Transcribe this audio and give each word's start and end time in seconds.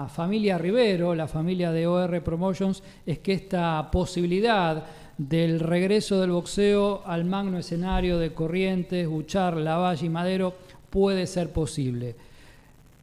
la 0.00 0.08
familia 0.08 0.56
Rivero, 0.56 1.14
la 1.14 1.28
familia 1.28 1.70
de 1.72 1.86
OR 1.86 2.22
Promotions, 2.22 2.82
es 3.04 3.18
que 3.18 3.34
esta 3.34 3.90
posibilidad 3.90 4.82
del 5.18 5.60
regreso 5.60 6.18
del 6.22 6.30
boxeo 6.30 7.02
al 7.04 7.26
magno 7.26 7.58
escenario 7.58 8.18
de 8.18 8.32
Corrientes, 8.32 9.06
Buchar, 9.06 9.58
Lavalle 9.58 10.06
y 10.06 10.08
Madero 10.08 10.54
puede 10.88 11.26
ser 11.26 11.52
posible. 11.52 12.16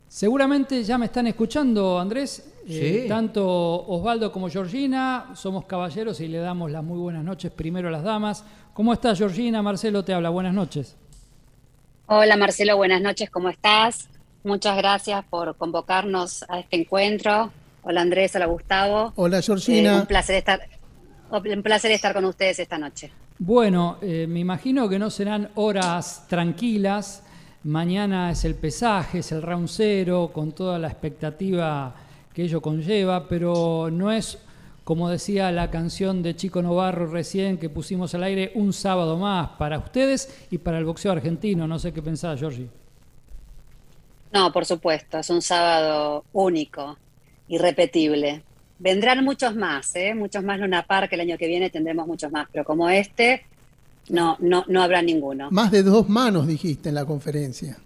Seguramente 0.08 0.84
ya 0.84 0.98
me 0.98 1.06
están 1.06 1.28
escuchando, 1.28 2.00
Andrés. 2.00 2.54
Eh, 2.68 3.06
tanto 3.08 3.46
Osvaldo 3.46 4.32
como 4.32 4.50
Georgina, 4.50 5.32
somos 5.36 5.66
caballeros 5.66 6.20
y 6.20 6.28
le 6.28 6.40
damos 6.40 6.72
las 6.72 6.84
muy 6.84 6.98
buenas 6.98 7.24
noches 7.24 7.52
primero 7.52 7.90
a 7.90 7.92
las 7.92 8.04
damas. 8.04 8.44
¿Cómo 8.74 8.92
estás, 8.92 9.20
Georgina? 9.20 9.62
Marcelo 9.62 10.04
te 10.04 10.14
habla. 10.14 10.30
Buenas 10.30 10.54
noches. 10.54 10.98
Hola, 12.08 12.36
Marcelo. 12.38 12.76
Buenas 12.76 13.02
noches. 13.02 13.30
¿Cómo 13.30 13.50
estás? 13.50 14.10
Muchas 14.44 14.78
gracias 14.78 15.26
por 15.26 15.56
convocarnos 15.56 16.44
a 16.48 16.60
este 16.60 16.78
encuentro. 16.78 17.52
Hola, 17.84 18.02
Andrés. 18.02 18.36
Hola, 18.36 18.46
Gustavo. 18.48 19.14
Hola, 19.16 19.42
Georgina. 19.42 19.96
Eh, 19.98 20.00
un 20.02 20.06
placer 20.06 20.36
estar. 20.36 20.62
Un 21.30 21.64
placer 21.64 21.92
estar 21.92 22.14
con 22.14 22.26
ustedes 22.26 22.60
esta 22.60 22.78
noche. 22.78 23.12
Bueno, 23.40 23.98
eh, 24.02 24.26
me 24.28 24.40
imagino 24.40 24.90
que 24.90 24.98
no 24.98 25.10
serán 25.10 25.50
horas 25.56 26.26
tranquilas. 26.28 27.24
Mañana 27.64 28.32
es 28.32 28.46
el 28.46 28.56
pesaje, 28.56 29.20
es 29.20 29.32
el 29.32 29.42
round 29.42 29.68
cero, 29.68 30.32
con 30.34 30.54
toda 30.54 30.80
la 30.80 30.88
expectativa 30.88 31.94
que 32.34 32.44
ello 32.44 32.62
conlleva, 32.62 33.28
pero 33.28 33.90
no 33.92 34.12
es, 34.12 34.38
como 34.84 35.10
decía 35.10 35.52
la 35.52 35.70
canción 35.70 36.24
de 36.24 36.36
Chico 36.36 36.62
Novarro 36.62 37.08
recién 37.08 37.58
que 37.58 37.70
pusimos 37.70 38.16
al 38.16 38.24
aire, 38.24 38.52
un 38.56 38.74
sábado 38.74 39.18
más 39.18 39.50
para 39.58 39.78
ustedes 39.80 40.48
y 40.50 40.60
para 40.60 40.78
el 40.78 40.86
boxeo 40.86 41.12
argentino. 41.12 41.68
No 41.68 41.78
sé 41.78 41.92
qué 41.94 42.02
pensás, 42.02 42.40
Georgie. 42.40 42.70
No, 44.32 44.52
por 44.52 44.66
supuesto, 44.66 45.20
es 45.20 45.30
un 45.30 45.42
sábado 45.42 46.26
único, 46.34 46.98
irrepetible. 47.48 48.44
Vendrán 48.80 49.24
muchos 49.24 49.56
más, 49.56 49.96
¿eh? 49.96 50.14
muchos 50.14 50.44
más 50.44 50.60
Luna 50.60 50.86
Park, 50.86 51.12
el 51.14 51.22
año 51.22 51.38
que 51.38 51.48
viene 51.48 51.70
tendremos 51.70 52.06
muchos 52.06 52.32
más, 52.32 52.48
pero 52.52 52.64
como 52.64 52.90
este, 52.90 53.46
no, 54.10 54.38
no, 54.40 54.66
no 54.68 54.84
habrá 54.84 55.02
ninguno. 55.02 55.50
Más 55.52 55.72
de 55.72 55.84
dos 55.84 56.08
manos 56.10 56.48
dijiste 56.48 56.90
en 56.90 56.96
la 56.96 57.06
conferencia. 57.06 57.78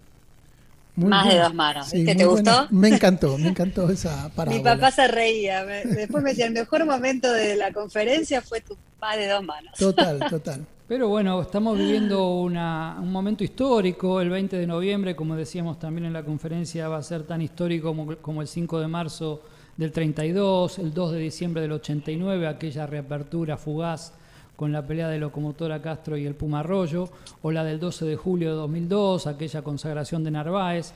Más 0.94 1.28
de 1.28 1.38
dos 1.38 1.54
manos. 1.54 1.90
¿Te 1.90 2.24
gustó? 2.26 2.66
Me 2.70 2.88
encantó, 2.88 3.38
me 3.38 3.48
encantó 3.48 3.88
esa 3.90 4.28
parábola. 4.36 4.58
Mi 4.58 4.62
papá 4.62 4.90
se 4.90 5.08
reía. 5.08 5.64
después 5.64 6.22
me 6.22 6.30
decía, 6.30 6.46
el 6.46 6.52
mejor 6.52 6.84
momento 6.84 7.32
de 7.32 7.56
la 7.56 7.72
conferencia 7.72 8.42
fue 8.42 8.60
tu 8.60 8.76
más 9.00 9.16
de 9.16 9.28
dos 9.28 9.42
manos. 9.42 9.72
Total, 9.78 10.18
total. 10.30 10.66
Pero 10.86 11.08
bueno, 11.08 11.40
estamos 11.40 11.78
viviendo 11.78 12.34
una, 12.34 12.98
un 13.00 13.10
momento 13.10 13.42
histórico. 13.42 14.20
El 14.20 14.28
20 14.28 14.58
de 14.58 14.66
noviembre, 14.66 15.16
como 15.16 15.34
decíamos 15.34 15.78
también 15.78 16.06
en 16.06 16.12
la 16.12 16.22
conferencia, 16.22 16.88
va 16.88 16.98
a 16.98 17.02
ser 17.02 17.22
tan 17.22 17.40
histórico 17.40 17.88
como, 17.88 18.16
como 18.16 18.42
el 18.42 18.48
5 18.48 18.80
de 18.80 18.88
marzo 18.88 19.42
del 19.76 19.90
32, 19.90 20.78
el 20.78 20.92
2 20.92 21.12
de 21.12 21.18
diciembre 21.18 21.62
del 21.62 21.72
89, 21.72 22.46
aquella 22.46 22.86
reapertura 22.86 23.56
fugaz 23.56 24.12
con 24.56 24.72
la 24.72 24.86
pelea 24.86 25.08
de 25.08 25.18
Locomotora 25.18 25.82
Castro 25.82 26.16
y 26.16 26.26
el 26.26 26.34
Puma 26.34 26.60
Arroyo, 26.60 27.08
o 27.42 27.50
la 27.50 27.64
del 27.64 27.80
12 27.80 28.04
de 28.04 28.16
julio 28.16 28.50
de 28.50 28.56
2002, 28.56 29.26
aquella 29.26 29.62
consagración 29.62 30.22
de 30.24 30.30
Narváez, 30.30 30.92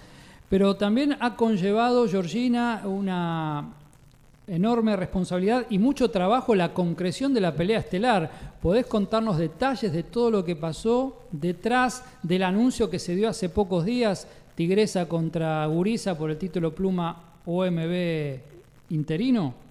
pero 0.49 0.77
también 0.77 1.17
ha 1.21 1.35
conllevado, 1.35 2.09
Georgina, 2.09 2.83
una 2.85 3.69
enorme 4.47 4.95
responsabilidad 4.95 5.67
y 5.71 5.79
mucho 5.79 6.11
trabajo 6.11 6.55
la 6.55 6.73
concreción 6.73 7.35
de 7.35 7.41
la 7.41 7.55
pelea 7.55 7.81
estelar. 7.81 8.31
¿Podés 8.63 8.87
contarnos 8.87 9.39
detalles 9.39 9.93
de 9.93 10.05
todo 10.05 10.31
lo 10.31 10.45
que 10.45 10.55
pasó 10.55 11.23
detrás 11.33 12.05
del 12.23 12.45
anuncio 12.45 12.89
que 12.89 13.01
se 13.01 13.17
dio 13.17 13.29
hace 13.29 13.49
pocos 13.49 13.85
días, 13.85 14.29
Tigresa 14.55 15.07
contra 15.07 15.67
Guriza 15.67 16.17
por 16.17 16.31
el 16.31 16.39
título 16.39 16.75
Pluma 16.75 17.35
OMB 17.45 18.39
interino? 18.91 19.66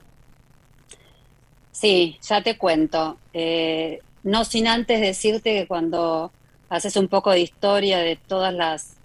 Sí, 1.75 2.17
ya 2.21 2.41
te 2.41 2.57
cuento. 2.57 3.17
Eh, 3.33 3.99
no 4.23 4.45
sin 4.45 4.65
antes 4.65 5.01
decirte 5.01 5.53
que 5.53 5.67
cuando 5.67 6.31
haces 6.69 6.95
un 6.95 7.09
poco 7.09 7.31
de 7.31 7.41
historia 7.41 7.97
de 7.97 8.15
todas 8.15 8.53
las, 8.53 8.95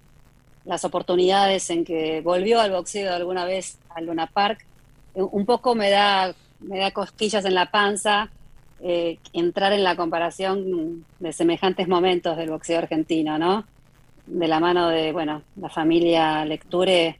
las 0.63 0.85
oportunidades 0.85 1.69
en 1.69 1.83
que 1.83 2.21
volvió 2.21 2.61
al 2.61 2.71
boxeo 2.71 3.13
alguna 3.13 3.43
vez 3.43 3.77
al 3.89 4.05
Luna 4.05 4.27
Park, 4.27 4.65
eh, 5.15 5.21
un 5.21 5.45
poco 5.45 5.75
me 5.75 5.89
da, 5.89 6.33
me 6.61 6.79
da 6.79 6.91
cosquillas 6.91 7.43
en 7.43 7.55
la 7.55 7.69
panza 7.71 8.29
eh, 8.79 9.19
entrar 9.33 9.73
en 9.73 9.83
la 9.83 9.97
comparación 9.97 11.05
de 11.19 11.33
semejantes 11.33 11.89
momentos 11.89 12.37
del 12.37 12.51
boxeo 12.51 12.77
argentino, 12.77 13.37
¿no? 13.37 13.65
De 14.25 14.47
la 14.47 14.61
mano 14.61 14.87
de, 14.87 15.11
bueno, 15.11 15.43
la 15.57 15.67
familia 15.67 16.45
Lecture, 16.45 17.19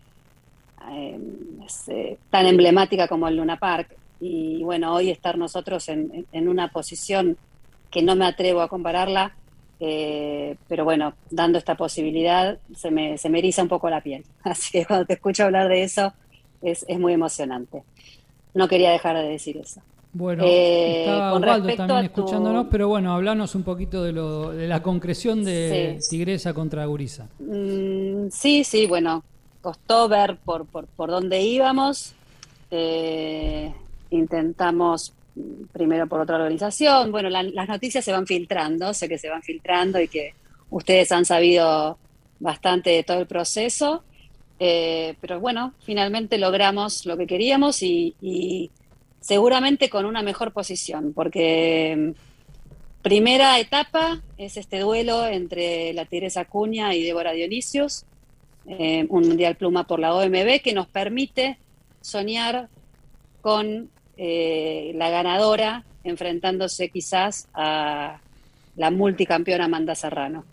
tan 2.30 2.46
emblemática 2.46 3.10
como 3.10 3.28
el 3.28 3.36
Luna 3.36 3.58
Park 3.58 3.98
y 4.22 4.64
bueno, 4.64 4.94
hoy 4.94 5.10
estar 5.10 5.36
nosotros 5.36 5.90
en, 5.90 6.28
una 6.32 6.68
posición 6.68 7.38
que 7.90 8.04
no 8.04 8.16
me 8.16 8.26
atrevo 8.26 8.62
a 8.62 8.68
compararla, 8.68 9.34
eh, 9.80 10.58
pero 10.68 10.86
bueno, 10.86 11.16
dando 11.32 11.58
esta 11.58 11.76
posibilidad 11.76 12.60
se 12.76 12.92
me, 12.92 13.18
se 13.18 13.30
me 13.30 13.40
eriza 13.40 13.64
un 13.64 13.68
poco 13.68 13.90
la 13.90 14.02
piel. 14.02 14.24
Así 14.44 14.72
que 14.72 14.86
cuando 14.86 15.06
te 15.08 15.14
escucho 15.14 15.44
hablar 15.44 15.68
de 15.70 15.82
eso 15.82 16.14
es, 16.62 16.86
es 16.88 17.00
muy 17.00 17.14
emocionante. 17.14 17.82
No 18.54 18.68
quería 18.68 18.92
dejar 18.92 19.18
de 19.18 19.28
decir 19.28 19.58
eso. 19.58 19.82
Bueno, 20.14 20.44
eh, 20.46 21.06
estaba 21.06 21.34
Osvaldo 21.34 21.76
también 21.76 22.06
escuchándonos, 22.06 22.68
pero 22.70 22.90
bueno, 22.90 23.14
hablanos 23.14 23.56
un 23.56 23.64
poquito 23.64 24.04
de, 24.04 24.12
lo, 24.12 24.52
de 24.52 24.68
la 24.68 24.84
concreción 24.84 25.44
de 25.44 26.00
Tigresa 26.10 26.54
contra 26.54 26.86
Guriza. 26.86 27.28
Mm, 27.40 28.28
sí, 28.30 28.64
sí, 28.66 28.86
bueno, 28.86 29.24
costó 29.62 30.08
ver 30.10 30.38
por, 30.44 30.66
por, 30.66 30.86
por 30.86 31.10
dónde 31.10 31.42
íbamos. 31.42 32.14
Eh, 32.70 33.74
intentamos 34.12 35.14
primero 35.72 36.08
por 36.08 36.22
otra 36.22 36.36
organización. 36.36 37.12
Bueno, 37.12 37.30
las 37.30 37.68
noticias 37.68 38.06
se 38.06 38.12
van 38.12 38.28
filtrando, 38.28 38.94
sé 38.94 39.10
que 39.10 39.18
se 39.18 39.30
van 39.30 39.42
filtrando 39.42 40.00
y 40.00 40.08
que 40.08 40.34
ustedes 40.70 41.12
han 41.12 41.26
sabido 41.26 41.98
bastante 42.40 42.90
de 42.90 43.04
todo 43.04 43.20
el 43.20 43.28
proceso, 43.28 44.04
eh, 44.60 45.16
pero 45.22 45.40
bueno, 45.40 45.74
finalmente 45.84 46.38
logramos 46.38 47.06
lo 47.06 47.18
que 47.18 47.28
queríamos 47.28 47.82
y, 47.84 48.70
seguramente 49.20 49.90
con 49.90 50.06
una 50.06 50.24
mejor 50.24 50.52
posición, 50.52 51.14
porque 51.14 51.96
mm, 51.96 53.02
primera 53.04 53.60
etapa 53.60 54.22
es 54.38 54.58
este 54.58 54.80
duelo 54.80 55.28
entre 55.28 55.94
la 55.94 56.06
Teresa 56.06 56.46
Cuña 56.46 56.96
y 56.96 57.04
Débora 57.04 57.34
Dionisius, 57.34 58.06
eh, 58.68 59.06
un 59.10 59.28
Mundial 59.28 59.56
Pluma 59.56 59.86
por 59.86 60.00
la 60.00 60.14
OMB, 60.16 60.62
que 60.62 60.74
nos 60.74 60.88
permite 60.88 61.58
soñar 62.02 62.68
con 63.42 63.90
eh, 64.24 64.92
la 64.94 65.10
ganadora 65.10 65.84
enfrentándose 66.04 66.90
quizás 66.90 67.48
a 67.56 68.20
la 68.78 68.92
multicampeona 68.92 69.66
Amanda 69.66 69.96
Serrano. 69.96 70.46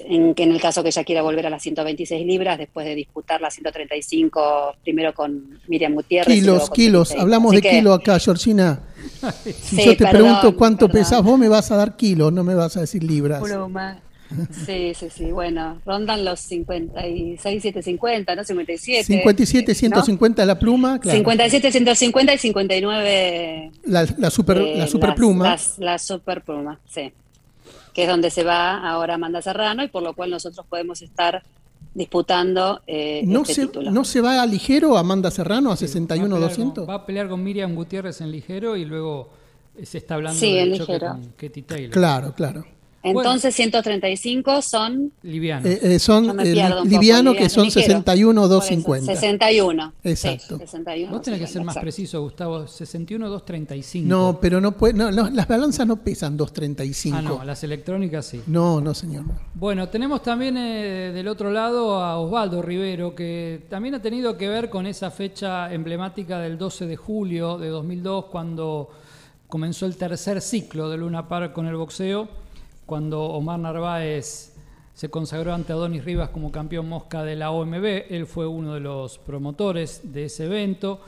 En, 0.00 0.34
que 0.34 0.42
en 0.42 0.50
el 0.50 0.60
caso 0.60 0.82
que 0.82 0.88
ella 0.88 1.04
quiera 1.04 1.22
volver 1.22 1.46
a 1.46 1.50
las 1.50 1.62
126 1.62 2.26
libras 2.26 2.58
después 2.58 2.84
de 2.86 2.96
disputar 2.96 3.40
las 3.40 3.54
135 3.54 4.74
primero 4.82 5.14
con 5.14 5.60
Miriam 5.68 5.94
Gutiérrez. 5.94 6.34
Kilos, 6.34 6.70
kilos, 6.70 7.12
hablamos 7.12 7.52
de 7.52 7.62
kilo 7.62 7.92
acá, 7.92 8.18
Georgina. 8.18 8.80
Si 9.62 9.84
yo 9.84 9.96
te 9.96 10.08
pregunto 10.08 10.56
cuánto 10.56 10.88
pesás, 10.88 11.22
vos 11.22 11.38
me 11.38 11.48
vas 11.48 11.70
a 11.70 11.76
dar 11.76 11.96
kilos, 11.96 12.32
no 12.32 12.42
me 12.42 12.56
vas 12.56 12.76
a 12.76 12.80
decir 12.80 13.04
libras. 13.04 13.40
Sí, 14.66 14.92
sí, 14.94 15.08
sí. 15.10 15.32
Bueno, 15.32 15.80
rondan 15.84 16.24
los 16.24 16.40
56, 16.40 17.40
750, 17.40 18.36
¿no? 18.36 18.44
57. 18.44 19.04
57, 19.04 19.74
150 19.74 20.44
la 20.44 20.58
pluma, 20.58 21.00
claro. 21.00 21.18
57, 21.18 21.72
150 21.72 22.34
y 22.34 22.38
59. 22.38 23.72
La, 23.84 24.06
la 24.18 24.30
super, 24.30 24.58
eh, 24.58 24.76
la 24.76 24.86
super 24.86 25.14
pluma. 25.14 25.56
la 25.78 25.98
super 25.98 26.42
pluma, 26.42 26.78
sí. 26.88 27.12
Que 27.92 28.02
es 28.04 28.08
donde 28.08 28.30
se 28.30 28.44
va 28.44 28.88
ahora 28.88 29.14
Amanda 29.14 29.42
Serrano 29.42 29.82
y 29.82 29.88
por 29.88 30.02
lo 30.02 30.14
cual 30.14 30.30
nosotros 30.30 30.64
podemos 30.68 31.02
estar 31.02 31.42
disputando 31.94 32.82
eh, 32.86 33.22
¿No 33.26 33.42
este 33.42 33.54
se, 33.54 33.66
título. 33.66 33.90
¿No 33.90 34.04
se 34.04 34.20
va 34.20 34.40
a 34.40 34.46
ligero 34.46 34.96
Amanda 34.96 35.30
Serrano 35.30 35.72
a 35.72 35.76
61, 35.76 36.38
200? 36.38 36.88
va 36.88 36.94
a 36.94 37.06
pelear 37.06 37.28
con 37.28 37.42
Miriam 37.42 37.74
Gutiérrez 37.74 38.20
en 38.20 38.30
ligero 38.30 38.76
y 38.76 38.84
luego 38.84 39.30
se 39.82 39.98
está 39.98 40.14
hablando 40.14 40.38
sí, 40.38 40.54
del 40.54 40.78
choque 40.78 41.00
con 41.00 41.32
Katie 41.36 41.62
Taylor. 41.62 41.90
Claro, 41.90 42.34
claro. 42.34 42.64
Entonces 43.02 43.54
135 43.54 44.60
son 44.60 45.12
livianos. 45.22 45.66
Eh, 45.66 45.94
eh, 45.94 45.98
son 45.98 46.36
livianos 46.36 47.34
que 47.34 47.48
son 47.48 47.70
61 47.70 48.48
250. 48.48 49.14
61. 49.14 49.92
Exacto. 50.04 50.60
Vos 51.10 51.22
tenés 51.22 51.40
que 51.40 51.46
ser 51.46 51.64
más 51.64 51.78
preciso, 51.78 52.20
Gustavo, 52.22 52.66
61 52.66 53.28
235. 53.28 54.08
No, 54.08 54.38
pero 54.40 54.60
no 54.60 54.72
puede 54.72 54.94
no, 54.94 55.10
las 55.10 55.48
balanzas 55.48 55.86
no 55.86 55.96
pesan 55.96 56.36
235. 56.36 57.16
Ah, 57.16 57.22
no, 57.22 57.44
las 57.44 57.64
electrónicas 57.64 58.26
sí. 58.26 58.42
No, 58.46 58.80
no, 58.80 58.92
señor. 58.92 59.24
Bueno, 59.54 59.88
tenemos 59.88 60.22
también 60.22 60.56
eh, 60.58 61.12
del 61.14 61.28
otro 61.28 61.50
lado 61.50 62.02
a 62.02 62.18
Osvaldo 62.18 62.60
Rivero 62.60 63.14
que 63.14 63.64
también 63.70 63.94
ha 63.94 64.02
tenido 64.02 64.36
que 64.36 64.48
ver 64.48 64.68
con 64.68 64.86
esa 64.86 65.10
fecha 65.10 65.72
emblemática 65.72 66.38
del 66.38 66.58
12 66.58 66.86
de 66.86 66.96
julio 66.96 67.56
de 67.56 67.68
2002 67.68 68.26
cuando 68.26 68.90
comenzó 69.48 69.86
el 69.86 69.96
tercer 69.96 70.42
ciclo 70.42 70.90
de 70.90 70.98
Luna 70.98 71.26
Park 71.28 71.52
con 71.52 71.66
el 71.66 71.76
boxeo 71.76 72.39
cuando 72.90 73.22
Omar 73.22 73.60
Narváez 73.60 74.52
se 74.94 75.08
consagró 75.08 75.54
ante 75.54 75.72
Adonis 75.72 76.04
Rivas 76.04 76.30
como 76.30 76.50
campeón 76.50 76.88
mosca 76.88 77.22
de 77.22 77.36
la 77.36 77.52
OMB. 77.52 77.84
Él 78.10 78.26
fue 78.26 78.48
uno 78.48 78.74
de 78.74 78.80
los 78.80 79.16
promotores 79.18 80.12
de 80.12 80.24
ese 80.24 80.46
evento. 80.46 81.00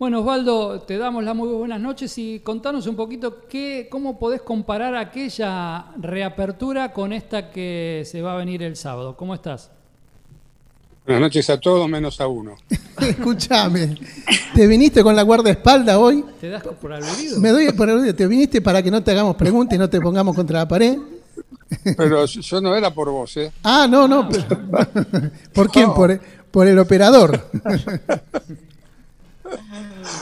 Bueno, 0.00 0.18
Osvaldo, 0.18 0.80
te 0.80 0.98
damos 0.98 1.22
las 1.22 1.36
muy 1.36 1.46
buenas 1.50 1.80
noches 1.80 2.18
y 2.18 2.40
contanos 2.40 2.88
un 2.88 2.96
poquito 2.96 3.46
qué, 3.48 3.86
cómo 3.88 4.18
podés 4.18 4.42
comparar 4.42 4.96
aquella 4.96 5.92
reapertura 6.00 6.92
con 6.92 7.12
esta 7.12 7.52
que 7.52 8.02
se 8.04 8.20
va 8.20 8.34
a 8.34 8.36
venir 8.36 8.64
el 8.64 8.74
sábado. 8.74 9.16
¿Cómo 9.16 9.32
estás? 9.32 9.70
Buenas 11.06 11.22
noches 11.22 11.48
a 11.50 11.60
todos, 11.60 11.88
menos 11.88 12.20
a 12.20 12.26
uno. 12.26 12.56
Escúchame, 13.00 13.96
¿te 14.56 14.66
viniste 14.66 15.04
con 15.04 15.14
la 15.14 15.22
guardaespaldas 15.22 15.96
hoy? 15.98 16.24
¿Te 16.40 16.48
das 16.48 16.64
por 16.64 16.92
aludido? 16.92 17.38
Me 17.38 17.50
doy 17.50 17.70
por 17.74 17.88
aludido. 17.88 18.12
¿Te 18.12 18.26
viniste 18.26 18.60
para 18.60 18.82
que 18.82 18.90
no 18.90 19.04
te 19.04 19.12
hagamos 19.12 19.36
preguntas 19.36 19.76
y 19.76 19.78
no 19.78 19.88
te 19.88 20.00
pongamos 20.00 20.34
contra 20.34 20.58
la 20.58 20.66
pared? 20.66 20.98
Pero 21.96 22.24
yo 22.24 22.60
no 22.60 22.74
era 22.74 22.92
por 22.92 23.10
vos, 23.10 23.36
¿eh? 23.36 23.52
Ah, 23.62 23.86
no, 23.88 24.08
no. 24.08 24.28
¿Por 25.54 25.70
quién? 25.70 25.92
Por, 25.92 26.18
por 26.50 26.66
el 26.66 26.78
operador. 26.78 27.50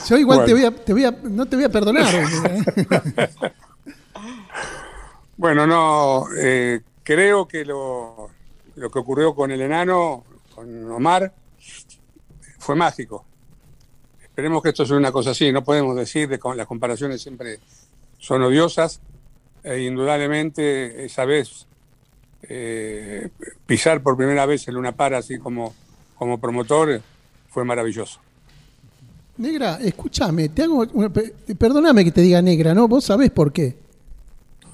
Yo 0.07 0.17
igual 0.17 0.45
te, 0.45 0.53
voy 0.53 0.63
a, 0.65 0.71
te 0.71 0.93
voy 0.93 1.05
a, 1.05 1.11
no 1.11 1.45
te 1.45 1.55
voy 1.55 1.65
a 1.65 1.69
perdonar. 1.69 2.15
¿eh? 2.15 3.29
bueno, 5.37 5.67
no, 5.67 6.25
eh, 6.37 6.81
creo 7.03 7.47
que 7.47 7.65
lo, 7.65 8.29
lo 8.75 8.89
que 8.89 8.99
ocurrió 8.99 9.35
con 9.35 9.51
el 9.51 9.61
enano, 9.61 10.23
con 10.53 10.91
Omar, 10.91 11.33
fue 12.57 12.75
mágico. 12.75 13.25
Esperemos 14.21 14.61
que 14.61 14.69
esto 14.69 14.85
sea 14.85 14.97
una 14.97 15.11
cosa 15.11 15.31
así, 15.31 15.51
no 15.51 15.63
podemos 15.63 15.95
decir 15.95 16.29
que 16.29 16.39
las 16.55 16.67
comparaciones 16.67 17.21
siempre 17.21 17.59
son 18.19 18.43
odiosas, 18.43 19.01
e 19.67 19.83
indudablemente 19.83 21.05
esa 21.05 21.25
vez 21.25 21.65
eh, 22.43 23.29
pisar 23.65 24.01
por 24.01 24.15
primera 24.15 24.45
vez 24.45 24.67
el 24.67 24.75
Luna 24.75 24.93
Par 24.93 25.13
así 25.13 25.37
como, 25.37 25.75
como 26.15 26.39
promotor 26.39 27.01
fue 27.49 27.65
maravilloso. 27.65 28.19
Negra, 29.37 29.79
escúchame, 29.81 30.49
te 30.49 30.63
hago 30.63 30.87
perdóname 31.57 32.05
que 32.05 32.11
te 32.11 32.21
diga 32.21 32.41
negra, 32.41 32.73
¿no? 32.73 32.87
Vos 32.87 33.05
sabés 33.05 33.29
por 33.29 33.51
qué. 33.51 33.75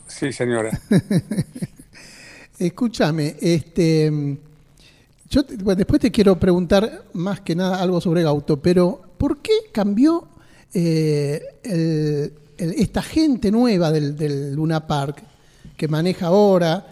Sí, 0.07 0.31
señora. 0.31 0.79
escúchame, 2.59 3.35
este 3.41 4.37
yo 5.29 5.41
después 5.41 5.99
te 5.99 6.11
quiero 6.11 6.39
preguntar 6.39 7.05
más 7.13 7.41
que 7.41 7.55
nada 7.55 7.81
algo 7.81 7.99
sobre 7.99 8.21
Gauto, 8.21 8.61
pero 8.61 9.01
¿por 9.17 9.39
qué 9.39 9.53
cambió 9.71 10.27
eh, 10.75 11.41
esta 12.71 13.01
gente 13.01 13.51
nueva 13.51 13.91
del, 13.91 14.53
Luna 14.53 14.85
Park 14.85 15.23
que 15.75 15.87
maneja 15.87 16.27
ahora? 16.27 16.87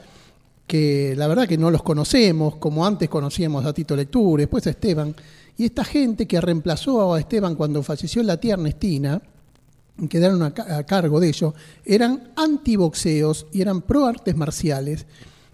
Que 0.68 1.14
la 1.18 1.28
verdad 1.28 1.48
que 1.48 1.58
no 1.58 1.70
los 1.70 1.84
conocemos, 1.84 2.56
como 2.56 2.86
antes 2.86 3.10
conocíamos 3.10 3.66
a 3.66 3.74
Tito 3.74 3.96
Lecture, 3.96 4.44
después 4.44 4.66
a 4.68 4.72
Esteban. 4.72 5.14
Y 5.58 5.66
esta 5.66 5.84
gente 5.84 6.28
que 6.28 6.40
reemplazó 6.40 7.14
a 7.14 7.20
Esteban 7.20 7.56
cuando 7.56 7.84
falleció 7.84 8.24
la 8.24 8.38
tía 8.38 8.54
Ernestina, 8.54 9.22
quedaron 10.10 10.42
a, 10.42 10.52
cargo 10.52 11.20
de 11.20 11.30
ello, 11.30 11.54
eran 11.86 12.32
antiboxeos 12.36 13.48
y 13.52 13.62
eran 13.62 13.82
pro 13.82 14.06
artes 14.06 14.36
marciales. 14.36 15.06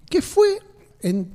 ¿Qué 0.10 0.22
fue 0.22 0.60
en 1.02 1.28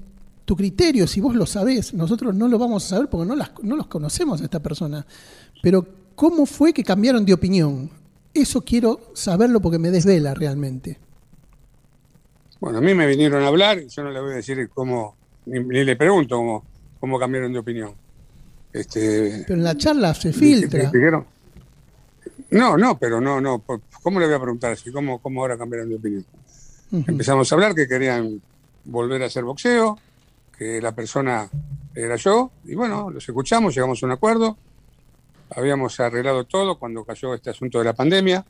tu 0.45 0.57
criterio, 0.57 1.07
si 1.07 1.21
vos 1.21 1.35
lo 1.35 1.47
sabés? 1.47 1.93
Nosotros 1.95 2.35
no 2.35 2.49
lo 2.49 2.59
vamos 2.59 2.85
a 2.85 2.89
saber 2.89 3.09
porque 3.09 3.27
no, 3.27 3.37
no 3.63 3.77
los 3.77 3.87
conocemos 3.87 4.41
a 4.41 4.45
esta 4.45 4.61
persona. 4.61 5.05
Pero 5.63 5.87
¿cómo 6.15 6.47
fue 6.47 6.73
que 6.73 6.85
cambiaron 6.85 7.25
de 7.25 7.35
opinión? 7.35 7.91
Eso 8.35 8.63
quiero 8.63 9.01
saberlo 9.15 9.61
porque 9.61 9.79
me 9.79 9.91
desvela 9.91 10.35
realmente. 10.35 10.99
Bueno, 12.61 12.79
a 12.79 12.81
mí 12.81 12.95
me 12.95 13.07
vinieron 13.07 13.43
a 13.43 13.49
hablar 13.49 13.81
y 13.81 13.89
yo 13.89 14.05
no 14.05 14.11
le 14.11 14.21
voy 14.21 14.33
a 14.33 14.37
decir 14.37 14.71
cómo, 14.73 15.17
ni, 15.47 15.61
le 15.61 15.97
pregunto 15.97 16.37
cómo, 16.37 16.65
cómo 17.01 17.19
cambiaron 17.19 17.53
de 17.53 17.59
opinión. 17.59 17.93
Este, 18.73 19.45
pero 19.47 19.59
en 19.59 19.65
la 19.65 19.77
charla 19.77 20.15
se 20.15 20.33
filtra. 20.33 20.91
No, 22.51 22.77
no, 22.77 22.99
pero 22.99 23.21
no, 23.21 23.41
no. 23.41 23.63
¿Cómo 24.03 24.21
le 24.21 24.27
voy 24.27 24.35
a 24.35 24.41
preguntar 24.41 24.73
así? 24.73 24.91
¿Cómo, 24.93 25.19
cómo 25.21 25.41
ahora 25.41 25.59
cambiaron 25.59 25.89
de 25.89 25.97
opinión? 25.97 26.25
Empezamos 26.93 27.51
a 27.51 27.55
hablar 27.55 27.75
que 27.75 27.89
querían 27.89 28.41
volver 28.85 29.23
a 29.23 29.27
hacer 29.27 29.45
boxeo, 29.45 29.99
que 30.57 30.81
la 30.81 30.95
persona 30.95 31.49
era 31.95 32.17
yo, 32.17 32.51
y 32.65 32.75
bueno, 32.75 33.11
los 33.11 33.27
escuchamos, 33.27 33.75
llegamos 33.75 34.03
a 34.03 34.07
un 34.07 34.13
acuerdo. 34.13 34.57
Habíamos 35.55 35.99
arreglado 36.01 36.45
todo 36.45 36.79
cuando 36.79 37.05
cayó 37.05 37.35
este 37.35 37.51
asunto 37.51 37.79
de 37.79 37.85
la 37.85 37.93
pandemia. 37.93 38.45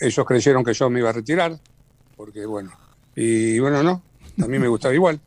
Ellos 0.00 0.26
creyeron 0.26 0.64
que 0.64 0.72
yo 0.72 0.88
me 0.88 1.00
iba 1.00 1.10
a 1.10 1.12
retirar, 1.12 1.58
porque 2.16 2.46
bueno, 2.46 2.70
y 3.16 3.58
bueno, 3.58 3.82
no, 3.82 4.02
a 4.42 4.46
mí 4.46 4.58
me 4.58 4.68
gustaba 4.68 4.94
igual. 4.94 5.20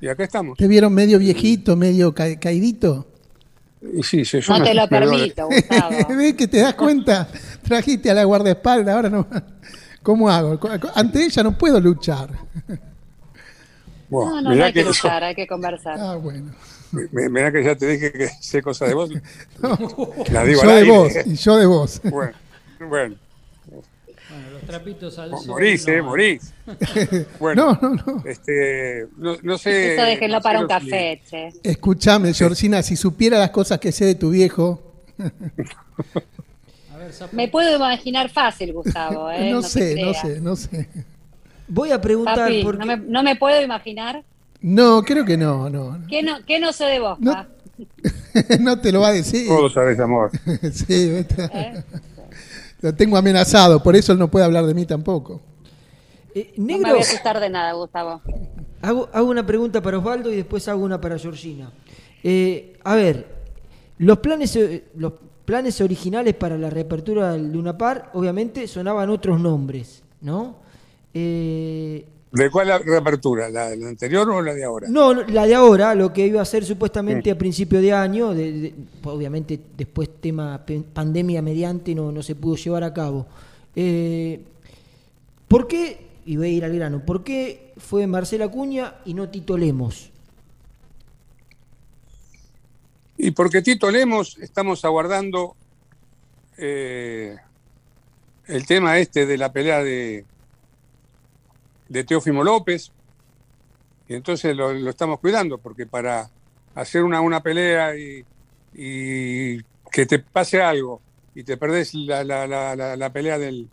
Y 0.00 0.08
acá 0.08 0.24
estamos. 0.24 0.56
¿Te 0.58 0.68
vieron 0.68 0.94
medio 0.94 1.18
viejito, 1.18 1.76
medio 1.76 2.14
caidito? 2.14 3.06
Sí, 4.02 4.24
sí, 4.24 4.38
no 4.48 4.62
te 4.62 4.74
lo 4.74 4.88
permito, 4.88 5.46
Gustavo. 5.46 6.08
¿Ves 6.16 6.34
que 6.34 6.48
te 6.48 6.58
das 6.58 6.74
cuenta? 6.74 7.28
Trajiste 7.62 8.10
a 8.10 8.14
la 8.14 8.24
guardaespaldas, 8.24 8.94
ahora 8.94 9.10
no. 9.10 9.26
¿Cómo 10.02 10.30
hago? 10.30 10.58
Ante 10.94 11.24
ella 11.24 11.42
no 11.42 11.58
puedo 11.58 11.80
luchar. 11.80 12.30
no, 14.10 14.40
no, 14.40 14.54
no 14.54 14.64
hay 14.64 14.72
que, 14.72 14.84
luchar, 14.84 15.24
hay 15.24 15.34
que 15.34 15.46
conversar. 15.46 15.98
Ah, 15.98 16.16
bueno. 16.16 16.52
Mirá 16.92 17.52
que 17.52 17.64
ya 17.64 17.74
te 17.74 17.86
dije 17.86 18.12
que 18.12 18.28
sé 18.40 18.62
cosas 18.62 18.88
de 18.88 18.94
vos. 18.94 19.10
La 20.32 20.44
digo 20.44 20.62
yo 20.62 20.70
de 20.70 20.84
vos, 20.84 21.12
y 21.26 21.34
yo 21.34 21.56
de 21.56 21.66
vos. 21.66 22.00
Bueno, 22.10 22.36
bueno. 22.88 23.16
Bueno, 24.28 24.50
los 24.52 24.62
trapitos 24.62 25.18
al 25.18 25.30
sol. 25.30 25.46
Morís, 25.46 25.88
eh, 25.88 26.02
morís. 26.02 26.52
Bueno, 27.38 27.78
no, 27.80 27.94
no, 27.94 28.02
no. 28.04 28.22
Este, 28.26 29.06
no, 29.16 29.56
sé. 29.56 29.94
Eso 29.94 30.02
déjenlo 30.02 30.40
para 30.40 30.60
un 30.60 30.66
café, 30.66 31.22
che. 31.28 31.52
Escúchame, 31.62 32.34
Georgina, 32.34 32.82
si 32.82 32.96
supiera 32.96 33.38
las 33.38 33.50
cosas 33.50 33.78
que 33.78 33.92
sé 33.92 34.04
de 34.04 34.14
tu 34.14 34.30
viejo. 34.30 34.86
Me 37.32 37.48
puedo 37.48 37.76
imaginar 37.76 38.28
fácil, 38.28 38.72
Gustavo. 38.72 39.30
¿eh? 39.30 39.50
No, 39.50 39.62
sé, 39.62 39.94
no 40.02 40.12
sé, 40.12 40.40
no 40.40 40.56
sé. 40.56 40.88
Voy 41.68 41.92
a 41.92 42.00
preguntar. 42.00 42.50
por 42.62 42.78
no, 42.78 42.86
me, 42.86 42.96
no, 42.96 43.22
me, 43.22 43.36
puedo 43.36 43.60
imaginar. 43.62 44.22
No, 44.60 45.02
creo 45.02 45.24
que 45.24 45.36
no, 45.36 45.68
no. 45.70 45.98
¿Qué 46.08 46.22
no, 46.22 46.44
qué 46.46 46.58
no 46.58 46.72
sé 46.72 46.84
de 46.84 47.00
vos, 47.00 47.18
no, 47.20 47.46
no 48.60 48.80
te 48.80 48.92
lo 48.92 49.00
va 49.00 49.08
a 49.08 49.12
decir. 49.12 49.48
Todo 49.48 49.68
sabes, 49.68 49.98
amor. 50.00 50.30
sí, 50.72 51.24
¿Eh? 51.52 51.84
Lo 52.80 52.94
tengo 52.94 53.16
amenazado, 53.16 53.82
por 53.82 53.96
eso 53.96 54.12
él 54.12 54.18
no 54.18 54.30
puede 54.30 54.44
hablar 54.44 54.66
de 54.66 54.74
mí 54.74 54.84
tampoco. 54.86 55.40
Eh, 56.34 56.52
no 56.56 56.78
me 56.78 56.90
voy 56.90 56.98
a 56.98 57.02
asustar 57.02 57.40
de 57.40 57.48
nada, 57.48 57.72
Gustavo. 57.72 58.20
Hago, 58.82 59.08
hago, 59.12 59.30
una 59.30 59.46
pregunta 59.46 59.80
para 59.82 59.98
Osvaldo 59.98 60.30
y 60.30 60.36
después 60.36 60.68
hago 60.68 60.84
una 60.84 61.00
para 61.00 61.18
Georgina. 61.18 61.70
Eh, 62.22 62.78
a 62.84 62.94
ver, 62.94 63.26
los 63.98 64.18
planes, 64.18 64.54
eh, 64.56 64.84
los 64.96 65.14
planes 65.44 65.80
originales 65.80 66.34
para 66.34 66.58
la 66.58 66.68
reapertura 66.68 67.32
del 67.32 67.52
Luna 67.52 67.78
Par, 67.78 68.10
obviamente, 68.14 68.66
sonaban 68.66 69.08
otros 69.10 69.40
nombres, 69.40 70.02
¿no? 70.20 70.56
Eh, 71.14 72.04
¿De 72.36 72.50
cuál 72.50 72.84
reapertura? 72.84 73.48
¿La, 73.48 73.68
anterior 73.68 74.28
o 74.28 74.42
la 74.42 74.52
de 74.52 74.62
ahora? 74.62 74.88
No, 74.90 75.14
la 75.14 75.46
de 75.46 75.54
ahora, 75.54 75.94
lo 75.94 76.12
que 76.12 76.26
iba 76.26 76.42
a 76.42 76.44
ser 76.44 76.66
supuestamente 76.66 77.30
a 77.30 77.38
principio 77.38 77.80
de 77.80 77.94
año, 77.94 78.34
obviamente 79.04 79.58
después 79.74 80.10
tema 80.20 80.62
pandemia 80.92 81.40
mediante 81.40 81.94
no, 81.94 82.12
no 82.12 82.22
se 82.22 82.34
pudo 82.34 82.56
llevar 82.56 82.84
a 82.84 82.92
cabo. 82.92 83.26
Eh, 83.74 84.40
¿Por 85.48 85.66
qué, 85.66 85.98
y 86.26 86.36
voy 86.36 86.48
a 86.48 86.50
ir 86.50 86.64
al 86.66 86.74
grano, 86.74 87.00
por 87.06 87.24
qué 87.24 87.72
fue 87.78 88.06
Marcela 88.06 88.48
Cuña 88.48 88.96
y 89.06 89.14
no 89.14 89.30
Tito 89.30 89.56
Lemos? 89.56 90.10
Y 93.16 93.30
porque 93.30 93.62
Tito 93.62 93.90
Lemos 93.90 94.36
estamos 94.42 94.84
aguardando 94.84 95.56
eh, 96.58 97.34
el 98.46 98.66
tema 98.66 98.98
este 98.98 99.24
de 99.24 99.38
la 99.38 99.50
pelea 99.52 99.82
de 99.82 100.26
de 101.88 102.04
Teófimo 102.04 102.42
López, 102.42 102.92
y 104.08 104.14
entonces 104.14 104.56
lo, 104.56 104.70
estamos 104.88 105.20
cuidando, 105.20 105.58
porque 105.58 105.86
para 105.86 106.30
hacer 106.74 107.02
una, 107.02 107.20
una 107.20 107.42
pelea 107.42 107.94
y, 107.96 108.24
que 108.72 110.04
te 110.06 110.18
pase 110.18 110.60
algo 110.60 111.00
y 111.34 111.42
te 111.42 111.56
perdés 111.56 111.94
la, 111.94 112.22
la, 112.24 113.12
pelea 113.12 113.38
del, 113.38 113.68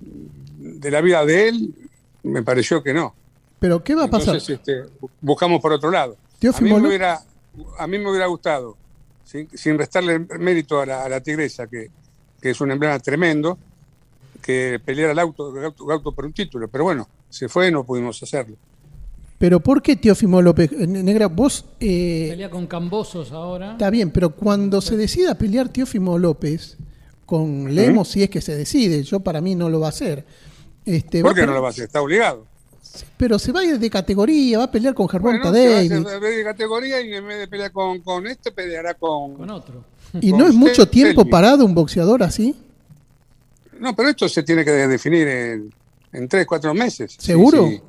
de 0.00 0.90
la 0.90 1.00
vida 1.02 1.24
de 1.24 1.48
él, 1.48 1.74
me 2.22 2.42
pareció 2.42 2.82
que 2.82 2.94
no. 2.94 3.14
¿Pero 3.58 3.84
qué 3.84 3.94
va 3.94 4.04
a 4.04 4.08
pasar? 4.08 4.36
Este, 4.36 4.84
buscamos 5.20 5.60
por 5.60 5.72
otro 5.72 5.90
lado. 5.90 6.16
a, 6.42 6.60
mí 6.60 6.72
me 6.72 6.88
hubiera, 6.88 7.20
a 7.78 7.86
mí 7.86 7.98
me 7.98 8.08
hubiera 8.08 8.26
gustado, 8.26 8.76
sin, 9.24 9.78
restarle 9.78 10.18
mérito 10.18 10.80
a 10.80 10.86
la, 10.86 11.20
tigresa, 11.20 11.66
que, 11.66 11.90
que, 12.40 12.50
es 12.50 12.60
un 12.60 12.70
emblema 12.70 12.98
tremendo, 12.98 13.58
que 14.40 14.80
peleara 14.82 15.12
el 15.12 15.18
auto, 15.18 15.54
el 15.56 15.90
auto 15.90 16.12
por 16.12 16.24
un 16.24 16.32
título. 16.32 16.68
Pero 16.68 16.84
bueno, 16.84 17.06
se 17.30 17.48
fue, 17.48 17.70
no 17.70 17.84
pudimos 17.84 18.22
hacerlo. 18.22 18.56
Pero 19.40 19.58
¿por 19.60 19.80
qué 19.80 19.96
Teófimo 19.96 20.42
López? 20.42 20.70
Negra, 20.72 21.28
vos... 21.28 21.64
Eh, 21.80 22.26
Pelea 22.28 22.50
con 22.50 22.66
Cambosos 22.66 23.32
ahora. 23.32 23.72
Está 23.72 23.88
bien, 23.88 24.10
pero 24.10 24.34
cuando 24.36 24.82
se 24.82 24.98
decida 24.98 25.34
pelear 25.34 25.70
Teófimo 25.70 26.18
López 26.18 26.76
con 27.24 27.74
Lemos, 27.74 28.08
si 28.08 28.22
es 28.22 28.28
que 28.28 28.42
se 28.42 28.54
decide, 28.54 29.02
yo 29.02 29.20
para 29.20 29.40
mí 29.40 29.54
no 29.54 29.70
lo 29.70 29.80
va 29.80 29.86
a 29.86 29.90
hacer. 29.90 30.26
Este, 30.84 31.22
¿Por 31.22 31.34
qué 31.34 31.46
no 31.46 31.54
lo 31.54 31.62
va 31.62 31.68
a 31.68 31.70
hacer? 31.70 31.84
Está 31.84 32.02
obligado. 32.02 32.44
pero 33.16 33.38
se 33.38 33.50
va 33.50 33.62
de 33.62 33.90
categoría, 33.90 34.58
va 34.58 34.64
a 34.64 34.70
pelear 34.70 34.92
con 34.92 35.08
Germán 35.08 35.40
Bueno, 35.40 35.54
se 35.54 35.68
va 35.68 35.76
a 35.76 35.80
hacer 35.80 36.20
de 36.20 36.44
categoría 36.44 37.00
y 37.00 37.14
en 37.14 37.26
vez 37.26 37.38
de 37.38 37.48
pelear 37.48 37.72
con, 37.72 38.00
con 38.00 38.26
este, 38.26 38.52
peleará 38.52 38.92
con... 38.92 39.36
Con 39.36 39.48
otro. 39.48 39.84
¿Y 40.20 40.32
con 40.32 40.40
no 40.40 40.48
es 40.48 40.54
mucho 40.54 40.86
tiempo 40.86 41.22
Selby. 41.22 41.30
parado 41.30 41.64
un 41.64 41.74
boxeador 41.74 42.22
así? 42.22 42.54
No, 43.78 43.96
pero 43.96 44.10
esto 44.10 44.28
se 44.28 44.42
tiene 44.42 44.66
que 44.66 44.72
definir 44.72 45.26
en, 45.26 45.72
en 46.12 46.28
tres, 46.28 46.46
cuatro 46.46 46.74
meses. 46.74 47.14
¿Seguro? 47.18 47.68
sí. 47.68 47.80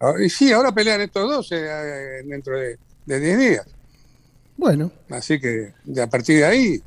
Ah, 0.00 0.14
Y 0.24 0.28
sí, 0.28 0.50
ahora 0.52 0.72
pelean 0.72 1.00
estos 1.00 1.28
dos 1.30 1.52
eh, 1.52 1.56
eh, 1.60 2.22
dentro 2.26 2.58
de, 2.58 2.76
de 3.06 3.20
10 3.20 3.38
días. 3.38 3.66
Bueno, 4.56 4.90
Así 5.10 5.38
que 5.40 5.72
a 6.00 6.06
partir 6.08 6.38
de 6.38 6.44
ahí, 6.44 6.82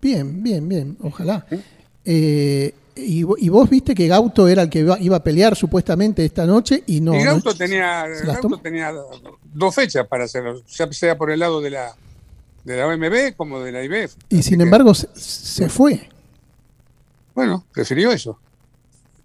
bien, 0.00 0.42
bien, 0.42 0.68
bien, 0.68 0.96
ojalá. 1.02 1.46
Eh, 2.04 2.74
y, 2.96 3.22
vo- 3.22 3.36
y 3.38 3.48
vos 3.48 3.68
viste 3.70 3.94
que 3.94 4.08
Gauto 4.08 4.48
era 4.48 4.62
el 4.62 4.70
que 4.70 4.80
iba, 4.80 4.98
iba 5.00 5.16
a 5.16 5.22
pelear 5.22 5.54
supuestamente 5.56 6.24
esta 6.24 6.46
noche 6.46 6.82
y 6.86 7.00
no. 7.00 7.14
y 7.14 7.18
no- 7.22 7.32
Gauto 7.32 7.54
tenía, 7.54 8.04
se 8.14 8.26
las 8.26 8.40
Gauto 8.40 8.58
tenía 8.58 8.92
dos 9.54 9.74
fechas 9.74 10.06
para 10.06 10.24
hacerlo, 10.24 10.62
ya 10.66 10.92
sea 10.92 11.16
por 11.16 11.30
el 11.30 11.40
lado 11.40 11.60
de 11.60 11.70
la 11.70 11.94
de 12.64 12.76
la 12.76 12.86
OMB 12.86 13.34
como 13.36 13.60
de 13.60 13.72
la 13.72 13.82
IBF. 13.84 14.14
y 14.28 14.42
sin 14.42 14.58
que, 14.58 14.64
embargo 14.64 14.92
se, 14.94 15.08
se 15.14 15.68
fue. 15.68 16.08
Bueno, 17.34 17.64
prefirió 17.72 18.10
eso. 18.12 18.38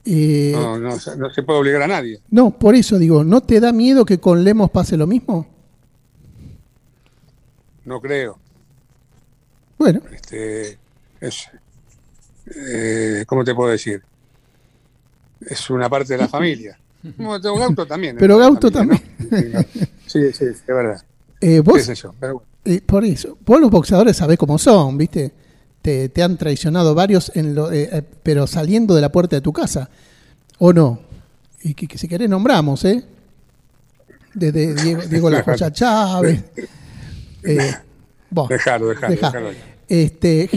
Eh, 0.05 0.51
No, 0.53 0.77
no, 0.77 0.99
se- 0.99 1.15
no 1.15 1.29
se 1.29 1.43
puede 1.43 1.59
obligar 1.59 1.81
a 1.83 1.87
nadie. 1.87 2.19
no, 2.29 2.51
por 2.51 2.75
eso 2.75 2.97
digo, 2.99 3.23
¿no 3.23 3.41
te 3.41 3.59
da 3.59 3.71
miedo 3.71 4.03
que 4.05 4.19
con 4.19 4.43
Lemos 4.43 4.69
pase 4.69 4.97
lo 4.97 5.07
mismo? 5.07 5.47
No 7.85 7.99
creo. 8.01 8.37
Bueno, 9.77 10.01
Este, 10.11 10.77
es, 11.19 11.47
eh, 12.55 13.23
¿Cómo 13.27 13.43
te 13.43 13.53
puedo 13.55 13.69
decir? 13.71 14.01
Es 15.41 15.69
una 15.69 15.89
parte 15.89 16.13
de 16.13 16.19
la 16.19 16.27
familia. 16.29 16.77
Como 17.17 17.39
tengo 17.41 17.57
Gauto 17.57 17.85
también. 17.85 18.15
es 18.15 18.19
Pero 18.19 18.37
Gauto 18.37 18.71
familia, 18.71 18.99
¿no? 19.29 19.79
Sí, 20.07 20.31
sí, 20.33 20.45
es 20.45 20.65
verdad. 20.67 21.01
eh, 21.41 21.55
¿Qué 21.55 21.61
vos, 21.61 21.81
sé 21.81 21.95
yo? 21.95 22.13
Pero 22.19 22.33
bueno. 22.35 22.47
eh, 22.65 22.81
por 22.85 23.03
eso, 23.03 23.37
vos 23.45 23.59
los 23.59 23.69
boxeadores 23.71 24.15
sabés 24.15 24.37
cómo 24.37 24.57
son, 24.57 24.97
¿viste? 24.97 25.33
Te, 25.83 26.07
te 26.09 26.23
han 26.23 26.37
traicionado 26.37 26.95
varios, 26.95 27.29
en 27.35 27.53
lo, 27.53 27.69
eh, 27.71 27.89
eh, 27.91 28.01
pero 28.23 28.47
saliendo 28.47 28.95
de 28.95 29.01
la 29.01 29.11
puerta 29.11 29.35
de 29.35 29.41
tu 29.41 29.51
casa, 29.51 29.89
¿o 30.57 30.71
no? 30.71 30.99
Y 31.61 31.73
que, 31.73 31.87
que 31.87 31.97
si 31.97 32.07
querés 32.07 32.29
nombramos, 32.29 32.85
¿eh? 32.85 33.03
Desde 34.33 34.73
Diego, 34.73 35.01
Diego 35.03 35.29
La 35.29 35.43
Joya 35.43 35.71
Chávez. 35.71 36.41
Eh, 37.43 37.73
vos, 38.29 38.47
Dejalo, 38.47 38.87
dejalo, 38.87 39.11
dejá. 39.13 39.27
dejalo 39.27 39.49
ahí. 39.49 39.57
Este, 39.89 40.49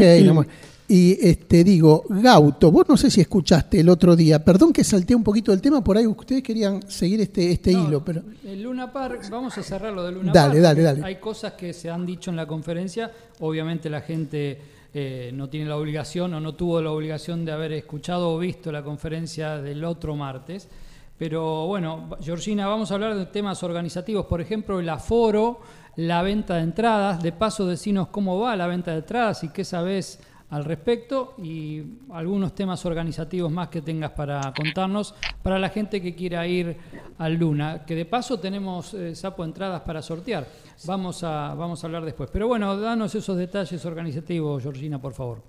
y 0.88 1.18
este 1.20 1.64
digo, 1.64 2.04
Gauto, 2.08 2.70
vos 2.70 2.88
no 2.88 2.96
sé 2.96 3.10
si 3.10 3.20
escuchaste 3.20 3.80
el 3.80 3.88
otro 3.88 4.14
día, 4.14 4.44
perdón 4.44 4.72
que 4.72 4.84
salté 4.84 5.16
un 5.16 5.24
poquito 5.24 5.50
del 5.50 5.60
tema, 5.60 5.82
por 5.82 5.96
ahí 5.96 6.06
ustedes 6.06 6.44
querían 6.44 6.88
seguir 6.88 7.20
este, 7.20 7.50
este 7.50 7.72
No, 7.72 7.88
hilo, 7.88 8.04
pero 8.04 8.22
El 8.44 8.62
Luna 8.62 8.92
Park, 8.92 9.28
vamos 9.28 9.58
a 9.58 9.64
cerrar 9.64 9.92
lo 9.92 10.04
del 10.04 10.14
Luna 10.14 10.30
Dale, 10.32 10.52
Park. 10.52 10.62
dale, 10.62 10.82
porque 10.82 11.00
dale. 11.00 11.04
Hay 11.04 11.16
cosas 11.20 11.54
que 11.54 11.72
se 11.72 11.90
han 11.90 12.06
dicho 12.06 12.30
en 12.30 12.36
la 12.36 12.46
conferencia. 12.46 13.10
Obviamente 13.40 13.90
la 13.90 14.00
gente 14.02 14.60
eh, 14.98 15.30
no 15.30 15.50
tiene 15.50 15.68
la 15.68 15.76
obligación 15.76 16.32
o 16.32 16.40
no 16.40 16.54
tuvo 16.54 16.80
la 16.80 16.90
obligación 16.90 17.44
de 17.44 17.52
haber 17.52 17.70
escuchado 17.72 18.30
o 18.30 18.38
visto 18.38 18.72
la 18.72 18.82
conferencia 18.82 19.58
del 19.58 19.84
otro 19.84 20.16
martes. 20.16 20.70
Pero 21.18 21.66
bueno, 21.66 22.16
Georgina, 22.22 22.66
vamos 22.66 22.90
a 22.90 22.94
hablar 22.94 23.14
de 23.14 23.26
temas 23.26 23.62
organizativos, 23.62 24.24
por 24.24 24.40
ejemplo, 24.40 24.80
el 24.80 24.88
aforo, 24.88 25.60
la 25.96 26.22
venta 26.22 26.54
de 26.54 26.62
entradas. 26.62 27.22
De 27.22 27.30
paso, 27.32 27.66
decinos 27.66 28.08
cómo 28.08 28.38
va 28.38 28.56
la 28.56 28.66
venta 28.68 28.92
de 28.92 29.00
entradas 29.00 29.44
y 29.44 29.50
qué 29.50 29.66
sabes 29.66 30.18
al 30.50 30.64
respecto 30.64 31.34
y 31.42 31.82
algunos 32.12 32.54
temas 32.54 32.84
organizativos 32.86 33.50
más 33.50 33.68
que 33.68 33.82
tengas 33.82 34.12
para 34.12 34.52
contarnos 34.56 35.14
para 35.42 35.58
la 35.58 35.70
gente 35.70 36.00
que 36.00 36.14
quiera 36.14 36.46
ir 36.46 36.76
al 37.18 37.34
Luna, 37.34 37.84
que 37.84 37.94
de 37.94 38.04
paso 38.04 38.38
tenemos 38.38 38.94
eh, 38.94 39.14
sapo 39.14 39.44
entradas 39.44 39.82
para 39.82 40.02
sortear. 40.02 40.46
Vamos 40.84 41.24
a, 41.24 41.54
vamos 41.54 41.82
a 41.82 41.86
hablar 41.86 42.04
después. 42.04 42.30
Pero 42.32 42.46
bueno, 42.48 42.78
danos 42.78 43.14
esos 43.14 43.36
detalles 43.36 43.84
organizativos, 43.84 44.62
Georgina, 44.62 45.00
por 45.00 45.14
favor. 45.14 45.42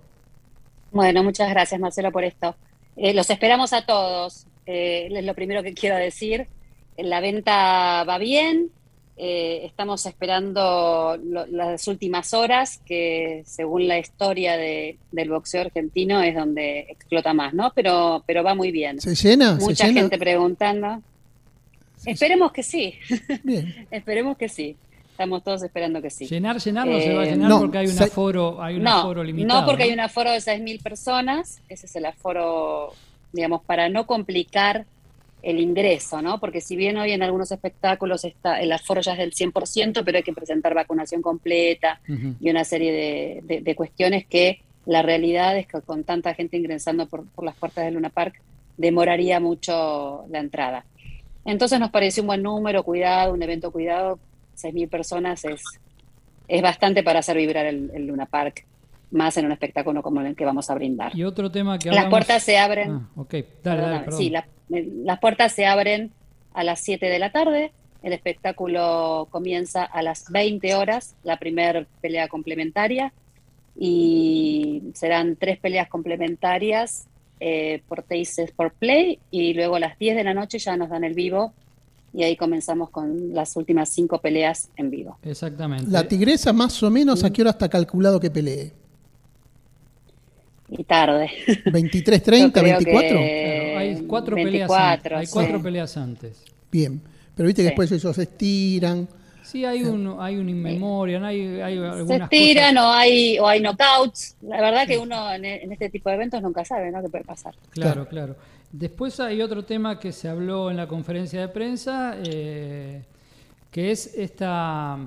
Bueno, 0.91 1.23
muchas 1.23 1.49
gracias 1.49 1.79
Marcelo 1.79 2.11
por 2.11 2.23
esto. 2.23 2.55
Eh, 2.95 3.13
los 3.13 3.29
esperamos 3.29 3.73
a 3.73 3.85
todos, 3.85 4.47
eh, 4.65 5.09
es 5.11 5.25
lo 5.25 5.35
primero 5.35 5.61
que 5.61 5.73
quiero 5.73 5.95
decir. 5.95 6.47
La 6.97 7.19
venta 7.19 8.03
va 8.05 8.17
bien, 8.17 8.71
eh, 9.19 9.61
estamos 9.65 10.05
esperando 10.05 11.17
lo- 11.23 11.47
las 11.47 11.87
últimas 11.87 12.33
horas, 12.35 12.79
que 12.85 13.41
según 13.45 13.87
la 13.87 13.97
historia 13.97 14.57
de- 14.57 14.97
del 15.11 15.29
boxeo 15.29 15.61
argentino 15.61 16.21
es 16.21 16.35
donde 16.35 16.81
explota 16.89 17.33
más, 17.33 17.53
¿no? 17.53 17.71
Pero, 17.73 18.23
pero 18.27 18.43
va 18.43 18.53
muy 18.53 18.71
bien. 18.71 19.01
¿se 19.01 19.15
llena? 19.15 19.59
¿Se 19.59 19.65
Mucha 19.65 19.87
llena? 19.87 20.01
gente 20.01 20.17
preguntando. 20.19 21.01
Esperemos 22.05 22.51
que 22.51 22.63
sí, 22.63 22.93
Bien. 23.43 23.87
esperemos 23.91 24.37
que 24.37 24.49
sí. 24.49 24.75
Estamos 25.11 25.43
todos 25.43 25.63
esperando 25.63 25.99
que 25.99 26.11
sí. 26.11 26.27
Llenar, 26.27 26.59
llenar 26.59 26.85
no 26.87 26.99
se 26.99 27.11
va 27.11 27.21
a 27.23 27.25
Eh, 27.25 27.31
llenar 27.31 27.49
no, 27.49 27.59
porque 27.59 27.79
hay 27.79 27.87
un 27.87 27.93
se- 27.93 28.03
aforo, 28.03 28.61
hay 28.61 28.75
un 28.75 28.83
no, 28.83 28.99
aforo 28.99 29.23
limitado. 29.23 29.61
no 29.61 29.65
porque 29.67 29.83
hay 29.83 29.91
un 29.93 29.99
aforo 29.99 30.29
de 30.31 30.37
6.000 30.41 30.79
personas, 30.83 31.59
ese 31.69 31.87
es 31.87 31.95
el 31.95 32.05
aforo, 32.05 32.93
digamos, 33.33 33.63
para 33.63 33.89
no 33.89 34.05
complicar 34.05 34.85
el 35.43 35.59
ingreso, 35.59 36.21
¿no? 36.21 36.39
Porque 36.39 36.61
si 36.61 36.75
bien 36.75 36.97
hoy 36.97 37.11
en 37.11 37.23
algunos 37.23 37.51
espectáculos 37.51 38.25
está 38.25 38.59
el 38.59 38.71
aforo 38.71 39.01
ya 39.01 39.13
es 39.13 39.17
del 39.19 39.33
100%, 39.33 40.03
pero 40.03 40.17
hay 40.17 40.23
que 40.23 40.33
presentar 40.33 40.73
vacunación 40.73 41.21
completa 41.21 42.01
y 42.41 42.49
una 42.49 42.63
serie 42.63 42.91
de, 42.91 43.41
de- 43.43 43.61
de 43.61 43.75
cuestiones 43.75 44.25
que 44.25 44.61
la 44.85 45.01
realidad 45.01 45.57
es 45.57 45.67
que 45.67 45.81
con 45.81 46.03
tanta 46.03 46.33
gente 46.33 46.57
ingresando 46.57 47.07
por, 47.07 47.25
por 47.27 47.45
las 47.45 47.55
puertas 47.55 47.85
del 47.85 47.93
Luna 47.95 48.09
Park 48.09 48.41
demoraría 48.77 49.39
mucho 49.39 50.25
la 50.29 50.39
entrada. 50.39 50.85
Entonces 51.45 51.79
nos 51.79 51.91
pareció 51.91 52.23
un 52.23 52.27
buen 52.27 52.43
número, 52.43 52.83
cuidado, 52.83 53.33
un 53.33 53.41
evento 53.41 53.71
cuidado, 53.71 54.19
6.000 54.55 54.89
personas 54.89 55.45
es, 55.45 55.61
es 56.47 56.61
bastante 56.61 57.03
para 57.03 57.19
hacer 57.19 57.37
vibrar 57.37 57.65
el, 57.65 57.91
el 57.93 58.07
Luna 58.07 58.25
Park, 58.25 58.65
más 59.11 59.37
en 59.37 59.45
un 59.45 59.51
espectáculo 59.51 60.01
como 60.03 60.21
el 60.21 60.35
que 60.35 60.43
vamos 60.45 60.69
a 60.69 60.75
brindar. 60.75 61.15
Y 61.15 61.23
otro 61.23 61.49
tema 61.51 61.77
que 61.79 61.89
Las 61.89 61.97
hablamos... 61.99 62.11
puertas 62.11 62.43
se 62.43 62.57
abren, 62.57 62.91
Ah, 62.91 63.09
ok, 63.15 63.35
dale, 63.63 63.81
dale, 63.81 63.99
perdón. 64.05 64.19
sí, 64.19 64.29
la- 64.29 64.47
eh, 64.71 64.89
las 65.03 65.19
puertas 65.19 65.53
se 65.53 65.65
abren 65.65 66.11
a 66.53 66.63
las 66.63 66.79
7 66.81 67.05
de 67.07 67.19
la 67.19 67.31
tarde, 67.31 67.71
el 68.03 68.13
espectáculo 68.13 69.27
comienza 69.31 69.83
a 69.83 70.01
las 70.01 70.29
20 70.31 70.75
horas, 70.75 71.15
la 71.23 71.37
primera 71.37 71.85
pelea 72.01 72.27
complementaria, 72.27 73.13
y 73.79 74.81
serán 74.93 75.35
tres 75.35 75.59
peleas 75.59 75.87
complementarias 75.87 77.07
eh, 77.39 77.83
por 77.87 78.01
Taste 78.01 78.43
Sport 78.43 78.73
Play, 78.79 79.19
y 79.29 79.53
luego 79.53 79.75
a 79.75 79.79
las 79.79 79.97
10 79.99 80.15
de 80.15 80.23
la 80.23 80.33
noche 80.33 80.57
ya 80.59 80.75
nos 80.75 80.89
dan 80.89 81.03
el 81.03 81.13
vivo, 81.13 81.53
y 82.13 82.23
ahí 82.23 82.35
comenzamos 82.35 82.89
con 82.89 83.33
las 83.33 83.55
últimas 83.55 83.89
cinco 83.89 84.19
peleas 84.19 84.69
en 84.75 84.89
vivo. 84.89 85.17
Exactamente. 85.23 85.91
La 85.91 86.07
tigresa 86.07 86.51
más 86.53 86.81
o 86.81 86.89
menos 86.89 87.23
a 87.23 87.31
qué 87.31 87.41
hora 87.41 87.51
está 87.51 87.69
calculado 87.69 88.19
que 88.19 88.31
pelee. 88.31 88.73
Y 90.69 90.83
tarde. 90.83 91.29
23, 91.71 92.19
Yo 92.19 92.23
30, 92.25 92.59
creo 92.61 92.73
24. 92.77 93.01
que 93.19 93.71
Claro, 93.71 93.79
hay 93.79 94.05
cuatro 94.07 94.35
24, 94.35 94.43
peleas 94.45 94.71
antes. 94.71 95.11
Hay 95.19 95.25
sí. 95.25 95.31
cuatro 95.33 95.61
peleas 95.63 95.97
antes. 95.97 96.43
Bien. 96.71 97.01
Pero 97.35 97.47
viste 97.47 97.61
que 97.61 97.67
Sí. 97.67 97.69
después 97.69 97.91
ellos 97.91 98.15
se 98.15 98.23
estiran. 98.23 99.07
Sí, 99.43 99.63
hay 99.63 99.83
un, 99.83 100.17
hay 100.19 100.35
un 100.35 100.49
inmemorial, 100.49 101.23
hay, 101.23 101.61
hay 101.61 101.77
Se 101.77 101.85
algunas 101.85 102.29
tiran 102.29 102.75
cosas. 102.75 102.85
o 102.89 102.91
hay, 102.93 103.39
o 103.39 103.47
hay 103.47 103.61
knockouts. 103.61 104.35
La 104.41 104.59
verdad 104.59 104.85
que 104.85 104.97
uno 104.97 105.33
en, 105.33 105.45
en 105.45 105.71
este 105.71 105.89
tipo 105.89 106.09
de 106.09 106.15
eventos 106.15 106.41
nunca 106.41 106.65
sabe 106.65 106.91
¿no? 106.91 107.01
qué 107.01 107.07
puede 107.07 107.23
pasar. 107.23 107.55
Claro, 107.69 108.05
claro. 108.09 108.35
Después 108.73 109.17
hay 109.21 109.41
otro 109.41 109.63
tema 109.63 109.97
que 110.01 110.11
se 110.11 110.27
habló 110.27 110.69
en 110.69 110.75
la 110.75 110.87
conferencia 110.87 111.39
de 111.39 111.47
prensa, 111.47 112.17
eh, 112.25 113.03
que 113.71 113.91
es 113.91 114.13
esta 114.17 114.97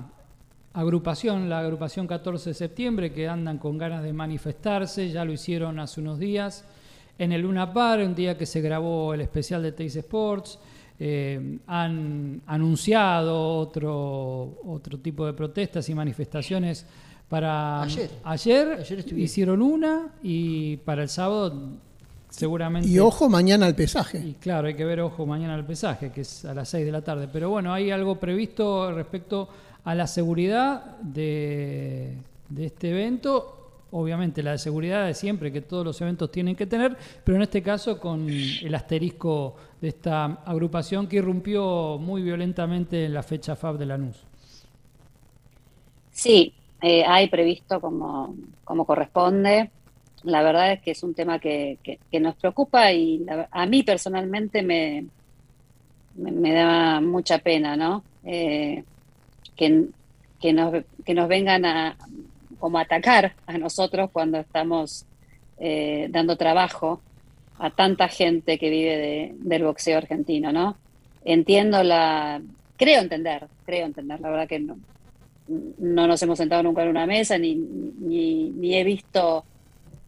agrupación, 0.73 1.49
la 1.49 1.59
agrupación 1.59 2.07
14 2.07 2.51
de 2.51 2.53
septiembre, 2.53 3.11
que 3.13 3.27
andan 3.27 3.57
con 3.57 3.77
ganas 3.77 4.03
de 4.03 4.13
manifestarse, 4.13 5.09
ya 5.09 5.25
lo 5.25 5.33
hicieron 5.33 5.79
hace 5.79 5.99
unos 6.01 6.17
días 6.19 6.63
en 7.17 7.31
el 7.33 7.41
Luna 7.41 7.71
Park, 7.73 8.03
un 8.05 8.15
día 8.15 8.37
que 8.37 8.45
se 8.45 8.61
grabó 8.61 9.13
el 9.13 9.21
especial 9.21 9.61
de 9.63 9.71
Teis 9.73 9.95
Sports. 9.95 10.57
eh, 11.03 11.57
han 11.67 12.41
anunciado 12.45 13.57
otro, 13.57 14.59
otro 14.65 14.99
tipo 14.99 15.25
de 15.25 15.33
protestas 15.33 15.89
y 15.89 15.95
manifestaciones 15.95 16.85
para 17.27 17.81
Ayer. 17.81 18.09
ayer, 18.23 18.85
hicieron 19.15 19.61
una 19.61 20.09
y 20.21 20.77
para 20.77 21.01
el 21.03 21.09
sábado 21.09 21.53
seguramente 22.29 22.87
Y 22.87 22.99
ojo 22.99 23.29
mañana 23.29 23.65
al 23.65 23.75
pesaje. 23.75 24.19
y 24.19 24.33
claro, 24.35 24.67
hay 24.67 24.75
que 24.75 24.85
ver, 24.85 25.01
ojo, 25.01 25.25
mañana 25.25 25.55
el 25.55 25.65
pesaje, 25.65 26.11
que 26.11 26.21
es 26.21 26.45
a 26.45 26.53
las 26.53 26.69
6 26.69 26.85
de 26.85 26.91
la 26.91 27.01
tarde. 27.01 27.27
Pero 27.31 27.49
bueno, 27.49 27.73
hay 27.73 27.89
algo 27.91 28.19
previsto 28.19 28.91
respecto 28.91 29.49
a 29.83 29.95
la 29.95 30.07
seguridad 30.07 30.97
de, 31.01 32.17
de 32.49 32.65
este 32.65 32.89
evento. 32.91 33.57
Obviamente 33.93 34.41
la 34.41 34.51
de 34.51 34.57
seguridad 34.57 35.05
de 35.05 35.13
siempre, 35.13 35.51
que 35.51 35.61
todos 35.61 35.83
los 35.83 35.99
eventos 36.01 36.31
tienen 36.31 36.55
que 36.55 36.65
tener, 36.65 36.97
pero 37.25 37.35
en 37.35 37.41
este 37.41 37.61
caso 37.61 37.99
con 37.99 38.57
el 38.61 38.73
asterisco 38.73 39.55
de 39.81 39.89
esta 39.89 40.25
agrupación 40.45 41.07
que 41.07 41.17
irrumpió 41.17 41.97
muy 41.99 42.21
violentamente 42.21 43.05
en 43.05 43.13
la 43.13 43.21
fecha 43.23 43.53
FAB 43.53 43.77
de 43.77 43.85
Lanús. 43.85 44.25
Sí, 46.09 46.55
eh, 46.81 47.03
hay 47.05 47.29
previsto 47.29 47.79
como, 47.81 48.35
como 48.63 48.85
corresponde. 48.85 49.73
La 50.23 50.43
verdad 50.43 50.73
es 50.73 50.81
que 50.81 50.91
es 50.91 51.03
un 51.03 51.15
tema 51.15 51.39
que, 51.39 51.79
que- 51.83 52.19
nos 52.19 52.35
preocupa 52.37 52.91
y 52.91 53.19
la- 53.19 53.47
a 53.51 53.65
mí 53.65 53.83
personalmente 53.83 54.61
me, 54.63 55.09
me, 56.13 56.31
da 56.53 57.01
mucha 57.01 57.39
pena, 57.39 57.75
¿no? 57.75 58.07
Eh, 58.23 58.85
que, 59.55 59.85
que, 60.39 60.53
nos, 60.53 60.83
que 61.05 61.13
nos 61.13 61.27
vengan 61.27 61.65
a 61.65 61.97
como 62.59 62.77
atacar 62.77 63.33
a 63.47 63.57
nosotros 63.57 64.11
cuando 64.11 64.39
estamos 64.39 65.05
eh, 65.59 66.07
dando 66.09 66.37
trabajo 66.37 67.01
a 67.57 67.71
tanta 67.71 68.07
gente 68.07 68.57
que 68.57 68.69
vive 68.69 69.35
del 69.37 69.63
boxeo 69.63 69.97
argentino, 69.97 70.51
¿no? 70.51 70.77
Entiendo 71.23 71.83
la, 71.83 72.41
creo 72.77 73.01
entender, 73.01 73.47
creo 73.65 73.85
entender, 73.85 74.19
la 74.19 74.29
verdad 74.29 74.47
que 74.47 74.59
no, 74.59 74.77
no 75.47 76.07
nos 76.07 76.21
hemos 76.23 76.37
sentado 76.37 76.63
nunca 76.63 76.83
en 76.83 76.89
una 76.89 77.05
mesa 77.05 77.37
ni, 77.37 77.55
ni, 77.55 78.75
he 78.75 78.83
visto 78.83 79.45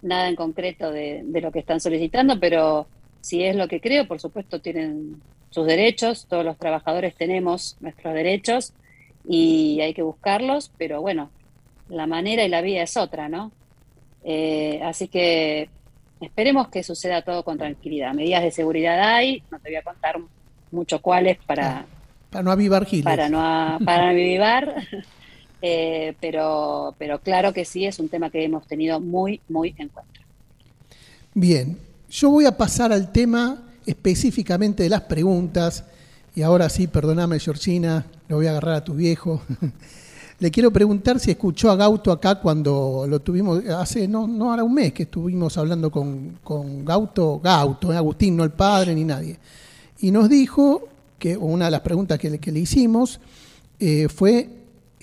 nada 0.02 0.30
en 0.30 0.36
concreto 0.36 0.92
de, 0.92 1.22
de, 1.24 1.42
lo 1.42 1.52
que 1.52 1.60
están 1.60 1.80
solicitando, 1.80 2.40
pero 2.40 2.88
si 3.22 3.44
es 3.44 3.56
lo 3.56 3.68
que 3.68 3.80
creo, 3.80 4.08
por 4.08 4.20
supuesto 4.20 4.60
tienen 4.60 5.22
sus 5.50 5.68
derechos, 5.68 6.26
todos 6.28 6.44
los 6.44 6.58
trabajadores 6.58 7.16
tenemos 7.16 7.78
nuestros 7.80 8.14
derechos 8.14 8.74
y 9.28 9.80
hay 9.82 9.94
que 9.94 10.02
buscarlos, 10.02 10.72
pero 10.78 11.02
bueno, 11.02 11.30
la 11.90 12.08
manera 12.08 12.44
y 12.44 12.50
la 12.50 12.62
vía 12.62 12.84
es 12.84 12.98
otra, 12.98 13.30
¿no? 13.30 13.52
Eh, 14.24 14.82
así 14.84 15.08
que 15.08 15.70
esperemos 16.22 16.70
que 16.70 16.84
suceda 16.84 17.22
todo 17.22 17.44
con 17.44 17.58
tranquilidad. 17.58 18.14
Medidas 18.14 18.44
de 18.44 18.52
seguridad 18.52 19.00
hay, 19.02 19.44
no 19.52 19.60
te 19.60 19.70
voy 19.70 19.76
a 19.78 19.84
contar 19.84 20.18
mucho 20.72 21.02
cuáles 21.02 21.38
para, 21.46 21.80
ah, 21.80 21.86
para 22.30 22.44
no 22.44 22.52
avivar 22.52 22.86
giles. 22.86 23.06
Para 23.06 23.30
no, 23.30 23.80
para 23.86 24.10
avivar, 24.10 24.76
eh, 25.62 26.16
pero, 26.20 26.96
pero 26.98 27.20
claro 27.20 27.54
que 27.54 27.66
sí, 27.66 27.86
es 27.86 28.00
un 28.00 28.10
tema 28.10 28.30
que 28.30 28.44
hemos 28.44 28.68
tenido 28.68 29.00
muy, 29.00 29.42
muy 29.50 29.76
en 29.78 29.90
cuenta. 29.90 30.20
Bien, 31.34 31.78
yo 32.10 32.30
voy 32.30 32.46
a 32.46 32.56
pasar 32.56 32.94
al 32.94 33.12
tema 33.12 33.64
específicamente 33.86 34.84
de 34.84 34.90
las 34.90 35.02
preguntas. 35.02 35.86
Y 36.36 36.42
ahora 36.42 36.68
sí, 36.70 36.88
perdóname, 36.88 37.40
Georgina, 37.40 38.06
lo 38.28 38.38
voy 38.38 38.48
a 38.48 38.52
agarrar 38.52 38.76
a 38.76 38.84
tu 38.84 38.96
viejo. 38.96 39.42
Le 40.40 40.50
quiero 40.50 40.74
preguntar 40.74 41.20
si 41.20 41.32
escuchó 41.32 41.70
a 41.70 41.76
Gauto 41.76 42.12
acá 42.12 42.36
cuando 42.42 43.06
lo 43.08 43.22
tuvimos, 43.22 43.64
hace 43.66 44.08
no, 44.08 44.28
no 44.28 44.50
ahora 44.50 44.64
un 44.64 44.74
mes 44.74 44.92
que 44.92 45.04
estuvimos 45.04 45.58
hablando 45.58 45.92
con, 45.92 46.40
con 46.44 46.84
Gauto, 46.84 47.40
Gauto, 47.40 47.94
eh, 47.94 47.98
Agustín, 47.98 48.36
no 48.36 48.44
el 48.44 48.50
padre 48.50 48.96
ni 48.96 49.04
nadie. 49.04 49.38
Y 50.00 50.12
nos 50.12 50.28
dijo 50.28 50.88
que 51.20 51.38
una 51.38 51.66
de 51.66 51.72
las 51.72 51.82
preguntas 51.82 52.18
que 52.18 52.32
le, 52.32 52.40
que 52.40 52.52
le 52.52 52.60
hicimos 52.60 53.20
eh, 53.80 54.08
fue 54.10 54.50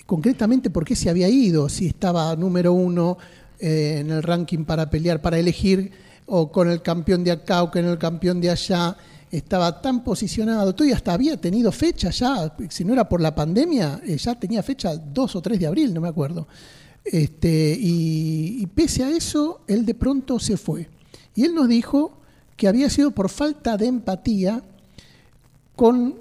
concretamente 0.05 0.69
por 0.69 0.83
qué 0.83 0.95
se 0.95 1.09
había 1.09 1.29
ido, 1.29 1.69
si 1.69 1.87
estaba 1.87 2.35
número 2.35 2.73
uno 2.73 3.17
eh, 3.57 3.99
en 4.01 4.11
el 4.11 4.21
ranking 4.21 4.65
para 4.65 4.89
pelear, 4.89 5.21
para 5.21 5.39
elegir 5.39 5.91
o 6.25 6.51
con 6.51 6.69
el 6.69 6.81
campeón 6.81 7.23
de 7.23 7.31
acá 7.31 7.63
o 7.63 7.71
con 7.71 7.85
el 7.85 7.97
campeón 7.97 8.41
de 8.41 8.49
allá, 8.49 8.97
estaba 9.31 9.81
tan 9.81 10.03
posicionado, 10.03 10.75
todo 10.75 10.87
y 10.87 10.91
hasta 10.91 11.13
había 11.13 11.37
tenido 11.37 11.71
fecha 11.71 12.09
ya, 12.09 12.53
si 12.69 12.83
no 12.83 12.93
era 12.93 13.07
por 13.07 13.21
la 13.21 13.33
pandemia, 13.33 14.01
eh, 14.05 14.17
ya 14.17 14.35
tenía 14.35 14.61
fecha 14.61 14.95
2 14.95 15.35
o 15.35 15.41
3 15.41 15.59
de 15.59 15.67
abril, 15.67 15.93
no 15.93 16.01
me 16.01 16.09
acuerdo. 16.09 16.47
Este, 17.03 17.75
y, 17.79 18.65
pese 18.67 19.03
a 19.03 19.09
eso, 19.09 19.61
él 19.67 19.85
de 19.85 19.95
pronto 19.95 20.39
se 20.39 20.57
fue. 20.57 20.87
Y 21.33 21.45
él 21.45 21.55
nos 21.55 21.67
dijo 21.67 22.17
que 22.57 22.67
había 22.67 22.89
sido 22.89 23.11
por 23.11 23.29
falta 23.29 23.77
de 23.77 23.87
empatía 23.87 24.61
con, 25.75 26.15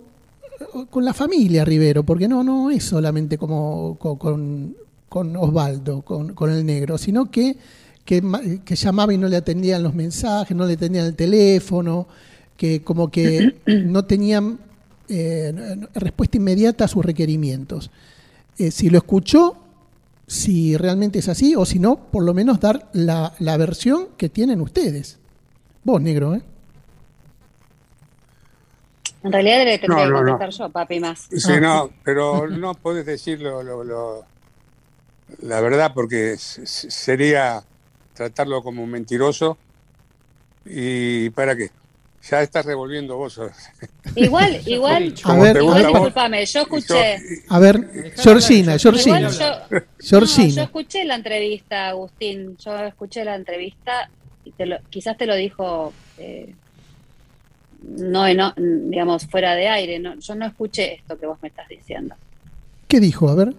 con 0.88 1.04
la 1.04 1.12
familia 1.12 1.64
Rivero, 1.64 2.04
porque 2.04 2.28
no, 2.28 2.42
no 2.42 2.70
es 2.70 2.84
solamente 2.84 3.36
como 3.36 3.98
con, 3.98 4.76
con 5.08 5.36
Osvaldo, 5.36 6.02
con, 6.02 6.34
con 6.34 6.50
el 6.50 6.64
negro, 6.64 6.96
sino 6.96 7.30
que 7.30 7.56
que, 8.04 8.74
llamaba 8.74 9.14
y 9.14 9.18
no 9.18 9.28
le 9.28 9.36
atendían 9.36 9.82
los 9.82 9.94
mensajes, 9.94 10.56
no 10.56 10.66
le 10.66 10.74
atendían 10.74 11.06
el 11.06 11.14
teléfono, 11.14 12.08
que 12.60 12.82
como 12.82 13.10
que 13.10 13.56
no 13.66 14.04
tenían 14.04 14.58
eh, 15.08 15.50
respuesta 15.94 16.36
inmediata 16.36 16.84
a 16.84 16.88
sus 16.88 17.02
requerimientos. 17.02 17.90
Eh, 18.58 18.70
si 18.70 18.90
lo 18.90 18.98
escuchó, 18.98 19.56
si 20.26 20.76
realmente 20.76 21.20
es 21.20 21.30
así, 21.30 21.54
o 21.56 21.64
si 21.64 21.78
no, 21.78 21.96
por 21.96 22.22
lo 22.22 22.34
menos 22.34 22.60
dar 22.60 22.90
la, 22.92 23.32
versión 23.56 24.08
que 24.18 24.28
tienen 24.28 24.60
ustedes. 24.60 25.18
Vos, 25.84 26.02
negro, 26.02 26.34
¿eh? 26.34 26.42
En 29.22 29.32
realidad 29.32 29.64
le 29.64 29.78
tendría 29.78 30.04
que 30.04 30.12
contestar 30.12 30.50
yo, 30.50 30.68
papi, 30.68 31.00
más. 31.00 31.28
Sí, 31.34 31.52
ah. 31.52 31.60
no, 31.60 31.90
pero 32.04 32.46
no 32.50 32.74
podés 32.74 33.06
decirlo 33.06 33.62
la 35.40 35.60
verdad 35.62 35.92
porque 35.94 36.36
sería 36.36 37.64
tratarlo 38.12 38.62
como 38.62 38.82
un 38.84 38.90
mentiroso. 38.90 39.56
¿Y 40.66 41.30
para 41.30 41.56
qué? 41.56 41.70
Ya 42.28 42.42
estás 42.42 42.66
revolviendo 42.66 43.16
vos. 43.16 43.40
Igual, 44.14 44.60
igual, 44.66 45.14
a 45.24 45.34
ver, 45.36 45.58
disculpame, 45.58 46.44
yo 46.44 46.60
escuché. 46.60 47.18
A 47.48 47.58
ver, 47.58 48.12
Georgina, 48.16 48.78
Georgina. 48.78 49.30
Yo, 49.30 49.78
yo 49.98 50.62
escuché 50.62 51.04
la 51.04 51.14
entrevista, 51.14 51.88
Agustín, 51.88 52.56
yo 52.58 52.76
escuché 52.84 53.24
la 53.24 53.36
entrevista, 53.36 54.10
y 54.44 54.52
te 54.52 54.66
lo, 54.66 54.76
quizás 54.90 55.16
te 55.16 55.26
lo 55.26 55.34
dijo, 55.34 55.92
eh, 56.18 56.54
no, 57.82 58.32
no, 58.34 58.52
digamos, 58.56 59.26
fuera 59.26 59.54
de 59.54 59.68
aire, 59.68 59.98
no, 59.98 60.18
yo 60.18 60.34
no 60.34 60.46
escuché 60.46 60.94
esto 60.94 61.18
que 61.18 61.26
vos 61.26 61.38
me 61.40 61.48
estás 61.48 61.68
diciendo. 61.68 62.14
¿Qué 62.86 63.00
dijo? 63.00 63.28
A 63.30 63.34
ver. 63.34 63.54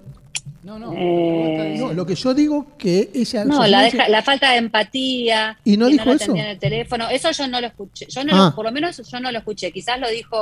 No, 0.64 0.78
no, 0.78 0.94
eh, 0.96 1.76
no, 1.80 1.94
lo 1.94 2.06
que 2.06 2.14
yo 2.14 2.34
digo 2.36 2.68
que 2.78 3.10
ella... 3.16 3.46
No, 3.46 3.66
la, 3.66 3.90
la, 4.08 4.22
falta 4.22 4.52
de 4.52 4.58
empatía. 4.58 5.58
¿Y 5.64 5.76
no 5.76 5.88
dijo 5.88 6.12
eso? 6.12 6.36
En 6.36 6.46
el 6.46 6.60
teléfono. 6.60 7.10
Eso 7.10 7.32
yo 7.32 7.48
no 7.48 7.60
lo 7.60 7.68
escuché. 7.68 8.06
Yo 8.10 8.24
no 8.24 8.32
ah. 8.36 8.54
por 8.56 8.66
lo 8.66 8.72
menos 8.72 9.02
yo 9.10 9.20
no 9.20 9.32
lo 9.32 9.40
escuché. 9.40 9.72
Quizás 9.72 10.00
lo 10.00 10.08
dijo 10.10 10.38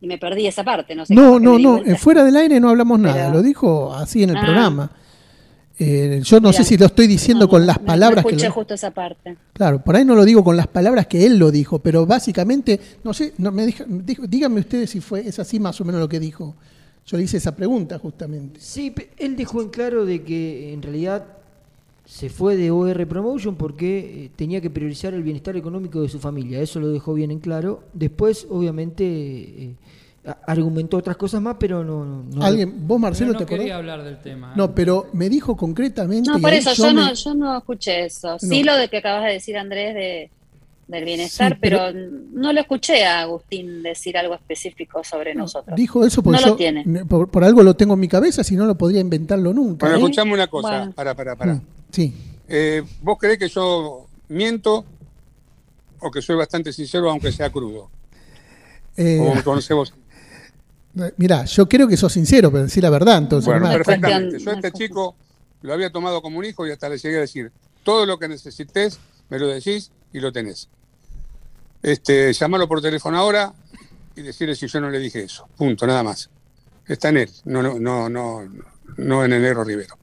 y 0.00 0.06
me 0.06 0.16
perdí 0.16 0.46
esa 0.46 0.64
parte. 0.64 0.94
No, 0.94 1.04
sé 1.04 1.14
no, 1.14 1.38
no, 1.38 1.58
no. 1.58 1.82
Fuera 1.96 2.24
del 2.24 2.36
aire 2.36 2.60
no 2.60 2.70
hablamos 2.70 2.98
nada. 2.98 3.30
Lo 3.30 3.42
dijo 3.42 3.94
así 3.94 4.22
en 4.22 4.30
el 4.30 4.36
ah. 4.38 4.42
programa. 4.42 4.90
Eh, 5.78 6.22
yo 6.24 6.40
no 6.40 6.54
sé 6.54 6.64
si 6.64 6.78
lo 6.78 6.86
estoy 6.86 7.06
diciendo 7.06 7.48
con 7.48 7.66
las 7.66 7.78
palabras 7.78 8.24
no 8.24 8.30
escuché 8.30 8.46
que 8.46 8.52
justo 8.52 8.74
esa 8.74 8.92
parte. 8.92 9.36
Claro, 9.52 9.84
por 9.84 9.94
ahí 9.94 10.06
no 10.06 10.14
lo 10.14 10.24
digo 10.24 10.42
con 10.42 10.56
las 10.56 10.68
palabras 10.68 11.06
que 11.06 11.26
él 11.26 11.36
lo 11.36 11.50
dijo, 11.50 11.80
pero 11.80 12.06
básicamente, 12.06 12.80
no 13.04 13.12
sé, 13.12 13.34
no 13.36 13.52
me 13.52 13.66
díganme 13.66 14.60
ustedes 14.60 14.88
si 14.88 15.00
fue 15.00 15.28
es 15.28 15.38
así 15.38 15.60
más 15.60 15.78
o 15.80 15.84
menos 15.84 16.00
lo 16.00 16.08
que 16.08 16.18
dijo. 16.18 16.54
Yo 17.06 17.16
le 17.16 17.22
hice 17.22 17.36
esa 17.36 17.54
pregunta 17.54 17.98
justamente. 17.98 18.60
Sí, 18.60 18.92
él 19.18 19.36
dejó 19.36 19.62
en 19.62 19.68
claro 19.68 20.04
de 20.04 20.22
que 20.22 20.72
en 20.72 20.82
realidad 20.82 21.24
se 22.04 22.28
fue 22.30 22.56
de 22.56 22.70
OR 22.70 23.06
Promotion 23.06 23.56
porque 23.56 24.24
eh, 24.24 24.30
tenía 24.34 24.60
que 24.60 24.70
priorizar 24.70 25.14
el 25.14 25.22
bienestar 25.22 25.56
económico 25.56 26.02
de 26.02 26.08
su 26.08 26.18
familia. 26.18 26.60
Eso 26.60 26.80
lo 26.80 26.88
dejó 26.88 27.14
bien 27.14 27.30
en 27.30 27.40
claro. 27.40 27.82
Después, 27.92 28.46
obviamente, 28.50 29.04
eh, 29.04 29.74
argumentó 30.46 30.96
otras 30.96 31.16
cosas 31.16 31.40
más, 31.40 31.56
pero 31.58 31.84
no. 31.84 32.24
¿Alguien, 32.42 32.86
vos, 32.86 32.98
Marcelo, 32.98 33.32
no 33.32 33.38
te 33.38 33.46
quería 33.46 33.76
hablar 33.76 34.02
del 34.02 34.20
tema. 34.20 34.52
No, 34.56 34.74
pero 34.74 35.08
me 35.12 35.28
dijo 35.28 35.56
concretamente. 35.56 36.30
No, 36.30 36.40
por 36.40 36.52
eso 36.52 36.72
yo, 36.74 36.92
no, 36.92 37.12
yo 37.12 37.34
no 37.34 37.56
escuché 37.56 38.04
eso. 38.06 38.38
Sí, 38.38 38.64
lo 38.64 38.76
de 38.76 38.88
que 38.88 38.98
acabas 38.98 39.24
de 39.24 39.32
decir, 39.32 39.56
Andrés, 39.56 39.94
de 39.94 40.30
del 40.88 41.04
bienestar, 41.04 41.58
pero, 41.60 41.92
no 41.92 42.52
lo 42.52 42.60
escuché 42.60 43.04
a 43.04 43.22
Agustín 43.22 43.82
decir 43.82 44.16
algo 44.16 44.34
específico 44.34 45.02
sobre 45.02 45.34
nosotros. 45.34 45.76
Dijo 45.76 46.04
eso 46.04 46.22
porque 46.22 46.84
yo, 46.84 47.06
Por, 47.06 47.44
algo 47.44 47.62
lo 47.62 47.74
tengo 47.74 47.94
en 47.94 48.00
mi 48.00 48.08
cabeza, 48.08 48.44
si 48.44 48.54
no 48.54 48.66
lo 48.66 48.76
podría 48.76 49.00
inventarlo 49.00 49.52
nunca. 49.52 49.86
Bueno, 49.86 49.96
¿eh? 49.96 50.00
escuchame 50.00 50.32
una 50.34 50.46
cosa, 50.46 50.92
para, 50.94 51.14
para, 51.14 51.34
para. 51.34 51.60
Sí. 51.90 52.14
Eh, 52.48 52.82
¿Vos 53.02 53.18
creés 53.18 53.38
que 53.38 53.48
yo 53.48 54.06
miento 54.28 54.84
o 55.98 56.10
que 56.10 56.22
soy 56.22 56.36
bastante 56.36 56.72
sincero 56.72 57.10
aunque 57.10 57.32
sea 57.32 57.50
crudo? 57.50 57.90
Eh, 58.96 59.16
¿Cómo 59.18 59.34
me 59.34 59.42
conocemos? 59.42 59.92
Mira, 61.16 61.44
yo 61.44 61.68
creo 61.68 61.88
que 61.88 61.96
sos 61.96 62.12
sincero, 62.12 62.50
pero 62.50 62.64
decir 62.64 62.82
la 62.82 62.90
verdad, 62.90 63.18
entonces. 63.18 63.46
Bueno, 63.46 63.68
perfectamente. 63.70 64.38
Yo 64.38 64.50
a 64.50 64.54
este 64.54 64.72
chico 64.72 65.16
lo 65.62 65.72
había 65.72 65.90
tomado 65.90 66.22
como 66.22 66.38
un 66.38 66.44
hijo 66.44 66.66
y 66.66 66.70
hasta 66.70 66.88
le 66.88 66.96
llegué 66.96 67.16
a 67.16 67.20
decir, 67.20 67.50
todo 67.82 68.06
lo 68.06 68.18
que 68.18 68.28
necesites, 68.28 68.98
me 69.28 69.38
lo 69.38 69.48
decís 69.48 69.90
y 70.12 70.20
lo 70.20 70.32
tenés. 70.32 70.68
Este, 71.86 72.32
llamarlo 72.32 72.66
por 72.66 72.82
teléfono 72.82 73.16
ahora 73.16 73.54
y 74.16 74.22
decirle 74.22 74.56
si 74.56 74.66
yo 74.66 74.80
no 74.80 74.90
le 74.90 74.98
dije 74.98 75.22
eso. 75.22 75.46
Punto, 75.56 75.86
nada 75.86 76.02
más. 76.02 76.28
Está 76.84 77.10
en 77.10 77.18
él, 77.18 77.30
no, 77.44 77.62
no, 77.62 77.78
no, 77.78 78.08
no, 78.08 78.42
no 78.96 79.24
en 79.24 79.32
el 79.32 79.40
negro 79.40 79.62
Rivero. 79.62 79.96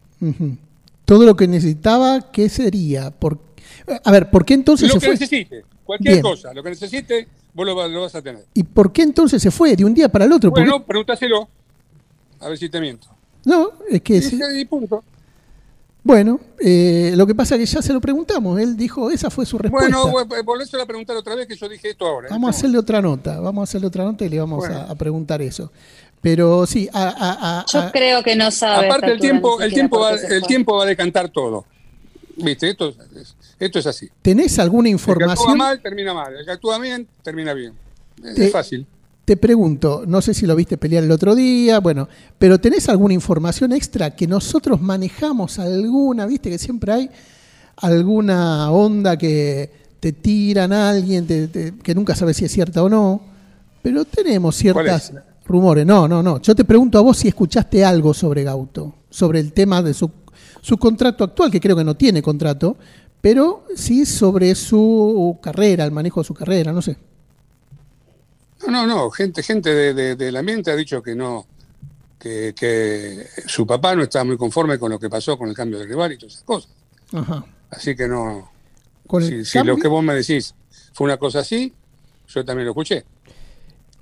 Todo 1.04 1.26
lo 1.26 1.36
que 1.36 1.46
necesitaba, 1.46 2.32
¿qué 2.32 2.48
sería? 2.48 3.12
Por... 3.12 3.38
A 4.06 4.12
ver, 4.14 4.32
¿por 4.32 4.46
qué 4.46 4.54
entonces 4.54 4.88
lo 4.88 4.94
se 4.94 5.08
fue? 5.08 5.10
necesite, 5.16 5.66
cualquier 5.84 6.22
cosa, 6.22 6.54
lo 6.54 6.64
que 6.64 6.70
necesite, 6.70 7.28
vos 7.54 7.66
lo, 7.66 7.76
vas 7.76 8.16
a 8.16 8.22
tener. 8.22 8.46
¿Y 8.54 8.64
por 8.64 8.94
qué 8.94 9.02
entonces 9.02 9.42
se 9.42 9.52
fue 9.52 9.76
de 9.76 9.84
un 9.84 9.94
día 9.94 10.08
para 10.08 10.24
el 10.24 10.32
otro? 10.32 10.52
Bueno, 10.52 10.86
pregúntaselo, 10.86 11.50
a 12.40 12.48
ver 12.48 12.58
si 12.58 12.70
te 12.70 12.80
miento. 12.80 13.08
No, 13.44 13.74
es 13.90 14.02
que... 14.02 14.24
Y, 14.58 14.64
punto. 14.64 15.04
Bueno, 16.04 16.40
eh, 16.60 17.14
lo 17.16 17.26
que 17.26 17.34
pasa 17.34 17.56
es 17.56 17.62
que 17.62 17.66
ya 17.66 17.82
se 17.82 17.94
lo 17.94 18.02
preguntamos. 18.02 18.60
Él 18.60 18.76
dijo, 18.76 19.10
esa 19.10 19.30
fue 19.30 19.46
su 19.46 19.58
respuesta. 19.58 19.98
Bueno, 19.98 20.44
volvés 20.44 20.74
a 20.74 20.86
preguntar 20.86 21.16
otra 21.16 21.36
vez 21.36 21.48
que 21.48 21.56
yo 21.56 21.70
dije 21.70 21.92
esto 21.92 22.06
ahora. 22.06 22.28
Vamos 22.30 22.48
a 22.48 22.58
hacerle 22.58 22.78
otra 22.78 23.02
nota, 23.02 23.40
vamos 23.40 23.62
a 23.62 23.64
hacerle 23.64 23.88
otra 23.88 24.04
nota 24.04 24.26
y 24.26 24.30
le 24.30 24.40
vamos 24.40 24.68
a, 24.68 24.94
preguntar 24.96 25.42
eso. 25.42 25.72
Pero 26.20 26.66
sí, 26.66 26.90
a, 26.94 27.66
yo 27.72 27.92
creo 27.92 28.22
que 28.22 28.36
no 28.36 28.52
sabe. 28.52 28.88
Aparte 28.88 29.12
el 29.12 29.20
tiempo, 29.20 29.62
el 29.62 29.74
tiempo 29.74 30.00
va, 30.00 30.12
el 30.12 30.44
tiempo 30.44 30.76
va 30.76 30.84
a 30.84 30.88
decantar 30.88 31.30
todo. 31.30 31.66
Viste, 32.36 32.70
esto 32.70 32.90
es, 32.90 33.36
esto 33.60 33.80
es 33.80 33.86
así. 33.86 34.10
¿Tenés 34.22 34.58
alguna 34.60 34.90
información? 34.90 35.30
El 35.30 35.36
que 35.36 35.42
actúa 35.42 35.56
mal 35.56 35.82
termina 35.82 36.14
mal, 36.14 36.36
el 36.36 36.46
que 36.46 36.52
actúa 36.52 36.80
bien 36.80 37.08
termina 37.22 37.54
bien. 37.54 37.74
Es 38.24 38.52
fácil. 38.52 38.86
Te 39.26 39.38
pregunto, 39.38 40.04
no 40.06 40.22
sé 40.22 40.34
si 40.34 40.46
lo 40.46 40.56
viste 40.56 40.78
pelear 40.78 41.04
el 41.04 41.12
otro 41.12 41.34
día, 41.34 41.80
bueno, 41.80 42.10
pero 42.38 42.60
¿tenés 42.60 42.90
alguna 42.90 43.14
información 43.14 43.72
extra 43.72 44.12
que 44.16 44.28
nosotros 44.28 44.82
manejamos 44.82 45.60
alguna, 45.60 46.26
viste 46.26 46.50
que 46.50 46.58
siempre 46.58 46.92
hay 46.92 47.10
alguna 47.78 48.70
onda 48.72 49.18
que 49.18 49.72
te 50.00 50.12
tiran 50.12 50.74
a 50.74 50.90
alguien, 50.90 51.26
que 51.26 51.96
nunca 51.96 52.16
sabes 52.16 52.38
si 52.38 52.46
es 52.46 52.52
cierta 52.52 52.84
o 52.84 52.90
no, 52.90 53.22
pero 53.82 54.04
tenemos 54.04 54.56
ciertas 54.56 55.14
rumores. 55.46 55.86
No, 55.86 56.08
no, 56.08 56.22
no. 56.22 56.42
Yo 56.42 56.56
te 56.56 56.66
pregunto 56.66 56.98
a 56.98 57.02
vos 57.02 57.18
si 57.18 57.28
escuchaste 57.28 57.84
algo 57.86 58.14
sobre 58.14 58.44
Gauto, 58.44 58.96
sobre 59.10 59.40
el 59.40 59.54
tema 59.54 59.82
de 59.82 59.94
su, 59.94 60.10
su 60.62 60.78
contrato 60.78 61.24
actual, 61.24 61.52
que 61.52 61.60
creo 61.60 61.76
que 61.76 61.84
no 61.84 61.96
tiene 61.96 62.22
contrato, 62.22 62.78
pero 63.22 63.66
sí 63.76 64.06
sobre 64.06 64.56
su 64.56 65.38
carrera, 65.42 65.86
el 65.86 65.92
manejo 65.92 66.22
de 66.22 66.26
su 66.26 66.34
carrera, 66.34 66.74
no 66.74 66.82
sé. 66.82 66.98
No, 68.66 68.72
no, 68.72 68.88
no, 68.88 69.10
gente, 69.10 69.44
gente 69.44 69.94
de, 69.94 70.16
del 70.16 70.36
ambiente 70.36 70.72
ha 70.72 70.76
dicho 70.76 71.02
que 71.04 71.16
no, 71.16 71.46
que, 72.20 73.28
su 73.46 73.68
papá 73.68 73.96
no 73.96 74.04
estaba 74.04 74.26
muy 74.26 74.38
conforme 74.38 74.80
con 74.80 74.92
lo 74.92 75.00
que 75.00 75.10
pasó 75.10 75.38
con 75.38 75.50
el 75.50 75.56
cambio 75.56 75.80
de 75.80 75.86
rival 75.86 76.14
y 76.14 76.18
todas 76.18 76.34
esas 76.34 76.44
cosas. 76.44 76.72
Así 77.70 77.96
que 77.96 78.08
no, 78.08 78.52
si, 79.44 79.64
lo 79.64 79.78
que 79.78 79.88
vos 79.88 80.04
me 80.04 80.14
decís 80.14 80.56
fue 80.94 81.06
una 81.06 81.18
cosa 81.18 81.40
así, 81.40 81.74
yo 82.28 82.46
también 82.46 82.66
lo 82.66 82.72
escuché. 82.72 83.04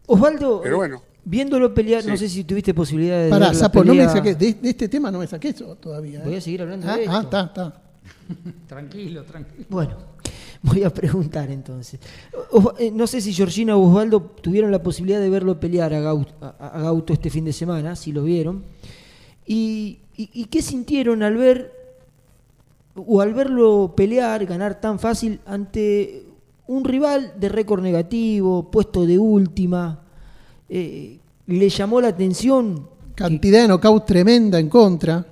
Osvaldo, 0.07 0.61
Pero 0.61 0.77
bueno. 0.77 1.01
viéndolo 1.23 1.73
pelear, 1.73 2.05
no 2.05 2.17
sé 2.17 2.27
si 2.27 2.43
tuviste 2.43 2.73
posibilidad 2.73 3.23
de... 3.23 3.29
Pará, 3.29 3.53
Sapo, 3.53 3.83
no 3.83 3.93
me 3.95 4.05
saqué, 4.05 4.35
de, 4.35 4.57
este 4.63 4.89
tema 4.89 5.09
no 5.09 5.19
me 5.19 5.27
saqué 5.27 5.49
eso 5.49 5.75
todavía. 5.75 6.19
¿eh? 6.19 6.23
Voy 6.25 6.35
a 6.35 6.41
seguir 6.41 6.61
hablando 6.61 6.87
ah, 6.89 6.97
de 6.97 7.01
ah, 7.01 7.03
esto. 7.03 7.15
Ah, 7.15 7.21
está, 7.21 7.41
está. 7.45 7.81
tranquilo, 8.67 9.23
tranquilo. 9.23 9.65
Bueno, 9.69 9.97
Voy 10.63 10.83
a 10.83 10.93
preguntar 10.93 11.49
entonces. 11.49 11.99
Eh, 12.77 12.91
no 12.91 13.07
sé 13.07 13.19
si 13.21 13.33
Georgina 13.33 13.75
o 13.75 13.87
Osvaldo 13.87 14.21
tuvieron 14.21 14.71
la 14.71 14.83
posibilidad 14.83 15.19
de 15.19 15.29
verlo 15.29 15.59
pelear 15.59 15.93
a 15.93 15.99
Gauto, 16.01 17.13
este 17.13 17.29
fin 17.29 17.45
de 17.45 17.53
semana, 17.53 17.95
si 17.95 18.11
lo 18.11 18.23
vieron. 18.23 18.63
Y, 19.45 19.99
qué 20.51 20.61
sintieron 20.61 21.23
al 21.23 21.35
ver 21.35 21.73
o 22.95 23.21
al 23.21 23.33
verlo 23.33 23.93
pelear, 23.95 24.45
ganar 24.45 24.79
tan 24.79 24.99
fácil 24.99 25.39
ante 25.45 26.25
un 26.67 26.83
rival 26.83 27.33
de 27.39 27.49
récord 27.49 27.81
negativo, 27.81 28.69
puesto 28.69 29.05
de 29.05 29.17
última? 29.17 30.03
Eh, 30.69 31.17
¿Le 31.47 31.69
llamó 31.69 31.99
la 31.99 32.09
atención? 32.09 32.87
Cantidad 33.15 33.61
de 33.61 33.67
knockout 33.67 34.05
tremenda 34.05 34.59
en 34.59 34.69
contra. 34.69 35.25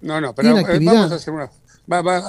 No, 0.00 0.20
no, 0.20 0.34
pero 0.34 0.58
eh, 0.58 0.80
vamos 0.82 1.12
a 1.12 1.14
hacer 1.14 1.32
una, 1.32 1.50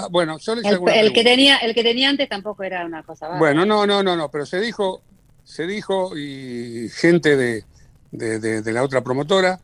bueno, 0.10 0.40
yo 0.40 0.54
el, 0.54 1.14
que 1.14 1.24
tenía 1.24 1.58
el 1.58 1.76
que 1.76 1.84
tenía 1.84 2.10
antes 2.10 2.28
tampoco 2.28 2.64
era 2.64 2.86
una 2.86 3.04
cosa. 3.04 3.38
Bueno, 3.38 3.66
no, 3.66 3.86
no, 3.86 4.02
no, 4.02 4.16
no, 4.16 4.32
pero 4.32 4.46
se 4.46 4.60
dijo, 4.60 5.02
se 5.44 5.68
dijo 5.68 6.18
y 6.18 6.90
gente 6.90 7.38
de, 7.38 7.64
de, 8.12 8.74
la 8.74 8.84
otra 8.84 9.02
promotora 9.02 9.60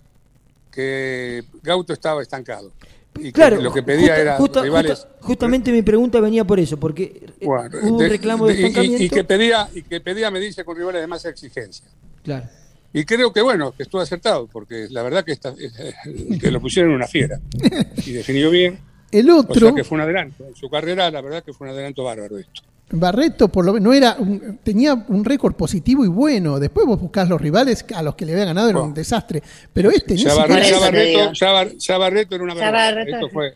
que 0.71 1.43
Gauto 1.63 1.93
estaba 1.93 2.21
estancado. 2.21 2.71
Y 3.19 3.31
claro, 3.31 3.57
que 3.57 3.63
lo 3.63 3.73
que 3.73 3.81
pedía 3.81 4.15
era 4.15 4.37
rivales. 4.37 5.07
justamente 5.21 5.71
mi 5.71 5.81
pregunta 5.81 6.19
venía 6.19 6.45
por 6.45 6.59
eso, 6.59 6.77
porque 6.77 7.33
hubo 7.41 7.95
un 7.95 7.99
reclamo 7.99 8.45
de, 8.45 8.53
estancamiento. 8.53 9.03
Y, 9.03 9.09
que 9.09 9.23
pedía, 9.23 9.67
y 9.73 9.81
que 9.81 9.99
pedía 9.99 10.29
medirse 10.29 10.63
con 10.63 10.77
rivales 10.77 11.01
de 11.01 11.07
más 11.07 11.25
exigencia. 11.25 11.87
Claro. 12.23 12.47
Y 12.93 13.05
creo 13.05 13.33
que 13.33 13.41
bueno, 13.41 13.73
que 13.75 13.83
estuvo 13.83 14.01
acertado, 14.01 14.47
porque 14.47 14.87
la 14.91 15.01
verdad 15.01 15.25
que, 15.25 15.31
está, 15.31 15.53
que 16.39 16.51
lo 16.51 16.61
pusieron 16.61 16.91
en 16.91 16.97
una 16.97 17.07
fiera. 17.07 17.39
Y 18.05 18.11
definió 18.11 18.51
bien. 18.51 18.79
El 19.11 19.29
otro. 19.29 19.73
que 19.73 19.83
fue 19.83 19.95
un 19.97 20.01
adelanto. 20.01 20.45
En 20.45 20.55
su 20.55 20.69
carrera, 20.69 21.09
la 21.11 21.21
verdad 21.21 21.43
que 21.43 21.53
fue 21.53 21.67
un 21.67 21.73
adelanto 21.73 22.03
bárbaro 22.03 22.37
esto. 22.37 22.61
Barreto, 22.89 23.49
por 23.49 23.65
lo 23.65 23.73
menos, 23.73 23.83
no 23.85 23.93
era 23.93 24.17
tenía 24.63 24.93
un 25.09 25.25
récord 25.25 25.55
positivo 25.55 26.05
y 26.05 26.07
bueno. 26.07 26.57
Después 26.57 26.87
vos 26.87 26.99
buscás 26.99 27.27
los 27.27 27.39
rivales 27.39 27.85
a 27.93 28.01
los 28.01 28.15
que 28.15 28.25
le 28.25 28.31
había 28.31 28.45
ganado, 28.45 28.69
era 28.69 28.81
un 28.81 28.93
desastre. 28.93 29.43
Pero 29.73 29.91
este 29.91 30.15
ya, 30.15 30.33
Barreto, 30.33 31.33
ya, 31.33 31.97
Barreto, 31.97 32.35
era 32.35 32.43
una 32.43 32.53
verdad. 32.53 32.99
Esto 32.99 33.29
fue, 33.29 33.55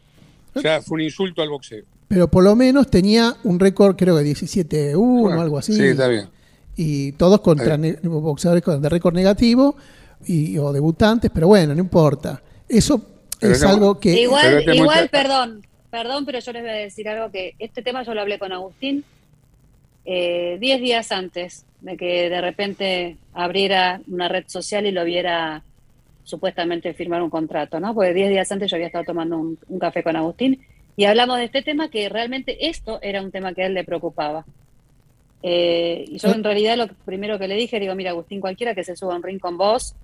ya 0.61 0.81
fue 0.81 0.95
un 0.95 1.01
insulto 1.01 1.41
al 1.41 1.49
boxeo. 1.49 1.83
Pero 2.09 2.27
por 2.27 2.43
lo 2.43 2.57
menos 2.57 2.89
tenía 2.89 3.37
un 3.45 3.57
récord, 3.57 3.95
creo 3.95 4.17
que 4.17 4.23
17-1 4.23 4.97
o 4.97 5.41
algo 5.41 5.57
así. 5.57 5.73
Sí, 5.73 5.83
está 5.83 6.09
bien. 6.09 6.27
Y 6.75 7.13
todos 7.13 7.39
contra 7.39 7.77
boxeadores 8.03 8.63
de 8.81 8.89
récord 8.89 9.13
negativo 9.13 9.77
y, 10.25 10.57
o 10.57 10.73
debutantes, 10.73 11.31
pero 11.33 11.47
bueno, 11.47 11.73
no 11.73 11.79
importa. 11.79 12.41
Eso 12.67 13.01
es 13.41 13.63
algo 13.63 13.99
que... 13.99 14.21
Igual, 14.21 14.63
igual 14.73 15.09
perdón, 15.09 15.65
perdón, 15.89 16.25
pero 16.25 16.39
yo 16.39 16.51
les 16.53 16.61
voy 16.61 16.71
a 16.71 16.75
decir 16.75 17.09
algo 17.09 17.31
que 17.31 17.55
este 17.59 17.81
tema 17.81 18.03
yo 18.03 18.13
lo 18.13 18.21
hablé 18.21 18.39
con 18.39 18.51
Agustín 18.51 19.03
eh, 20.05 20.57
diez 20.59 20.81
días 20.81 21.11
antes 21.11 21.65
de 21.81 21.95
que 21.95 22.29
de 22.29 22.41
repente 22.41 23.17
abriera 23.33 24.01
una 24.07 24.27
red 24.27 24.45
social 24.47 24.85
y 24.85 24.91
lo 24.91 25.03
viera 25.03 25.63
supuestamente 26.23 26.93
firmar 26.93 27.21
un 27.21 27.29
contrato, 27.29 27.79
¿no? 27.79 27.93
Porque 27.93 28.13
diez 28.13 28.29
días 28.29 28.51
antes 28.51 28.69
yo 28.69 28.75
había 28.75 28.87
estado 28.87 29.03
tomando 29.03 29.37
un, 29.37 29.79
café 29.79 30.03
con 30.03 30.15
Agustín 30.15 30.61
y 30.95 31.05
hablamos 31.05 31.37
de 31.37 31.45
este 31.45 31.61
tema 31.61 31.89
que 31.89 32.09
realmente 32.09 32.67
esto 32.67 32.99
era 33.01 33.21
un 33.21 33.31
tema 33.31 33.53
que 33.53 33.63
a 33.63 33.67
él 33.67 33.73
le 33.73 33.83
preocupaba. 33.83 34.45
Eh, 35.43 36.05
y 36.07 36.17
yo 36.19 36.29
en 36.29 36.43
realidad 36.43 36.77
lo 36.77 36.87
primero 36.87 37.39
que 37.39 37.47
le 37.47 37.55
dije, 37.55 37.79
digo, 37.79 37.95
mira 37.95 38.11
Agustín, 38.11 38.41
cualquiera 38.41 38.75
que 38.75 38.83
se 38.83 38.95
suba 38.95 39.13
a 39.13 39.17
un 39.17 39.23
ring 39.23 39.39
con 39.39 39.57
vos, 39.57 39.95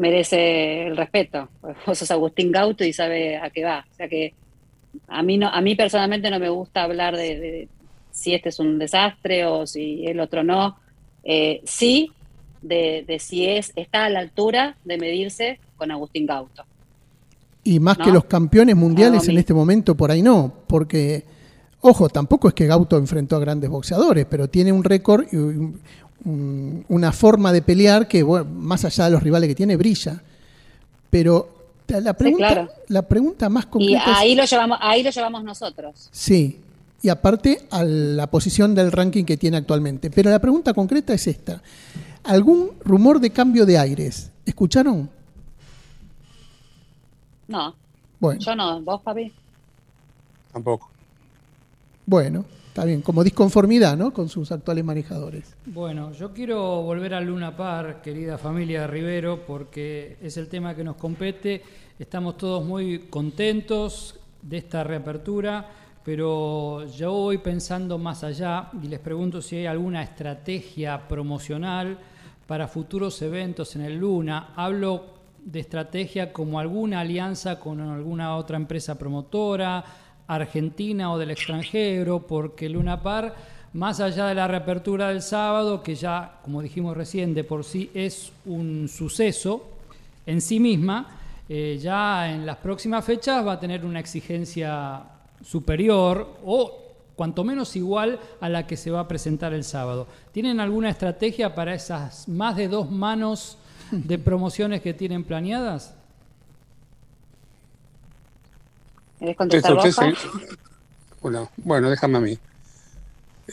merece 0.00 0.86
el 0.86 0.96
respeto. 0.96 1.50
Vos 1.86 1.98
sos 1.98 2.10
Agustín 2.10 2.50
Gauto 2.50 2.84
y 2.84 2.92
sabe 2.92 3.36
a 3.36 3.50
qué 3.50 3.64
va. 3.64 3.84
O 3.90 3.94
sea 3.94 4.08
que 4.08 4.32
a 5.06 5.22
mí 5.22 5.36
no, 5.36 5.48
a 5.48 5.60
mí 5.60 5.76
personalmente 5.76 6.30
no 6.30 6.38
me 6.38 6.48
gusta 6.48 6.84
hablar 6.84 7.16
de, 7.16 7.68
si 8.10 8.34
este 8.34 8.48
es 8.48 8.58
un 8.58 8.78
desastre 8.78 9.44
o 9.44 9.66
si 9.66 10.06
el 10.06 10.18
otro 10.20 10.42
no. 10.42 10.78
Eh, 11.22 11.60
sí, 11.64 12.12
de, 12.62 13.18
si 13.20 13.46
es 13.46 13.72
está 13.76 14.06
a 14.06 14.08
la 14.08 14.20
altura 14.20 14.76
de 14.86 14.96
medirse 14.96 15.60
con 15.76 15.90
Agustín 15.90 16.24
Gauto. 16.24 16.64
Y 17.62 17.78
más 17.78 17.98
que 17.98 18.10
los 18.10 18.24
campeones 18.24 18.74
mundiales 18.76 19.28
en 19.28 19.36
este 19.36 19.52
momento, 19.52 19.94
por 19.94 20.10
ahí 20.10 20.22
no, 20.22 20.50
porque, 20.66 21.24
ojo, 21.82 22.08
tampoco 22.08 22.48
es 22.48 22.54
que 22.54 22.66
Gauto 22.66 22.96
enfrentó 22.96 23.36
a 23.36 23.40
grandes 23.40 23.68
boxeadores, 23.68 24.24
pero 24.24 24.48
tiene 24.48 24.72
un 24.72 24.82
récord 24.82 25.26
y 25.30 25.36
una 26.24 27.12
forma 27.12 27.52
de 27.52 27.62
pelear 27.62 28.06
que, 28.06 28.24
más 28.24 28.84
allá 28.84 29.06
de 29.06 29.10
los 29.10 29.22
rivales 29.22 29.48
que 29.48 29.54
tiene, 29.54 29.76
brilla. 29.76 30.22
Pero 31.08 31.48
la 31.88 32.14
pregunta, 32.14 32.68
la 32.88 33.02
pregunta 33.02 33.48
más 33.48 33.66
concreta. 33.66 34.04
Y 34.06 34.14
ahí, 34.14 34.34
lo 34.34 34.44
llevamos, 34.44 34.78
ahí 34.80 35.02
lo 35.02 35.10
llevamos 35.10 35.42
nosotros. 35.44 36.08
Sí, 36.12 36.60
y 37.02 37.08
aparte 37.08 37.66
a 37.70 37.82
la 37.82 38.26
posición 38.28 38.74
del 38.74 38.92
ranking 38.92 39.24
que 39.24 39.36
tiene 39.36 39.56
actualmente. 39.56 40.10
Pero 40.10 40.30
la 40.30 40.38
pregunta 40.38 40.74
concreta 40.74 41.14
es 41.14 41.26
esta: 41.26 41.62
¿algún 42.22 42.72
rumor 42.84 43.18
de 43.18 43.30
cambio 43.30 43.66
de 43.66 43.78
aires? 43.78 44.30
¿Escucharon? 44.44 45.08
No. 47.48 47.74
Bueno. 48.20 48.40
Yo 48.40 48.54
no, 48.54 48.80
vos, 48.82 49.00
papi. 49.02 49.32
Tampoco. 50.52 50.90
Bueno, 52.06 52.44
Está 52.70 52.84
bien, 52.84 53.02
como 53.02 53.24
disconformidad, 53.24 53.96
¿no? 53.96 54.12
Con 54.12 54.28
sus 54.28 54.52
actuales 54.52 54.84
manejadores. 54.84 55.56
Bueno, 55.66 56.12
yo 56.12 56.32
quiero 56.32 56.82
volver 56.82 57.14
a 57.14 57.20
Luna 57.20 57.56
Par, 57.56 58.00
querida 58.00 58.38
familia 58.38 58.86
Rivero, 58.86 59.44
porque 59.44 60.16
es 60.22 60.36
el 60.36 60.46
tema 60.46 60.76
que 60.76 60.84
nos 60.84 60.94
compete. 60.94 61.64
Estamos 61.98 62.36
todos 62.36 62.64
muy 62.64 63.08
contentos 63.10 64.20
de 64.40 64.58
esta 64.58 64.84
reapertura, 64.84 65.68
pero 66.04 66.86
yo 66.86 67.10
voy 67.10 67.38
pensando 67.38 67.98
más 67.98 68.22
allá 68.22 68.70
y 68.80 68.86
les 68.86 69.00
pregunto 69.00 69.42
si 69.42 69.56
hay 69.56 69.66
alguna 69.66 70.04
estrategia 70.04 71.08
promocional 71.08 71.98
para 72.46 72.68
futuros 72.68 73.20
eventos 73.20 73.74
en 73.74 73.82
el 73.82 73.96
Luna. 73.96 74.52
Hablo 74.54 75.18
de 75.44 75.58
estrategia 75.58 76.32
como 76.32 76.60
alguna 76.60 77.00
alianza 77.00 77.58
con 77.58 77.80
alguna 77.80 78.36
otra 78.36 78.56
empresa 78.56 78.96
promotora, 78.96 79.84
argentina 80.34 81.12
o 81.12 81.18
del 81.18 81.32
extranjero, 81.32 82.26
porque 82.26 82.68
Luna 82.68 83.02
Par, 83.02 83.34
más 83.72 84.00
allá 84.00 84.26
de 84.26 84.34
la 84.34 84.48
reapertura 84.48 85.08
del 85.08 85.22
sábado, 85.22 85.82
que 85.82 85.94
ya, 85.94 86.38
como 86.42 86.62
dijimos 86.62 86.96
recién, 86.96 87.34
de 87.34 87.44
por 87.44 87.64
sí 87.64 87.90
es 87.94 88.32
un 88.46 88.88
suceso 88.88 89.64
en 90.26 90.40
sí 90.40 90.60
misma, 90.60 91.18
eh, 91.48 91.78
ya 91.82 92.32
en 92.32 92.46
las 92.46 92.58
próximas 92.58 93.04
fechas 93.04 93.44
va 93.44 93.52
a 93.52 93.60
tener 93.60 93.84
una 93.84 93.98
exigencia 93.98 95.02
superior 95.44 96.36
o 96.44 96.78
cuanto 97.16 97.42
menos 97.44 97.74
igual 97.76 98.18
a 98.40 98.48
la 98.48 98.66
que 98.66 98.76
se 98.76 98.90
va 98.90 99.00
a 99.00 99.08
presentar 99.08 99.52
el 99.52 99.64
sábado. 99.64 100.06
¿Tienen 100.32 100.60
alguna 100.60 100.90
estrategia 100.90 101.54
para 101.54 101.74
esas 101.74 102.28
más 102.28 102.56
de 102.56 102.68
dos 102.68 102.90
manos 102.90 103.58
de 103.90 104.18
promociones 104.18 104.80
que 104.80 104.94
tienen 104.94 105.24
planeadas? 105.24 105.99
Bueno, 111.20 111.50
bueno, 111.58 111.90
déjame 111.90 112.18
a 112.18 112.20
mí. 112.20 112.38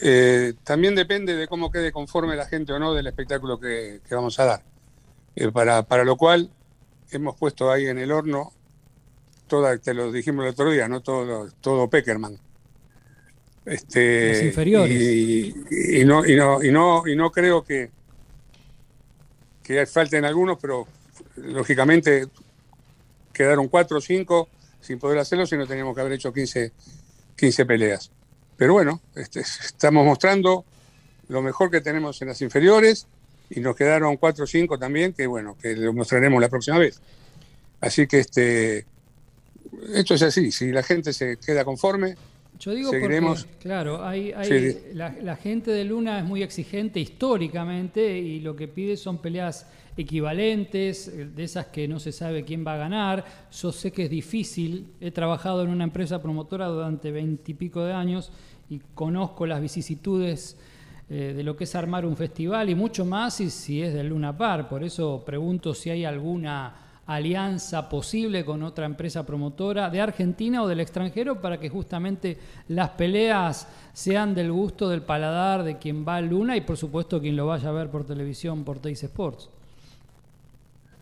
Eh, 0.00 0.54
también 0.64 0.94
depende 0.94 1.34
de 1.34 1.48
cómo 1.48 1.70
quede 1.70 1.92
conforme 1.92 2.36
la 2.36 2.46
gente 2.46 2.72
o 2.72 2.78
no 2.78 2.94
del 2.94 3.06
espectáculo 3.06 3.58
que, 3.58 4.00
vamos 4.10 4.38
a 4.38 4.44
dar. 4.44 4.62
Eh, 5.36 5.50
para, 5.52 5.82
para 5.82 6.04
lo 6.04 6.16
cual 6.16 6.50
hemos 7.10 7.36
puesto 7.36 7.70
ahí 7.70 7.86
en 7.86 7.98
el 7.98 8.12
horno, 8.12 8.52
toda, 9.46 9.76
te 9.78 9.94
lo 9.94 10.10
dijimos 10.12 10.44
el 10.44 10.52
otro 10.52 10.70
día, 10.70 10.88
¿no? 10.88 11.00
Todo, 11.00 11.50
todo 11.60 11.88
Peckerman. 11.88 12.38
Este, 13.64 14.46
inferiores. 14.46 14.90
Y, 14.90 16.04
no, 16.04 16.24
y, 16.24 16.36
no, 16.36 16.62
y, 16.62 16.70
no, 16.70 17.06
y 17.06 17.16
no 17.16 17.30
creo 17.30 17.62
que, 17.62 17.90
que 19.62 19.84
falten 19.84 20.24
algunos, 20.24 20.58
pero 20.58 20.86
lógicamente 21.36 22.28
quedaron 23.32 23.68
cuatro 23.68 23.98
o 23.98 24.00
cinco 24.00 24.48
sin 24.88 24.98
poder 24.98 25.18
hacerlo 25.18 25.44
si 25.46 25.54
no 25.54 25.66
teníamos 25.66 25.94
que 25.94 26.00
haber 26.00 26.14
hecho 26.14 26.32
15, 26.32 26.72
15 27.36 27.66
peleas. 27.66 28.10
Pero 28.56 28.72
bueno, 28.72 29.02
este, 29.14 29.40
estamos 29.40 30.04
mostrando 30.04 30.64
lo 31.28 31.42
mejor 31.42 31.70
que 31.70 31.82
tenemos 31.82 32.22
en 32.22 32.28
las 32.28 32.40
inferiores 32.40 33.06
y 33.50 33.60
nos 33.60 33.76
quedaron 33.76 34.16
cuatro 34.16 34.44
o 34.44 34.46
cinco 34.46 34.78
también, 34.78 35.12
que 35.12 35.26
bueno, 35.26 35.58
que 35.60 35.76
lo 35.76 35.92
mostraremos 35.92 36.40
la 36.40 36.48
próxima 36.48 36.78
vez. 36.78 37.02
Así 37.82 38.06
que 38.06 38.20
este, 38.20 38.86
esto 39.92 40.14
es 40.14 40.22
así, 40.22 40.50
si 40.50 40.72
la 40.72 40.82
gente 40.82 41.12
se 41.12 41.36
queda 41.36 41.66
conforme, 41.66 42.16
yo 42.58 42.72
digo 42.72 42.90
seguiremos. 42.90 43.44
Porque, 43.44 43.58
claro, 43.58 44.04
hay, 44.04 44.32
la, 44.94 45.36
gente 45.36 45.70
de 45.70 45.84
Luna 45.84 46.18
es 46.18 46.24
muy 46.24 46.42
exigente 46.42 46.98
históricamente 46.98 48.18
y 48.18 48.40
lo 48.40 48.56
que 48.56 48.66
pide 48.68 48.96
son 48.96 49.18
peleas 49.18 49.66
equivalentes, 50.02 51.12
de 51.34 51.44
esas 51.44 51.66
que 51.66 51.88
no 51.88 51.98
se 51.98 52.12
sabe 52.12 52.44
quién 52.44 52.66
va 52.66 52.74
a 52.74 52.78
ganar. 52.78 53.24
Yo 53.52 53.72
sé 53.72 53.90
que 53.92 54.04
es 54.04 54.10
difícil, 54.10 54.92
he 55.00 55.10
trabajado 55.10 55.62
en 55.62 55.70
una 55.70 55.84
empresa 55.84 56.22
promotora 56.22 56.66
durante 56.66 57.10
veintipico 57.10 57.84
de 57.84 57.92
años 57.92 58.30
y 58.70 58.80
conozco 58.94 59.46
las 59.46 59.60
vicisitudes 59.60 60.58
eh, 61.10 61.32
de 61.34 61.42
lo 61.42 61.56
que 61.56 61.64
es 61.64 61.74
armar 61.74 62.04
un 62.04 62.16
festival 62.16 62.68
y 62.68 62.74
mucho 62.74 63.04
más 63.04 63.34
si 63.34 63.82
es 63.82 63.94
del 63.94 64.08
Luna 64.08 64.36
Par. 64.36 64.68
Por 64.68 64.84
eso 64.84 65.22
pregunto 65.24 65.74
si 65.74 65.90
hay 65.90 66.04
alguna 66.04 66.84
alianza 67.06 67.88
posible 67.88 68.44
con 68.44 68.62
otra 68.62 68.84
empresa 68.84 69.24
promotora 69.24 69.88
de 69.88 69.98
Argentina 69.98 70.62
o 70.62 70.68
del 70.68 70.80
extranjero 70.80 71.40
para 71.40 71.58
que 71.58 71.70
justamente 71.70 72.36
las 72.68 72.90
peleas 72.90 73.66
sean 73.94 74.34
del 74.34 74.52
gusto 74.52 74.90
del 74.90 75.00
paladar 75.00 75.64
de 75.64 75.78
quien 75.78 76.06
va 76.06 76.16
a 76.16 76.20
Luna 76.20 76.54
y 76.54 76.60
por 76.60 76.76
supuesto 76.76 77.18
quien 77.18 77.34
lo 77.34 77.46
vaya 77.46 77.70
a 77.70 77.72
ver 77.72 77.90
por 77.90 78.04
televisión, 78.04 78.62
por 78.62 78.78
Teis 78.78 79.02
Sports. 79.02 79.48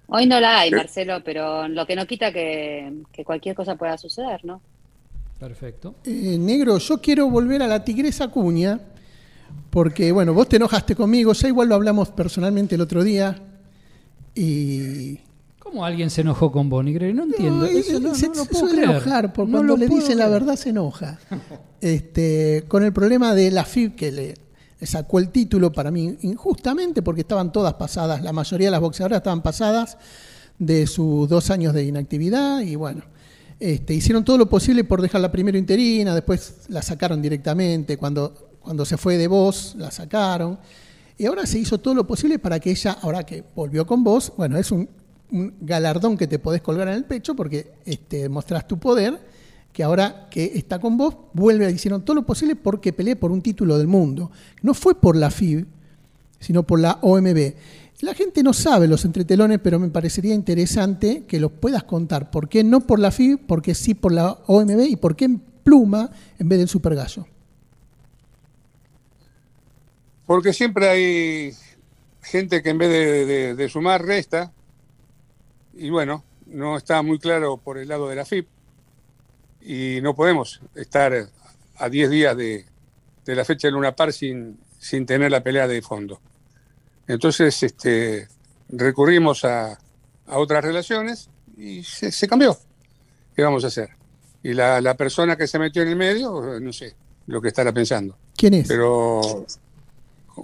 Hoy 0.08 0.26
no 0.26 0.38
la 0.38 0.60
hay, 0.60 0.70
Marcelo, 0.70 1.22
pero 1.24 1.66
lo 1.68 1.86
que 1.86 1.96
no 1.96 2.06
quita 2.06 2.32
que, 2.32 3.02
cualquier 3.24 3.56
cosa 3.56 3.76
pueda 3.76 3.98
suceder, 3.98 4.44
¿no? 4.44 4.60
Perfecto. 5.38 5.96
Eh, 6.04 6.38
negro, 6.38 6.78
yo 6.78 7.00
quiero 7.00 7.28
volver 7.28 7.62
a 7.62 7.66
la 7.66 7.84
tigresa 7.84 8.28
cuña, 8.28 8.80
porque, 9.70 10.12
bueno, 10.12 10.32
vos 10.32 10.48
te 10.48 10.56
enojaste 10.56 10.94
conmigo, 10.94 11.32
ya 11.32 11.48
igual 11.48 11.68
lo 11.68 11.74
hablamos 11.74 12.10
personalmente 12.10 12.76
el 12.76 12.80
otro 12.80 13.02
día, 13.02 13.36
y... 14.34 15.20
¿Cómo 15.58 15.84
alguien 15.84 16.10
se 16.10 16.20
enojó 16.20 16.52
con 16.52 16.68
vos, 16.68 16.84
Negro? 16.84 17.12
No 17.12 17.24
entiendo. 17.24 17.66
eso 17.66 17.98
no, 17.98 18.14
se, 18.14 18.32
suele 18.32 18.84
enojar, 18.84 19.32
porque 19.32 19.50
cuando 19.50 19.76
le 19.76 19.88
dicen 19.88 20.18
la 20.18 20.28
verdad 20.28 20.54
se 20.54 20.70
enoja. 20.70 21.18
este, 21.80 22.64
con 22.68 22.84
el 22.84 22.92
problema 22.92 23.34
de 23.34 23.50
la 23.50 23.64
FIB 23.64 23.96
que 23.96 24.12
le, 24.12 24.34
sacó 24.82 25.18
el 25.18 25.30
título 25.30 25.72
para 25.72 25.90
mí 25.90 26.16
injustamente 26.22 27.02
porque 27.02 27.22
estaban 27.22 27.52
todas 27.52 27.74
pasadas, 27.74 28.22
la 28.22 28.32
mayoría 28.32 28.66
de 28.68 28.72
las 28.72 28.80
boxeadoras 28.80 29.18
estaban 29.18 29.42
pasadas 29.42 29.96
de 30.58 30.86
sus 30.86 31.28
dos 31.28 31.50
años 31.50 31.72
de 31.72 31.84
inactividad 31.84 32.60
y 32.60 32.76
bueno, 32.76 33.02
este, 33.58 33.94
hicieron 33.94 34.24
todo 34.24 34.36
lo 34.36 34.48
posible 34.48 34.84
por 34.84 35.00
dejarla 35.00 35.32
primero 35.32 35.56
interina, 35.56 36.14
después 36.14 36.66
la 36.68 36.82
sacaron 36.82 37.22
directamente, 37.22 37.96
cuando, 37.96 38.58
cuando 38.60 38.84
se 38.84 38.96
fue 38.96 39.16
de 39.16 39.28
voz 39.28 39.74
la 39.78 39.90
sacaron. 39.90 40.58
Y 41.18 41.24
ahora 41.24 41.46
se 41.46 41.58
hizo 41.58 41.78
todo 41.78 41.94
lo 41.94 42.06
posible 42.06 42.38
para 42.38 42.60
que 42.60 42.70
ella, 42.70 42.98
ahora 43.00 43.24
que 43.24 43.42
volvió 43.54 43.86
con 43.86 44.04
vos, 44.04 44.32
bueno, 44.36 44.58
es 44.58 44.70
un, 44.70 44.88
galardón 45.60 46.16
que 46.16 46.28
te 46.28 46.38
podés 46.38 46.62
colgar 46.62 46.86
en 46.86 46.94
el 46.94 47.04
pecho 47.04 47.34
porque 47.34 47.72
este, 47.84 48.28
mostrás 48.28 48.68
tu 48.68 48.78
poder 48.78 49.18
que 49.76 49.84
ahora 49.84 50.26
que 50.30 50.52
está 50.54 50.78
con 50.78 50.96
vos, 50.96 51.14
vuelve 51.34 51.66
a 51.66 51.70
hicieron 51.70 52.02
todo 52.02 52.14
lo 52.14 52.22
posible 52.24 52.56
porque 52.56 52.94
pelee 52.94 53.14
por 53.14 53.30
un 53.30 53.42
título 53.42 53.76
del 53.76 53.86
mundo. 53.86 54.30
No 54.62 54.72
fue 54.72 54.98
por 54.98 55.16
la 55.16 55.30
FIB, 55.30 55.66
sino 56.40 56.62
por 56.62 56.80
la 56.80 56.98
OMB. 57.02 57.52
La 58.00 58.14
gente 58.14 58.42
no 58.42 58.54
sabe 58.54 58.88
los 58.88 59.04
entretelones, 59.04 59.60
pero 59.62 59.78
me 59.78 59.90
parecería 59.90 60.32
interesante 60.32 61.24
que 61.28 61.38
los 61.38 61.52
puedas 61.52 61.84
contar. 61.84 62.30
¿Por 62.30 62.48
qué 62.48 62.64
no 62.64 62.86
por 62.86 62.98
la 62.98 63.10
FIB, 63.10 63.46
por 63.46 63.60
qué 63.60 63.74
sí 63.74 63.92
por 63.92 64.12
la 64.12 64.38
OMB 64.46 64.80
y 64.88 64.96
por 64.96 65.14
qué 65.14 65.26
en 65.26 65.40
pluma 65.40 66.10
en 66.38 66.48
vez 66.48 66.58
del 66.58 66.68
Super 66.68 66.94
Gallo? 66.94 67.26
Porque 70.24 70.54
siempre 70.54 70.88
hay 70.88 71.52
gente 72.22 72.62
que 72.62 72.70
en 72.70 72.78
vez 72.78 72.88
de, 72.88 73.54
de 73.54 73.68
sumar 73.68 74.02
resta, 74.06 74.50
y 75.74 75.90
bueno, 75.90 76.24
no 76.46 76.78
está 76.78 77.02
muy 77.02 77.18
claro 77.18 77.58
por 77.58 77.76
el 77.76 77.88
lado 77.88 78.08
de 78.08 78.16
la 78.16 78.24
FIB 78.24 78.55
y 79.66 80.00
no 80.00 80.14
podemos 80.14 80.60
estar 80.76 81.28
a 81.76 81.88
10 81.88 82.10
días 82.10 82.36
de, 82.36 82.64
la 83.26 83.44
fecha 83.44 83.66
de 83.66 83.72
Luna 83.72 83.96
Par 83.96 84.12
sin, 84.12 84.60
sin 84.78 85.04
tener 85.04 85.30
la 85.32 85.42
pelea 85.42 85.66
de 85.66 85.82
fondo. 85.82 86.20
Entonces 87.08 87.60
este, 87.64 88.28
recurrimos 88.68 89.44
a, 89.44 89.78
otras 90.28 90.64
relaciones 90.64 91.30
y 91.56 91.82
se, 91.82 92.28
cambió. 92.28 92.56
¿Qué 93.34 93.42
vamos 93.42 93.64
a 93.64 93.68
hacer? 93.68 93.90
Y 94.42 94.54
la, 94.54 94.94
persona 94.96 95.36
que 95.36 95.48
se 95.48 95.58
metió 95.58 95.82
en 95.82 95.88
el 95.88 95.96
medio, 95.96 96.60
no 96.60 96.72
sé 96.72 96.94
lo 97.26 97.40
que 97.40 97.48
estará 97.48 97.72
pensando. 97.72 98.16
¿Quién 98.36 98.54
es? 98.54 98.68
Pero, 98.68 99.46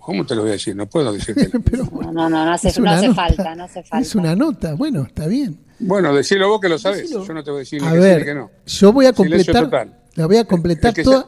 ¿cómo 0.00 0.24
te 0.26 0.34
lo 0.34 0.42
voy 0.42 0.50
a 0.50 0.52
decir? 0.54 0.74
No 0.74 0.86
puedo 0.86 1.12
decirte. 1.12 1.50
no, 1.72 2.12
no, 2.12 2.28
no, 2.28 2.52
hace, 2.52 2.80
no 2.80 2.90
hace 2.90 3.12
falta, 3.14 3.54
no 3.54 3.64
hace 3.64 3.82
falta. 3.82 4.00
Es 4.00 4.14
una 4.14 4.34
nota, 4.34 4.74
bueno, 4.74 5.02
está 5.02 5.26
bien. 5.26 5.58
Bueno, 5.78 6.14
decilo 6.14 6.48
vos 6.48 6.60
que 6.60 6.68
lo 6.68 6.78
sabes. 6.78 7.10
Yo 7.10 7.24
no 7.32 7.42
te 7.42 7.50
voy 7.50 7.58
a 7.58 7.60
decir 7.60 7.82
ni 7.82 7.90
que 7.90 7.98
ver, 7.98 8.24
que 8.24 8.34
no. 8.34 8.50
Yo 8.66 8.92
voy 8.92 9.06
a 9.06 9.12
completar. 9.12 10.00
La 10.14 10.26
voy 10.26 10.36
a 10.36 10.44
completar 10.44 10.94
toda, 11.04 11.26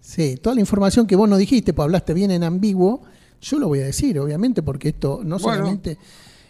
sí, 0.00 0.36
toda 0.36 0.54
la 0.54 0.60
información 0.60 1.06
que 1.06 1.16
vos 1.16 1.28
no 1.28 1.36
dijiste, 1.36 1.72
pues 1.72 1.84
hablaste 1.84 2.14
bien 2.14 2.30
en 2.30 2.44
ambiguo. 2.44 3.02
Yo 3.40 3.58
lo 3.58 3.68
voy 3.68 3.80
a 3.80 3.84
decir, 3.84 4.18
obviamente, 4.18 4.62
porque 4.62 4.88
esto 4.88 5.20
no 5.22 5.38
solamente 5.38 5.98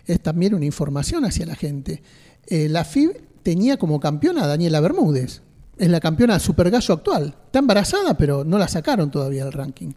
es 0.06 0.20
también 0.20 0.54
una 0.54 0.64
información 0.64 1.24
hacia 1.24 1.46
la 1.46 1.56
gente. 1.56 2.02
Eh, 2.46 2.68
la 2.68 2.84
FIB 2.84 3.20
tenía 3.42 3.76
como 3.76 4.00
campeona 4.00 4.44
a 4.44 4.46
Daniela 4.46 4.80
Bermúdez. 4.80 5.42
Es 5.76 5.88
la 5.88 6.00
campeona 6.00 6.38
Super 6.38 6.70
Gallo 6.70 6.94
actual. 6.94 7.34
Está 7.46 7.58
embarazada, 7.58 8.16
pero 8.16 8.44
no 8.44 8.58
la 8.58 8.68
sacaron 8.68 9.10
todavía 9.10 9.44
del 9.44 9.52
ranking. 9.52 9.92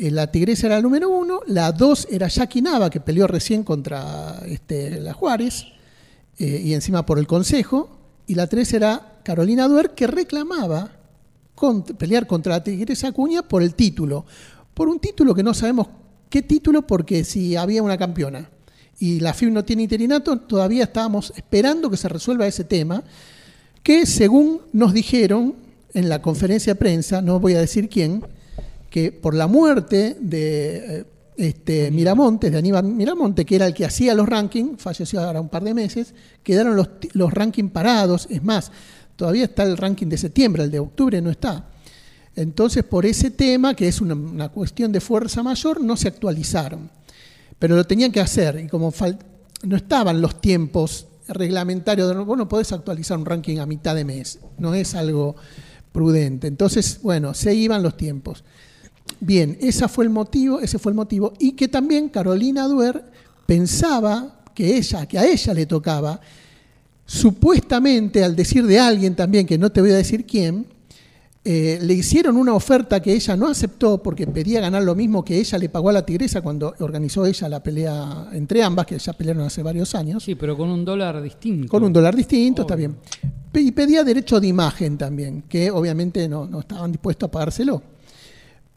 Eh, 0.00 0.10
la 0.12 0.30
Tigresa 0.30 0.66
era 0.66 0.76
la 0.76 0.82
número 0.82 1.08
uno. 1.08 1.40
La 1.46 1.72
dos 1.72 2.06
era 2.10 2.28
Jackie 2.28 2.62
Nava, 2.62 2.88
que 2.88 3.00
peleó 3.00 3.26
recién 3.26 3.64
contra 3.64 4.40
este, 4.46 5.00
la 5.00 5.12
Juárez. 5.12 5.66
Eh, 6.38 6.62
y 6.66 6.74
encima 6.74 7.04
por 7.04 7.18
el 7.18 7.26
Consejo, 7.26 7.98
y 8.28 8.36
la 8.36 8.46
tres 8.46 8.72
era 8.72 9.18
Carolina 9.24 9.66
Duer, 9.66 9.90
que 9.90 10.06
reclamaba 10.06 10.92
pelear 11.98 12.28
contra 12.28 12.52
la 12.52 12.62
Tigresa 12.62 13.08
Acuña 13.08 13.42
por 13.42 13.64
el 13.64 13.74
título, 13.74 14.24
por 14.72 14.88
un 14.88 15.00
título 15.00 15.34
que 15.34 15.42
no 15.42 15.52
sabemos 15.52 15.88
qué 16.30 16.42
título, 16.42 16.86
porque 16.86 17.24
si 17.24 17.56
había 17.56 17.82
una 17.82 17.98
campeona 17.98 18.48
y 19.00 19.18
la 19.18 19.34
FIB 19.34 19.50
no 19.50 19.64
tiene 19.64 19.82
interinato, 19.82 20.38
todavía 20.38 20.84
estábamos 20.84 21.32
esperando 21.34 21.90
que 21.90 21.96
se 21.96 22.08
resuelva 22.08 22.46
ese 22.46 22.62
tema, 22.62 23.02
que 23.82 24.06
según 24.06 24.60
nos 24.72 24.92
dijeron 24.92 25.56
en 25.94 26.08
la 26.08 26.22
conferencia 26.22 26.74
de 26.74 26.78
prensa, 26.78 27.20
no 27.20 27.40
voy 27.40 27.54
a 27.54 27.60
decir 27.60 27.88
quién, 27.88 28.22
que 28.90 29.12
por 29.12 29.34
la 29.34 29.46
muerte 29.46 30.16
de... 30.20 31.00
Eh, 31.00 31.04
este, 31.38 31.92
Miramontes, 31.92 32.50
de 32.50 32.58
Aníbal 32.58 32.82
Miramonte, 32.82 33.46
que 33.46 33.54
era 33.54 33.66
el 33.68 33.72
que 33.72 33.84
hacía 33.84 34.12
los 34.12 34.28
rankings, 34.28 34.82
falleció 34.82 35.20
ahora 35.20 35.40
un 35.40 35.48
par 35.48 35.62
de 35.62 35.72
meses, 35.72 36.12
quedaron 36.42 36.74
los, 36.74 36.88
los 37.12 37.32
rankings 37.32 37.70
parados, 37.70 38.26
es 38.28 38.42
más, 38.42 38.72
todavía 39.14 39.44
está 39.44 39.62
el 39.62 39.76
ranking 39.76 40.08
de 40.08 40.18
septiembre, 40.18 40.64
el 40.64 40.72
de 40.72 40.80
octubre 40.80 41.22
no 41.22 41.30
está. 41.30 41.68
Entonces, 42.38 42.84
por 42.84 43.04
ese 43.04 43.32
tema, 43.32 43.74
que 43.74 43.88
es 43.88 44.00
una, 44.00 44.48
cuestión 44.50 44.92
de 44.92 45.00
fuerza 45.00 45.42
mayor, 45.42 45.82
no 45.82 45.96
se 45.96 46.06
actualizaron. 46.06 46.88
Pero 47.58 47.74
lo 47.74 47.84
tenían 47.84 48.12
que 48.12 48.20
hacer, 48.20 48.60
y 48.64 48.68
como 48.68 48.94
no 49.64 49.76
estaban 49.76 50.20
los 50.20 50.40
tiempos 50.40 51.08
reglamentarios, 51.26 52.08
de, 52.08 52.14
vos 52.14 52.38
no 52.38 52.48
podés 52.48 52.70
actualizar 52.70 53.18
un 53.18 53.26
ranking 53.26 53.58
a 53.58 53.66
mitad 53.66 53.96
de 53.96 54.04
mes, 54.04 54.38
no 54.56 54.72
es 54.72 54.94
algo 54.94 55.34
prudente. 55.90 56.46
Entonces, 56.46 57.00
bueno, 57.02 57.34
se 57.34 57.56
iban 57.56 57.82
los 57.82 57.96
tiempos. 57.96 58.44
Bien, 59.20 59.56
ese 59.60 59.88
fue 59.88 60.04
el 60.04 60.10
motivo, 60.10 60.60
ese 60.60 60.78
fue 60.78 60.92
el 60.92 60.96
motivo. 60.96 61.32
Y 61.38 61.52
que 61.52 61.68
también 61.68 62.08
Carolina 62.08 62.66
Duer 62.68 63.04
pensaba 63.46 64.42
que 64.54 64.76
ella, 64.76 65.06
que 65.06 65.18
a 65.18 65.26
ella 65.26 65.54
le 65.54 65.66
tocaba, 65.66 66.20
supuestamente, 67.06 68.22
al 68.22 68.36
decir 68.36 68.66
de 68.66 68.78
alguien 68.78 69.16
también, 69.16 69.46
que 69.46 69.58
no 69.58 69.70
te 69.70 69.80
voy 69.80 69.90
a 69.90 69.96
decir 69.96 70.26
quién, 70.26 70.66
eh, 71.44 71.78
le 71.80 71.94
hicieron 71.94 72.36
una 72.36 72.52
oferta 72.52 73.00
que 73.00 73.14
ella 73.14 73.34
no 73.34 73.46
aceptó 73.46 74.02
porque 74.02 74.26
pedía 74.26 74.60
ganar 74.60 74.82
lo 74.82 74.94
mismo 74.94 75.24
que 75.24 75.38
ella 75.38 75.56
le 75.56 75.70
pagó 75.70 75.88
a 75.88 75.92
la 75.92 76.04
tigresa 76.04 76.42
cuando 76.42 76.74
organizó 76.80 77.24
ella 77.24 77.48
la 77.48 77.62
pelea 77.62 78.28
entre 78.32 78.62
ambas, 78.62 78.84
que 78.84 78.98
ya 78.98 79.14
pelearon 79.14 79.44
hace 79.44 79.62
varios 79.62 79.94
años. 79.94 80.22
Sí, 80.22 80.34
pero 80.34 80.56
con 80.56 80.68
un 80.68 80.84
dólar 80.84 81.22
distinto. 81.22 81.68
Con 81.68 81.84
un 81.84 81.92
dólar 81.92 82.14
distinto, 82.14 82.62
está 82.62 82.76
bien. 82.76 82.96
Y 83.54 83.72
pedía 83.72 84.04
derecho 84.04 84.40
de 84.40 84.48
imagen 84.48 84.98
también, 84.98 85.44
que 85.48 85.70
obviamente 85.70 86.28
no, 86.28 86.46
no 86.46 86.60
estaban 86.60 86.92
dispuestos 86.92 87.28
a 87.28 87.30
pagárselo. 87.30 87.82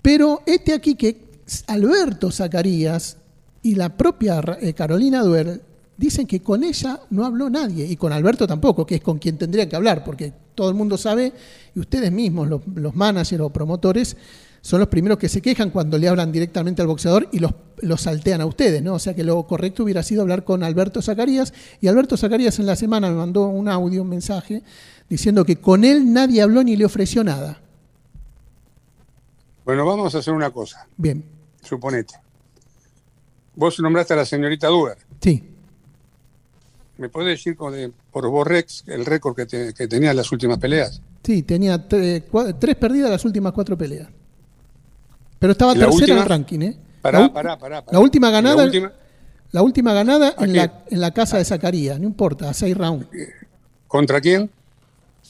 Pero 0.01 0.41
este 0.45 0.73
aquí 0.73 0.95
que 0.95 1.31
Alberto 1.67 2.31
Zacarías 2.31 3.17
y 3.61 3.75
la 3.75 3.95
propia 3.95 4.41
eh, 4.59 4.73
Carolina 4.73 5.21
Duer 5.21 5.61
dicen 5.97 6.25
que 6.25 6.41
con 6.41 6.63
ella 6.63 6.99
no 7.11 7.25
habló 7.25 7.49
nadie 7.49 7.85
y 7.85 7.95
con 7.95 8.11
Alberto 8.11 8.47
tampoco, 8.47 8.85
que 8.85 8.95
es 8.95 9.01
con 9.01 9.19
quien 9.19 9.37
tendría 9.37 9.69
que 9.69 9.75
hablar, 9.75 10.03
porque 10.03 10.33
todo 10.55 10.69
el 10.69 10.75
mundo 10.75 10.97
sabe, 10.97 11.31
y 11.75 11.79
ustedes 11.79 12.11
mismos, 12.11 12.49
los, 12.49 12.95
managers 12.95 13.41
o 13.41 13.49
promotores, 13.51 14.17
son 14.61 14.79
los 14.79 14.89
primeros 14.89 15.17
que 15.17 15.29
se 15.29 15.41
quejan 15.41 15.69
cuando 15.69 15.97
le 15.97 16.07
hablan 16.07 16.31
directamente 16.31 16.81
al 16.81 16.87
boxeador 16.87 17.29
y 17.31 17.39
los, 17.39 17.53
los 17.81 18.01
saltean 18.01 18.41
a 18.41 18.45
ustedes, 18.45 18.81
¿no? 18.81 18.95
O 18.95 18.99
sea 18.99 19.15
que 19.15 19.23
lo 19.23 19.41
correcto 19.47 19.83
hubiera 19.83 20.03
sido 20.03 20.21
hablar 20.21 20.43
con 20.43 20.63
Alberto 20.63 21.01
Zacarías. 21.01 21.51
Y 21.81 21.87
Alberto 21.87 22.15
Zacarías 22.15 22.59
en 22.59 22.67
la 22.67 22.75
semana 22.75 23.09
me 23.09 23.15
mandó 23.15 23.47
un 23.47 23.67
audio, 23.67 24.03
un 24.03 24.09
mensaje, 24.09 24.61
diciendo 25.09 25.45
que 25.45 25.55
con 25.55 25.83
él 25.83 26.13
nadie 26.13 26.43
habló 26.43 26.63
ni 26.63 26.75
le 26.75 26.85
ofreció 26.85 27.23
nada. 27.23 27.59
Bueno, 29.71 29.85
vamos 29.85 30.13
a 30.13 30.17
hacer 30.17 30.33
una 30.33 30.49
cosa. 30.49 30.85
Bien, 30.97 31.23
Suponete. 31.63 32.15
Vos 33.55 33.79
nombraste 33.79 34.13
a 34.13 34.17
la 34.17 34.25
señorita 34.25 34.67
Duer. 34.67 34.97
sí. 35.21 35.47
¿Me 36.97 37.07
podés 37.07 37.29
decir 37.37 37.55
con- 37.55 37.71
de- 37.71 37.89
por 38.11 38.27
vos, 38.29 38.45
Rex, 38.45 38.83
el 38.87 39.05
récord 39.05 39.33
que, 39.33 39.45
te- 39.45 39.73
que 39.73 39.87
tenía 39.87 40.11
en 40.11 40.17
las 40.17 40.29
últimas 40.33 40.57
peleas? 40.57 41.01
Sí, 41.23 41.41
tenía 41.43 41.87
tre- 41.87 42.25
cua- 42.29 42.53
tres 42.59 42.75
perdidas 42.75 43.09
las 43.09 43.23
últimas 43.23 43.53
cuatro 43.53 43.77
peleas. 43.77 44.09
Pero 45.39 45.53
estaba 45.53 45.71
¿Y 45.73 45.77
la 45.77 45.85
tercera 45.85 46.13
en 46.15 46.19
el 46.19 46.25
ranking, 46.25 46.59
¿eh? 46.59 46.77
Pará, 47.01 47.21
la, 47.21 47.33
pará, 47.33 47.57
pará, 47.57 47.85
pará. 47.85 47.97
la 47.97 48.03
última 48.03 48.27
¿Y 48.27 48.31
la 48.31 48.37
ganada, 48.41 48.65
última? 48.65 48.91
la 49.51 49.61
última 49.61 49.93
ganada 49.93 50.35
¿A 50.37 50.43
en 50.43 50.53
la, 50.53 50.83
en 50.89 50.99
la 50.99 51.11
casa 51.11 51.37
de 51.37 51.45
Zacarías, 51.45 51.97
no 51.97 52.05
importa, 52.07 52.49
a 52.49 52.53
seis 52.53 52.77
rounds. 52.77 53.07
¿Contra 53.87 54.19
quién? 54.19 54.51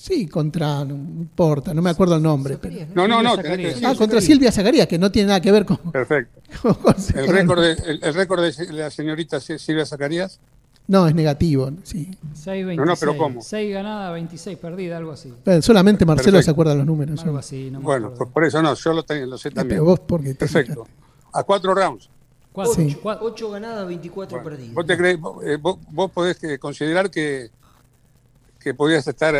Sí, 0.01 0.25
contra, 0.25 0.83
no 0.83 0.95
importa, 0.95 1.75
no 1.75 1.81
me 1.83 1.91
acuerdo 1.91 2.15
el 2.15 2.23
nombre. 2.23 2.57
pero- 2.57 2.87
No, 2.95 3.07
no, 3.07 3.21
no. 3.21 3.35
Silvia 3.35 3.35
tenés 3.35 3.35
que 3.35 3.43
Zacarías. 3.43 3.73
decir 3.75 3.85
Ah, 3.85 3.89
contra 3.89 4.05
Zacarías. 4.05 4.23
Silvia 4.25 4.51
Zacarías, 4.51 4.87
que 4.87 4.97
no 4.97 5.11
tiene 5.11 5.27
nada 5.27 5.41
que 5.41 5.51
ver 5.51 5.63
con... 5.65 5.77
Perfecto. 5.77 6.41
con- 6.63 6.73
con- 6.73 6.95
¿El 7.15 7.27
récord, 7.27 7.61
de, 7.61 7.71
el, 7.73 7.99
el 8.03 8.13
récord 8.15 8.41
de 8.41 8.73
la 8.73 8.89
señorita 8.89 9.39
Silvia 9.39 9.85
Zacarías? 9.85 10.39
No, 10.87 11.07
es 11.07 11.13
negativo, 11.13 11.69
sí. 11.83 12.17
6, 12.33 12.65
26. 12.65 12.77
No, 12.77 12.85
no, 12.85 12.95
pero 12.99 13.15
¿cómo? 13.15 13.43
6 13.43 13.73
ganadas, 13.73 14.13
26 14.13 14.57
perdidas, 14.57 14.97
algo 14.97 15.11
así. 15.11 15.31
Eh, 15.45 15.61
Solamente 15.61 16.03
Marcelo 16.03 16.31
Perfecto. 16.37 16.45
se 16.45 16.51
acuerda 16.51 16.73
los 16.75 16.85
números. 16.87 17.23
Algo 17.23 17.37
así, 17.37 17.69
no 17.69 17.77
me 17.79 17.85
Bueno, 17.85 18.07
acuerdo. 18.07 18.17
pues 18.25 18.33
por 18.33 18.43
eso 18.45 18.61
no, 18.63 18.73
yo 18.73 18.93
lo, 18.93 19.03
tengo, 19.03 19.27
lo 19.27 19.37
sé 19.37 19.51
también. 19.51 19.75
Pero 19.77 19.85
vos 19.85 19.99
porque 19.99 20.33
Perfecto. 20.33 20.87
A 21.31 21.43
cuatro 21.43 21.75
rounds. 21.75 22.09
Cuatro, 22.51 22.73
Sí. 22.73 22.97
cuatro. 23.01 23.27
8 23.27 23.51
ganadas, 23.51 23.87
24 23.87 24.37
Bueno, 24.41 24.49
perdidas. 24.49 24.73
¿Vos, 24.73 24.85
te 24.87 24.97
crees, 24.97 25.19
vos, 25.19 25.45
eh, 25.45 25.57
vos- 25.61 26.11
podés 26.11 26.37
considerar 26.59 27.11
que, 27.11 27.51
que 28.59 28.73
podías 28.73 29.07
estar... 29.07 29.35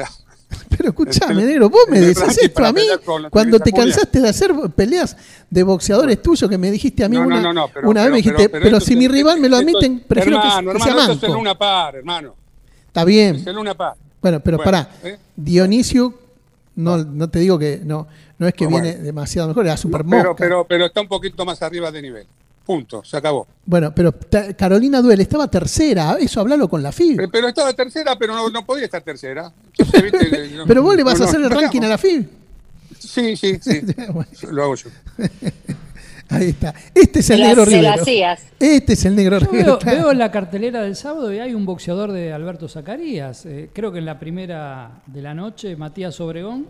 Pero 0.70 0.90
escuchame, 0.90 1.34
En 1.34 1.40
el- 1.40 1.48
negro, 1.48 1.70
vos 1.70 1.82
me 1.90 1.98
en 1.98 2.04
el 2.06 2.14
decís 2.14 2.38
esto 2.42 2.66
a 2.66 2.72
mí 2.74 2.82
cuando 3.30 3.60
te 3.60 3.72
cansaste 3.72 4.20
de 4.22 4.30
hacer 4.30 4.54
peleas 4.76 5.16
de 5.50 5.64
boxeadores 5.64 6.22
tuyos 6.22 6.50
que 6.50 6.58
me 6.58 6.70
dijiste 6.72 7.04
a 7.04 7.10
mí 7.10 7.18
No, 7.18 7.24
una, 7.26 7.42
no, 7.42 7.54
no, 7.54 7.68
pero- 7.74 7.90
una 7.90 8.02
vez 8.02 8.06
pero- 8.08 8.12
me 8.12 8.18
dijiste, 8.18 8.50
pero, 8.50 8.80
si 8.80 8.94
es- 8.94 9.00
mi 9.00 9.08
rival 9.08 9.40
me 9.40 9.50
lo 9.50 9.58
esto 9.58 9.70
es- 9.70 9.76
admiten, 9.76 10.04
prefiero 10.08 10.42
que- 10.42 10.48
hermano, 10.48 10.74
que, 10.74 10.80
sea 10.80 10.88
hermano, 10.92 11.14
esto 11.14 11.26
es 11.26 11.30
manco. 11.30 11.34
el 11.34 11.44
Luna 11.46 11.58
Par, 11.58 11.96
hermano. 11.96 12.36
Está 12.88 13.06
bien. 13.06 13.36
Es 13.36 13.48
el 13.48 13.56
Luna 13.56 13.74
Par. 13.76 13.94
Bueno, 14.22 14.40
pero 14.40 14.58
Bueno, 14.58 14.72
pará. 14.72 14.90
¿eh? 15.04 15.18
Dionisio, 15.36 16.14
no, 16.76 16.98
no 16.98 17.30
te 17.30 17.40
digo 17.40 17.58
que 17.58 17.82
no, 17.84 18.08
no 18.38 18.48
es 18.48 18.54
que 18.54 18.66
Bueno. 18.68 18.84
viene 18.84 19.00
demasiado 19.02 19.48
mejor, 19.48 19.66
era 19.66 19.78
super 19.78 20.04
Pero, 20.10 20.36
pero, 20.36 20.66
pero 20.68 20.86
está 20.86 21.02
un 21.02 21.08
poquito 21.08 21.44
más 21.46 21.62
arriba 21.62 21.92
de 21.92 22.02
nivel. 22.02 22.28
Punto, 22.72 23.04
se 23.04 23.18
acabó. 23.18 23.46
Bueno, 23.66 23.94
pero 23.94 24.14
Carolina 24.58 25.02
Duel 25.02 25.20
estaba 25.20 25.50
tercera, 25.50 26.16
eso 26.20 26.40
hablalo 26.40 26.70
con 26.70 26.82
la 26.82 26.94
FIB. 26.94 27.20
Eh, 27.20 27.28
Pero 27.30 27.50
estaba 27.50 27.74
tercera, 27.74 28.16
pero 28.18 28.34
no, 28.34 28.50
no 28.50 28.66
podía 28.66 28.86
estar 28.86 29.02
tercera. 29.02 29.52
Entonces, 29.78 30.02
¿viste? 30.12 30.50
No- 30.56 30.66
Pero 30.66 30.82
vos 30.82 30.96
le 30.96 31.04
vas 31.04 31.20
no, 31.20 31.26
a 31.26 31.28
hacer 31.28 31.40
no, 31.42 31.48
el 31.48 31.52
ranking 31.52 31.82
a 31.82 31.88
la 31.90 31.98
FIB. 31.98 32.30
Sí, 32.98 33.36
sí, 33.36 33.60
sí. 33.62 33.82
Bueno, 34.14 34.30
Lo 34.52 34.64
hago 34.64 34.76
yo. 34.76 34.90
ahí 36.30 36.50
está. 36.50 36.74
Este 36.96 37.20
es 37.20 37.30
el 37.30 37.42
negro 37.42 37.66
la- 37.66 37.82
la 37.82 37.96
Rivero. 37.98 38.36
Este 38.60 38.94
es 38.94 39.06
el 39.06 39.16
negro 39.18 39.38
Yo 39.40 39.48
Rivero. 39.52 39.80
veo, 39.84 39.96
veo 39.98 40.14
la 40.14 40.32
cartelera 40.32 40.82
del 40.82 40.96
sábado 40.96 41.34
y 41.34 41.40
hay 41.40 41.54
un 41.54 41.66
boxeador 41.66 42.14
de 42.14 42.32
Alberto 42.32 42.70
Zacarías. 42.70 43.46
Eh, 43.46 43.70
creo 43.74 43.92
que 43.92 44.00
en 44.00 44.06
la 44.06 44.18
primera 44.18 45.02
de 45.08 45.22
la 45.22 45.34
noche, 45.34 45.76
Matías 45.76 46.20
Obregón 46.22 46.68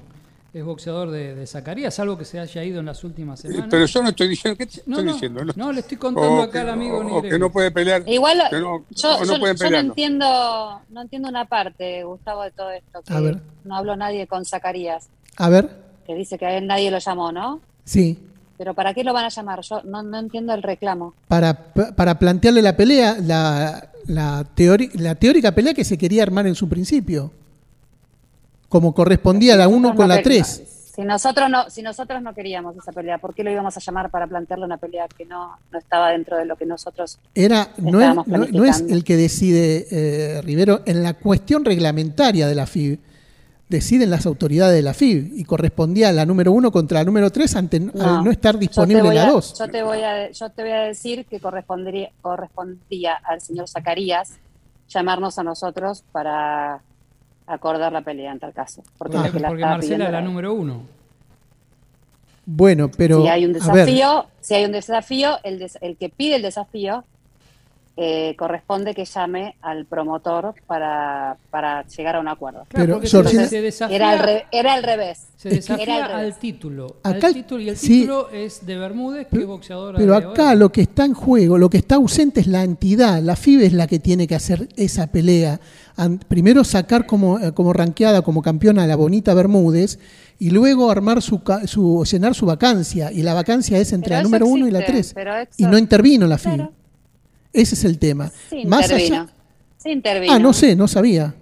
es 0.53 0.65
boxeador 0.65 1.11
de, 1.11 1.33
de 1.33 1.47
Zacarías, 1.47 1.97
algo 1.99 2.17
que 2.17 2.25
se 2.25 2.37
haya 2.39 2.63
ido 2.63 2.81
en 2.81 2.85
las 2.85 3.03
últimas 3.05 3.39
semanas. 3.39 3.67
Pero 3.69 3.85
yo 3.85 4.03
no 4.03 4.09
estoy 4.09 4.27
diciendo. 4.27 4.57
¿Qué 4.57 4.65
te 4.65 4.81
No, 4.85 4.95
estoy 4.97 5.05
no, 5.05 5.13
diciendo? 5.13 5.41
no, 5.55 5.71
le 5.71 5.79
estoy 5.79 5.97
contando 5.97 6.29
O 6.33 6.41
acá 6.41 6.51
que- 6.51 6.59
al 6.59 6.69
amigo 6.71 6.97
o- 6.99 7.21
que 7.21 7.39
no 7.39 7.49
puede 7.51 7.71
pelear. 7.71 8.03
Igual 8.05 8.41
que 8.49 8.59
no, 8.59 8.83
yo, 8.89 9.15
o 9.15 9.25
no 9.25 9.33
yo- 9.33 9.39
pueden 9.39 9.55
yo 9.55 9.63
no 9.63 9.67
pelearlo. 9.69 9.89
entiendo, 9.91 10.81
no 10.89 11.01
entiendo 11.01 11.29
una 11.29 11.45
parte, 11.45 12.03
Gustavo, 12.03 12.43
de 12.43 12.51
todo 12.51 12.69
esto. 12.71 13.01
Que 13.01 13.13
A 13.13 13.19
ver. 13.21 13.41
No 13.63 13.77
habló 13.77 13.95
nadie 13.95 14.27
con 14.27 14.43
Zacarías, 14.43 15.07
A 15.37 15.47
ver, 15.49 15.69
que 16.05 16.15
dice 16.15 16.37
que 16.37 16.45
a 16.45 16.57
él 16.57 16.67
nadie 16.67 16.91
lo 16.91 16.99
llamó, 16.99 17.31
¿no? 17.31 17.61
sí. 17.85 18.19
Pero 18.57 18.75
¿para 18.75 18.93
qué 18.93 19.03
lo 19.03 19.11
van 19.11 19.25
a 19.25 19.29
llamar? 19.29 19.61
Yo 19.61 19.81
no, 19.85 20.03
no 20.03 20.19
entiendo 20.19 20.53
el 20.53 20.61
reclamo. 20.61 21.15
Para, 21.27 21.73
para 21.95 22.19
plantearle 22.19 22.61
la 22.61 22.77
pelea, 22.77 23.17
la, 23.19 23.89
la, 24.05 24.45
teori- 24.55 24.91
la 24.93 25.15
teórica 25.15 25.51
pelea 25.55 25.73
que 25.73 25.83
se 25.83 25.97
quería 25.97 26.21
armar 26.21 26.45
en 26.45 26.53
su 26.53 26.69
principio. 26.69 27.31
Como 28.71 28.93
correspondía 28.95 29.57
la 29.57 29.67
1 29.67 29.79
Nosotros 29.89 29.97
con 29.97 30.07
no 30.07 30.15
la 30.15 30.17
que- 30.19 30.23
3. 30.23 30.63
Si 30.95 31.01
nosotros 31.03 31.49
no, 31.49 31.69
si 31.69 31.81
nosotros 31.81 32.21
no 32.21 32.34
queríamos 32.34 32.75
esa 32.77 32.91
pelea, 32.93 33.17
¿por 33.17 33.34
qué 33.34 33.43
lo 33.43 33.51
íbamos 33.51 33.75
a 33.75 33.79
llamar 33.81 34.10
para 34.10 34.27
plantearle 34.27 34.65
una 34.65 34.77
pelea 34.77 35.07
que 35.17 35.25
no, 35.25 35.57
no 35.71 35.77
estaba 35.79 36.10
dentro 36.12 36.38
de 36.38 36.45
lo 36.45 36.55
que 36.55 36.65
nosotros 36.65 37.17
Era, 37.36 37.69
no, 37.77 38.01
es, 38.01 38.15
no, 38.27 38.45
no 38.51 38.65
es 38.65 38.81
el 38.81 39.03
que 39.03 39.15
decide 39.17 39.88
eh, 39.91 40.41
Rivero 40.41 40.81
en 40.86 41.03
la 41.03 41.13
cuestión 41.13 41.63
reglamentaria 41.65 42.47
de 42.47 42.55
la 42.55 42.65
FIB. 42.65 42.99
Deciden 43.69 44.10
las 44.10 44.25
autoridades 44.25 44.75
de 44.75 44.81
la 44.81 44.93
FIB 44.93 45.31
y 45.38 45.43
correspondía 45.45 46.10
a 46.10 46.12
la 46.13 46.25
número 46.25 46.51
1 46.51 46.71
contra 46.73 46.99
la 46.99 47.05
número 47.05 47.29
3 47.29 47.55
ante 47.55 47.79
no 47.79 48.29
estar 48.31 48.57
disponible 48.57 49.13
la 49.13 49.27
a- 49.27 49.31
2. 49.31 49.60
Yo 49.60 49.67
te 49.69 49.84
voy 49.84 49.99
a, 50.01 50.29
yo 50.31 50.49
te 50.49 50.62
voy 50.62 50.71
a 50.71 50.79
decir 50.81 51.25
que 51.25 51.39
correspondería, 51.39 52.12
correspondía 52.21 53.13
al 53.23 53.39
señor 53.41 53.69
Zacarías 53.69 54.34
llamarnos 54.89 55.39
a 55.39 55.43
nosotros 55.43 56.03
para 56.12 56.81
acordar 57.53 57.91
la 57.93 58.01
pelea 58.01 58.31
en 58.31 58.39
tal 58.39 58.53
caso. 58.53 58.83
Porque, 58.97 59.17
Ah. 59.17 59.23
la 59.23 59.31
que 59.31 59.39
la 59.39 59.47
Porque 59.49 59.61
estaba 59.61 59.75
Marcela 59.77 60.03
la 60.05 60.09
era 60.09 60.19
él. 60.19 60.25
número 60.25 60.53
uno. 60.53 60.83
Bueno, 62.45 62.89
pero 62.97 63.21
si 63.21 63.27
hay 63.27 63.45
un 63.45 63.53
desafío, 63.53 64.25
si 64.39 64.55
hay 64.55 64.65
un 64.65 64.71
desafío, 64.71 65.37
el, 65.43 65.59
des- 65.59 65.77
el 65.81 65.95
que 65.95 66.09
pide 66.09 66.35
el 66.37 66.41
desafío 66.41 67.03
eh, 68.03 68.35
corresponde 68.35 68.95
que 68.95 69.05
llame 69.05 69.55
al 69.61 69.85
promotor 69.85 70.55
para, 70.65 71.37
para 71.51 71.85
llegar 71.87 72.15
a 72.15 72.19
un 72.19 72.27
acuerdo. 72.27 72.63
Claro, 72.67 72.85
Pero, 72.85 72.93
porque 72.95 73.07
Georgina- 73.09 73.43
se, 73.43 73.49
se 73.49 73.61
desafía, 73.61 73.95
Era 73.95 74.09
al, 74.09 74.19
re- 74.19 74.45
era 74.51 74.73
al 74.73 74.81
revés. 74.81 75.27
se 75.37 75.49
desafía 75.49 75.83
Era 75.83 76.05
al 76.05 76.11
revés. 76.11 76.33
al 76.33 76.39
título. 76.39 76.95
Acá- 77.03 77.27
al 77.27 77.33
título 77.35 77.61
y 77.61 77.69
el 77.69 77.77
sí. 77.77 77.87
título 78.01 78.29
es 78.31 78.65
de 78.65 78.77
Bermúdez, 78.77 79.27
que 79.27 79.37
es 79.37 79.45
boxeadora 79.45 79.99
pero 79.99 80.19
de 80.19 80.25
acá 80.27 80.55
lo 80.55 80.71
que 80.71 80.81
está 80.81 81.05
en 81.05 81.13
juego, 81.13 81.57
lo 81.59 81.69
que 81.69 81.77
está 81.77 81.95
ausente 81.95 82.39
es 82.41 82.47
la 82.47 82.63
entidad. 82.63 83.21
La 83.21 83.35
FIB 83.35 83.61
es 83.61 83.73
la 83.73 83.85
que 83.85 83.99
tiene 83.99 84.25
que 84.27 84.33
hacer 84.35 84.67
esa 84.75 85.07
pelea. 85.07 85.59
Primero 86.27 86.63
sacar 86.63 87.05
como, 87.05 87.37
eh, 87.37 87.51
como 87.53 87.73
ranqueada, 87.73 88.23
como 88.23 88.41
campeona 88.41 88.83
a 88.83 88.87
la 88.87 88.95
bonita 88.95 89.33
Bermúdez 89.35 89.99
y 90.39 90.49
luego 90.49 90.89
armar 90.89 91.21
su, 91.21 91.43
ca- 91.43 91.67
su 91.67 92.03
llenar 92.09 92.33
su 92.33 92.47
vacancia. 92.47 93.11
Y 93.11 93.21
la 93.21 93.35
vacancia 93.35 93.77
es 93.77 93.93
entre 93.93 94.09
Pero 94.09 94.17
la 94.19 94.23
número 94.23 94.47
1 94.47 94.67
y 94.67 94.71
la 94.71 94.79
existe, 94.79 94.93
3. 94.93 95.13
pero 95.13 95.35
eso- 95.35 95.51
Y 95.57 95.63
no 95.65 95.77
intervino 95.77 96.25
la 96.25 96.39
FIB. 96.39 96.55
Claro. 96.55 96.71
Ese 97.53 97.75
es 97.75 97.83
el 97.83 97.99
tema. 97.99 98.31
Sí 98.49 98.65
Más 98.65 98.83
intervino. 98.91 99.15
allá. 99.23 99.33
Sí 99.77 99.89
intervino. 99.91 100.33
Ah, 100.33 100.39
no 100.39 100.53
sé, 100.53 100.75
no 100.75 100.87
sabía. 100.87 101.33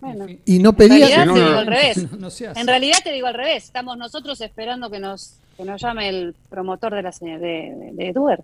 Bueno. 0.00 0.26
Y 0.44 0.58
no 0.58 0.70
En 0.70 0.76
pedía. 0.76 1.06
realidad 1.06 1.22
Sí, 1.22 1.26
no, 1.28 1.34
te 1.34 1.40
digo 1.40 1.58
al 1.58 1.66
revés. 1.66 2.12
No. 2.18 2.60
En 2.60 2.66
realidad 2.66 2.98
te 3.02 3.12
digo 3.12 3.26
al 3.26 3.34
revés. 3.34 3.64
Estamos 3.64 3.96
nosotros 3.96 4.40
esperando 4.40 4.90
que 4.90 4.98
nos 4.98 5.38
que 5.56 5.64
nos 5.64 5.80
llame 5.80 6.08
el 6.08 6.34
promotor 6.50 6.94
de 6.94 7.02
la 7.02 7.10
de, 7.12 7.38
de, 7.38 7.90
de 7.94 8.12
Duer. 8.12 8.42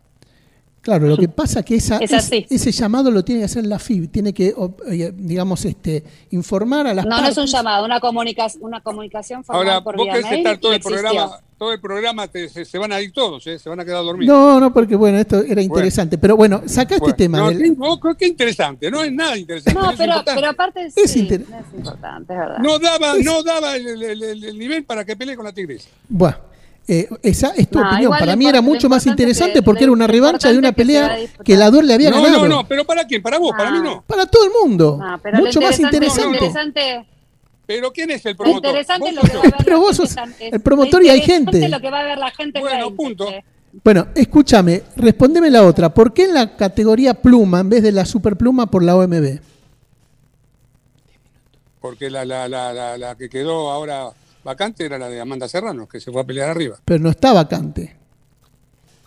Claro, 0.83 1.07
lo 1.09 1.17
que 1.19 1.29
pasa 1.29 1.63
que 1.63 1.75
esa, 1.77 1.99
Es 1.99 2.11
ese- 2.11 2.17
así. 2.17 2.47
ese 2.49 2.73
llamado 2.73 3.11
lo 3.11 3.23
tiene 3.23 3.43
que 3.43 3.45
hacer 3.45 3.67
la 3.67 3.79
FIB, 3.79 4.09
tiene 4.11 4.33
que, 4.33 4.55
eh, 4.89 5.13
digamos, 5.15 5.63
este, 5.67 6.03
informar 6.31 6.87
a 6.87 6.95
las 6.95 7.05
No, 7.05 7.21
no 7.21 7.29
es 7.29 7.37
un 7.37 7.47
llamado, 7.47 7.85
una 7.85 8.01
comunicación, 8.01 8.65
una 8.65 8.81
comunicación 8.81 9.45
formal 9.45 9.69
Ahora, 9.69 9.85
por 9.85 9.97
vos 9.99 10.07
vía 10.07 10.15
querés 10.15 10.33
estar 10.33 10.57
todo 10.59 10.73
el 10.73 10.77
existió. 10.79 11.03
programa, 11.03 11.37
todo 11.59 11.73
el 11.75 11.81
programa 11.83 12.29
te- 12.29 12.49
se, 12.49 12.65
se 12.65 12.79
van 12.79 12.93
a 12.93 13.01
ir 13.03 13.13
todos, 13.13 13.47
¿eh? 13.47 13.59
se 13.59 13.69
van 13.69 13.79
a 13.81 13.85
quedar 13.85 14.03
dormidos. 14.03 14.35
No, 14.35 14.59
no, 14.59 14.73
porque 14.73 14.97
bueno, 14.97 15.19
esto 15.19 15.43
era 15.43 15.61
interesante. 15.61 16.17
Pero 16.17 16.35
bueno, 16.35 16.63
saca 16.65 16.95
este 16.95 17.01
Bueno, 17.01 17.17
tema. 17.17 17.39
no, 17.41 17.49
del- 17.51 17.77
qué, 18.19 18.27
interesante, 18.27 18.91
no 18.91 19.03
es 19.05 19.13
nada 19.13 19.37
interesante. 19.37 19.79
No, 19.79 19.91
es 19.91 19.99
pero, 19.99 20.15
pero 20.25 20.49
aparte 20.49 20.87
Es 20.97 21.11
sí, 21.11 21.21
inter- 21.21 21.45
no 21.47 21.59
es 21.59 21.65
importante, 21.77 22.33
es 22.33 22.39
verdad. 22.39 22.59
No 22.59 22.79
daba, 22.79 23.15
no 23.23 23.43
daba 23.43 23.77
el, 23.77 23.87
el- 24.03 24.23
el- 24.23 24.45
el 24.45 24.59
nivel 24.59 24.85
para 24.85 25.05
que 25.05 25.15
pelee 25.15 25.37
con 25.37 25.45
la 25.45 25.53
tigresa. 25.53 25.91
Bueno, 26.09 26.39
eh, 26.93 27.09
esa 27.23 27.53
es 27.57 27.69
tu 27.71 27.79
No, 27.79 27.89
opinión. 27.89 28.11
Para 28.19 28.35
mí 28.35 28.47
era 28.47 28.61
mucho 28.61 28.89
más 28.89 29.07
interesante 29.07 29.55
que- 29.55 29.63
porque 29.63 29.85
era 29.85 29.93
una 29.93 30.07
revancha 30.07 30.51
de 30.51 30.59
una 30.59 30.73
pelea 30.73 31.17
que 31.45 31.57
la 31.57 31.71
Dor 31.71 31.85
le 31.85 31.95
había 31.95 32.11
No, 32.11 32.21
ganado. 32.23 32.49
no, 32.49 32.57
no, 32.63 32.67
pero 32.69 32.85
¿para 32.85 33.05
quién? 33.07 33.23
Para 33.23 33.39
vos, 33.39 33.53
para 33.57 33.71
mí 33.71 33.79
no. 33.83 34.03
Para 34.07 34.27
todo 34.27 34.45
el 34.45 34.51
mundo. 34.61 34.99
No, 35.01 35.19
pero 35.23 35.39
lo 35.39 35.45
mucho 35.45 35.61
más 35.61 35.79
interesante- 35.79 36.23
Lo 36.23 36.35
interesante. 36.35 36.81
interesante, 36.81 37.09
Pero 37.67 37.93
¿quién 37.93 38.11
es 38.11 38.27
el 38.27 38.33
lo 38.33 38.37
promotor? 38.39 38.71
interesante 38.71 39.09
es 39.11 39.15
¿Vos 39.17 39.23
lo 39.25 39.31
que 39.31 39.37
va 39.37 39.41
a 39.41 39.43
ver 39.45 39.55
Pero 39.65 39.77
la 39.77 39.83
vos 39.83 39.97
gente 39.97 40.15
sos 40.15 40.25
el 40.41 40.61
promotor 40.61 41.03
y 41.05 41.09
hay 41.11 41.21
gente. 41.23 41.69
lo 41.69 41.81
que 41.81 41.91
va 41.91 42.01
a 42.01 42.05
ver 42.05 42.19
la 42.19 42.31
gente 42.33 42.59
en 42.59 42.65
Bueno, 42.65 42.91
punto. 42.97 43.29
Bueno, 43.85 44.09
escúchame, 44.17 44.83
respondeme 44.97 45.49
la 45.49 45.63
otra. 45.65 45.95
¿Por 45.95 46.13
qué 46.13 46.25
en 46.25 46.35
la 46.35 46.57
categoría 46.57 47.15
pluma 47.15 47.61
en 47.61 47.69
vez 47.71 47.83
de 47.85 47.93
la 47.93 48.05
superpluma 48.05 48.67
por 48.67 48.83
la 48.83 48.97
OMB? 48.97 49.39
Porque 51.81 52.11
la, 52.11 52.25
la, 52.25 52.49
la, 52.49 52.73
la, 52.73 52.99
la 52.99 53.15
que 53.17 53.29
quedó 53.31 53.71
ahora 53.71 54.11
vacante 54.45 54.85
era 54.85 54.99
la 54.99 55.09
de 55.09 55.21
Amanda 55.21 55.49
Serrano, 55.49 55.89
que 55.89 56.01
se 56.01 56.11
fue 56.11 56.21
a 56.21 56.25
pelear 56.25 56.51
arriba. 56.51 56.77
Pero 56.85 57.03
no 57.03 57.11
está 57.11 57.33
vacante. 57.33 57.97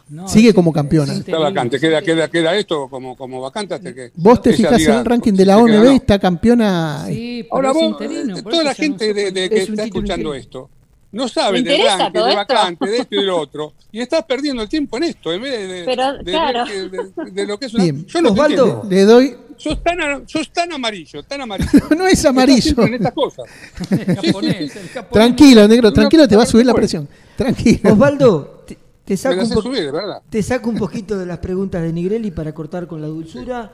No, 0.10 0.28
Sigue 0.28 0.50
es- 0.50 0.56
como 0.56 0.72
campeona. 0.74 1.14
es 1.14 1.20
Está 1.20 1.40
vacante, 1.40 1.80
queda, 1.80 2.02
queda, 2.02 2.28
queda 2.30 2.56
esto 2.56 2.88
como, 2.90 3.16
como 3.16 3.40
vacante 3.42 3.74
hasta 3.74 3.94
que. 3.94 4.12
Vos 4.16 4.42
te 4.42 4.54
fijas 4.54 4.80
en 4.82 4.94
el 4.96 5.06
ranking 5.06 5.34
de 5.34 5.46
la 5.46 5.58
OMB, 5.58 5.70
no. 5.86 5.92
está 5.92 6.20
campeona. 6.20 7.06
Sí, 7.08 7.48
Ahora 7.50 7.70
es 7.70 7.74
vos, 7.76 7.84
interino, 7.84 8.38
eh, 8.38 8.44
toda 8.44 8.64
la 8.64 8.74
gente 8.76 9.14
de, 9.14 9.32
de 9.32 9.50
que 9.50 9.64
Es 9.64 9.70
está 9.70 9.84
escuchando 9.86 10.36
interino. 10.36 10.36
esto, 10.36 10.70
no 11.14 11.28
sabe 11.28 11.60
Me 11.64 11.70
de 11.70 11.76
interesa 11.78 11.96
blanque, 11.96 12.18
todo 12.20 12.26
de 12.26 12.32
esto. 12.32 12.54
vacante, 12.54 12.90
de 12.90 12.98
esto 12.98 13.16
y 13.16 13.18
de 13.18 13.24
lo 13.24 13.38
otro, 13.40 13.74
y 13.92 14.02
estás 14.02 14.24
perdiendo 14.26 14.62
el 14.62 14.70
tiempo 14.70 14.98
en 14.98 15.04
esto, 15.04 15.32
en 15.34 15.42
vez 15.42 15.52
de, 15.52 15.68
de- 15.68 15.86
Pero, 15.86 16.14
de- 16.18 16.24
claro. 16.32 16.66
de- 16.66 16.90
de- 16.90 17.32
de 17.32 17.48
lo 17.48 17.58
que 17.58 17.66
es 17.68 17.74
una... 17.74 17.84
Bien. 17.84 18.06
Yo 18.06 18.22
no 18.22 18.30
Osvaldo. 18.32 18.84
Le 18.90 19.02
doy. 19.06 19.38
Sos 19.64 19.82
tan, 19.82 20.28
sos 20.28 20.52
tan 20.52 20.74
amarillo, 20.74 21.24
tan 21.24 21.40
amarillo. 21.42 21.70
No 21.98 22.06
es 22.08 22.26
amarillo. 22.26 22.84
en 22.86 22.96
estas 22.96 23.14
cosas. 23.14 23.46
El 23.92 24.16
japonés, 24.16 24.76
el 24.76 24.88
japonés. 24.90 25.12
Tranquilo, 25.12 25.68
negro, 25.68 25.94
tranquilo, 25.94 26.28
te 26.28 26.36
va 26.36 26.44
a 26.44 26.46
subir 26.46 26.66
la 26.66 26.74
presión. 26.74 27.08
Tranquilo. 27.38 27.94
Osvaldo, 27.94 28.66
te, 29.06 29.16
saco 29.18 29.36
un 29.36 29.42
hace 29.42 29.54
po- 29.54 29.62
subir, 29.62 29.84
de 29.84 29.92
verdad. 29.92 30.22
Te 30.30 30.44
saco 30.44 30.70
un 30.70 30.78
poquito 30.78 31.18
de 31.18 31.26
las 31.26 31.38
preguntas 31.38 31.82
de 31.82 31.94
Nigrelli 31.94 32.32
para 32.32 32.54
cortar 32.54 32.88
con 32.88 33.00
la 33.02 33.08
dulzura. 33.08 33.72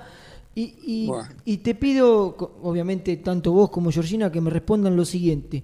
Y, 0.55 0.73
y- 0.85 1.07
Bueno. 1.07 1.27
y 1.45 1.57
te 1.57 1.73
pido, 1.75 2.35
obviamente, 2.63 3.17
tanto 3.17 3.51
vos 3.51 3.69
como 3.69 3.91
Georgina, 3.91 4.31
que 4.31 4.41
me 4.41 4.49
respondan 4.49 4.95
lo 4.95 5.05
siguiente. 5.05 5.57
Eh, 5.57 5.63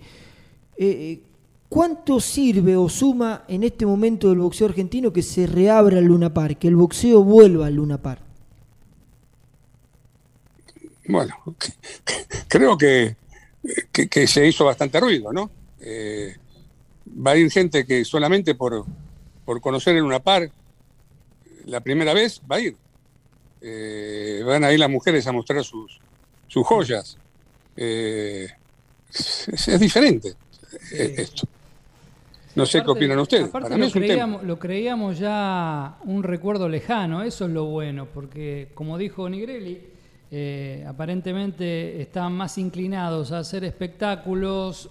eh, 0.77 1.21
¿Cuánto 1.69 2.19
sirve 2.19 2.75
o 2.77 2.87
suma 2.89 3.43
en 3.47 3.63
este 3.63 3.85
momento 3.85 4.29
del 4.29 4.39
boxeo 4.39 4.67
argentino 4.67 5.11
que 5.11 5.21
se 5.23 5.45
reabra 5.47 5.99
el 5.99 6.05
Luna 6.05 6.33
Park, 6.33 6.59
que 6.59 6.67
el 6.67 6.75
boxeo 6.75 7.23
vuelva 7.23 7.65
al 7.67 7.75
Luna 7.75 8.01
Park? 8.01 8.21
Bueno, 11.07 11.35
creo 12.47 12.77
que, 12.77 13.15
que, 13.91 14.07
que 14.07 14.27
se 14.27 14.47
hizo 14.47 14.65
bastante 14.65 14.99
ruido, 14.99 15.31
¿no? 15.31 15.49
Eh, 15.79 16.35
va 17.25 17.31
a 17.31 17.37
ir 17.37 17.51
gente 17.51 17.85
que 17.85 18.03
solamente 18.05 18.55
por, 18.55 18.85
por 19.45 19.61
conocer 19.61 19.95
en 19.97 20.03
una 20.05 20.19
par 20.19 20.49
la 21.65 21.79
primera 21.81 22.13
vez 22.13 22.41
va 22.49 22.57
a 22.57 22.59
ir. 22.59 22.75
Eh, 23.61 24.43
van 24.45 24.63
a 24.63 24.71
ir 24.71 24.79
las 24.79 24.89
mujeres 24.89 25.25
a 25.27 25.31
mostrar 25.31 25.63
sus, 25.63 25.99
sus 26.47 26.65
joyas. 26.65 27.17
Eh, 27.75 28.47
es, 29.11 29.67
es 29.67 29.79
diferente 29.79 30.35
esto. 30.91 31.47
No 32.55 32.65
sé 32.65 32.81
qué 32.83 32.91
opinan 32.91 33.19
ustedes. 33.19 33.49
Para 33.49 33.69
mí 33.69 33.77
lo, 33.77 33.85
es 33.85 33.95
un 33.95 34.01
tema. 34.01 34.13
creíamos, 34.13 34.43
lo 34.43 34.59
creíamos 34.59 35.19
ya 35.19 35.97
un 36.05 36.23
recuerdo 36.23 36.69
lejano, 36.69 37.21
eso 37.23 37.45
es 37.45 37.51
lo 37.51 37.65
bueno, 37.65 38.07
porque 38.13 38.69
como 38.73 38.97
dijo 38.97 39.27
Nigrelli, 39.29 39.81
eh, 40.37 40.83
aparentemente 40.85 42.01
están 42.01 42.33
más 42.33 42.57
inclinados 42.57 43.31
a 43.31 43.39
hacer 43.39 43.63
espectáculos, 43.63 44.89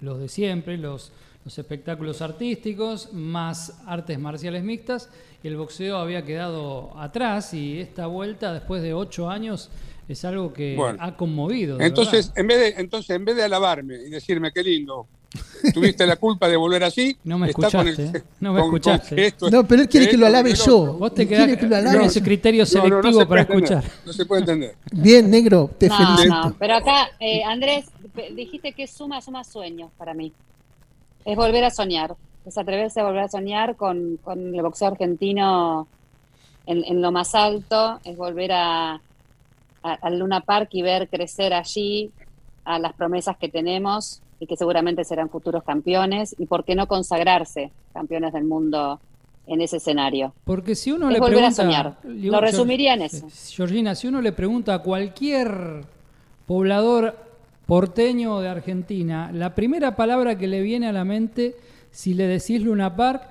los 0.00 0.18
de 0.18 0.26
siempre, 0.26 0.78
los, 0.78 1.12
los 1.44 1.58
espectáculos 1.58 2.22
artísticos, 2.22 3.12
más 3.12 3.78
artes 3.84 4.18
marciales 4.18 4.64
mixtas, 4.64 5.10
y 5.42 5.48
el 5.48 5.56
boxeo 5.58 5.98
había 5.98 6.24
quedado 6.24 6.98
atrás, 6.98 7.52
y 7.52 7.78
esta 7.78 8.06
vuelta, 8.06 8.54
después 8.54 8.82
de 8.82 8.94
ocho 8.94 9.28
años, 9.28 9.68
es 10.08 10.24
algo 10.24 10.54
que 10.54 10.76
Bueno. 10.76 10.96
ha 11.02 11.14
conmovido. 11.14 11.78
Entonces, 11.78 12.28
verdad. 12.28 12.40
en 12.40 12.46
vez 12.46 12.58
de, 12.76 12.80
entonces, 12.80 13.10
en 13.10 13.24
vez 13.26 13.36
de 13.36 13.42
alabarme 13.42 13.96
y 13.96 14.08
decirme 14.08 14.50
qué 14.50 14.62
lindo, 14.62 15.08
tuviste 15.74 16.06
la 16.06 16.16
culpa 16.16 16.48
de 16.48 16.56
volver 16.56 16.84
así, 16.84 17.16
No 17.24 17.38
me 17.38 17.48
está 17.50 17.70
con 17.70 17.88
escuchaste, 17.88 18.18
¿eh? 18.18 18.22
No 18.40 18.52
me 18.52 18.60
escuchaste. 18.60 19.26
esto- 19.26 19.50
No, 19.50 19.66
pero 19.66 19.82
él 19.82 19.88
quiere 19.88 20.08
que 20.08 20.16
lo 20.16 20.26
alabe 20.26 20.54
yo. 20.54 20.94
Vos 20.94 21.14
te 21.14 21.26
quedás 21.26 21.56
que 21.56 21.66
lo 21.66 21.76
ese 22.02 22.22
criterio 22.22 22.64
No, 22.64 22.78
no, 22.80 22.88
no 22.88 22.90
selectivo 23.02 23.20
se 23.20 23.26
para 23.26 23.40
entender, 23.42 23.64
escuchar. 23.72 23.92
No 24.06 24.12
se 24.12 24.26
puede 24.26 24.40
entender. 24.42 24.74
Bien, 24.92 25.30
negro, 25.30 25.70
te 25.78 25.88
No, 25.88 25.96
felicito. 25.96 26.34
no, 26.34 26.54
pero 26.58 26.74
acá, 26.76 27.08
eh, 27.20 27.42
Andrés, 27.44 27.86
dijiste 28.34 28.72
que 28.72 28.86
suma, 28.86 29.20
suma 29.20 29.44
sueños 29.44 29.90
para 29.98 30.14
mí. 30.14 30.32
Es 31.24 31.36
volver 31.36 31.64
a 31.64 31.70
soñar, 31.70 32.14
es 32.46 32.56
atreverse 32.56 33.00
a 33.00 33.04
volver 33.04 33.24
a 33.24 33.28
soñar 33.28 33.76
con, 33.76 34.18
con 34.22 34.54
el 34.54 34.62
boxeo 34.62 34.88
argentino 34.88 35.88
en, 36.66 36.84
en 36.84 37.02
lo 37.02 37.10
más 37.12 37.34
alto, 37.34 38.00
es 38.04 38.16
volver 38.16 38.52
a- 38.52 39.00
al 39.82 40.18
Luna 40.18 40.40
Park 40.40 40.68
y 40.72 40.82
ver 40.82 41.08
crecer 41.08 41.52
allí 41.52 42.10
a 42.64 42.78
las 42.80 42.92
promesas 42.94 43.36
que 43.36 43.48
tenemos 43.48 44.20
y 44.40 44.46
que 44.46 44.56
seguramente 44.56 45.04
serán 45.04 45.30
futuros 45.30 45.62
campeones, 45.64 46.34
y 46.38 46.46
por 46.46 46.64
qué 46.64 46.74
no 46.74 46.86
consagrarse 46.88 47.70
campeones 47.94 48.32
del 48.32 48.44
mundo 48.44 49.00
en 49.46 49.60
ese 49.60 49.76
escenario. 49.76 50.34
Porque 50.44 50.74
si 50.74 50.90
uno 50.92 51.06
Es 51.08 51.14
le 51.14 51.20
volver 51.20 51.36
a 51.44 51.48
pregunta. 51.50 51.62
soñar. 51.62 51.96
digo, 52.02 52.34
Lo 52.34 52.40
resumiría 52.40 52.94
en 52.94 53.02
eso. 53.02 53.26
Georgina, 53.54 53.94
si 53.94 54.08
uno 54.08 54.20
le 54.20 54.32
pregunta 54.32 54.74
a 54.74 54.78
cualquier 54.80 55.84
poblador 56.46 57.16
porteño 57.66 58.40
de 58.40 58.48
Argentina, 58.48 59.30
la 59.32 59.54
primera 59.54 59.96
palabra 59.96 60.36
que 60.38 60.46
le 60.46 60.62
viene 60.62 60.86
a 60.88 60.92
la 60.92 61.04
mente, 61.04 61.56
si 61.90 62.14
le 62.14 62.26
decís 62.26 62.60
Luna 62.62 62.94
Park, 62.96 63.22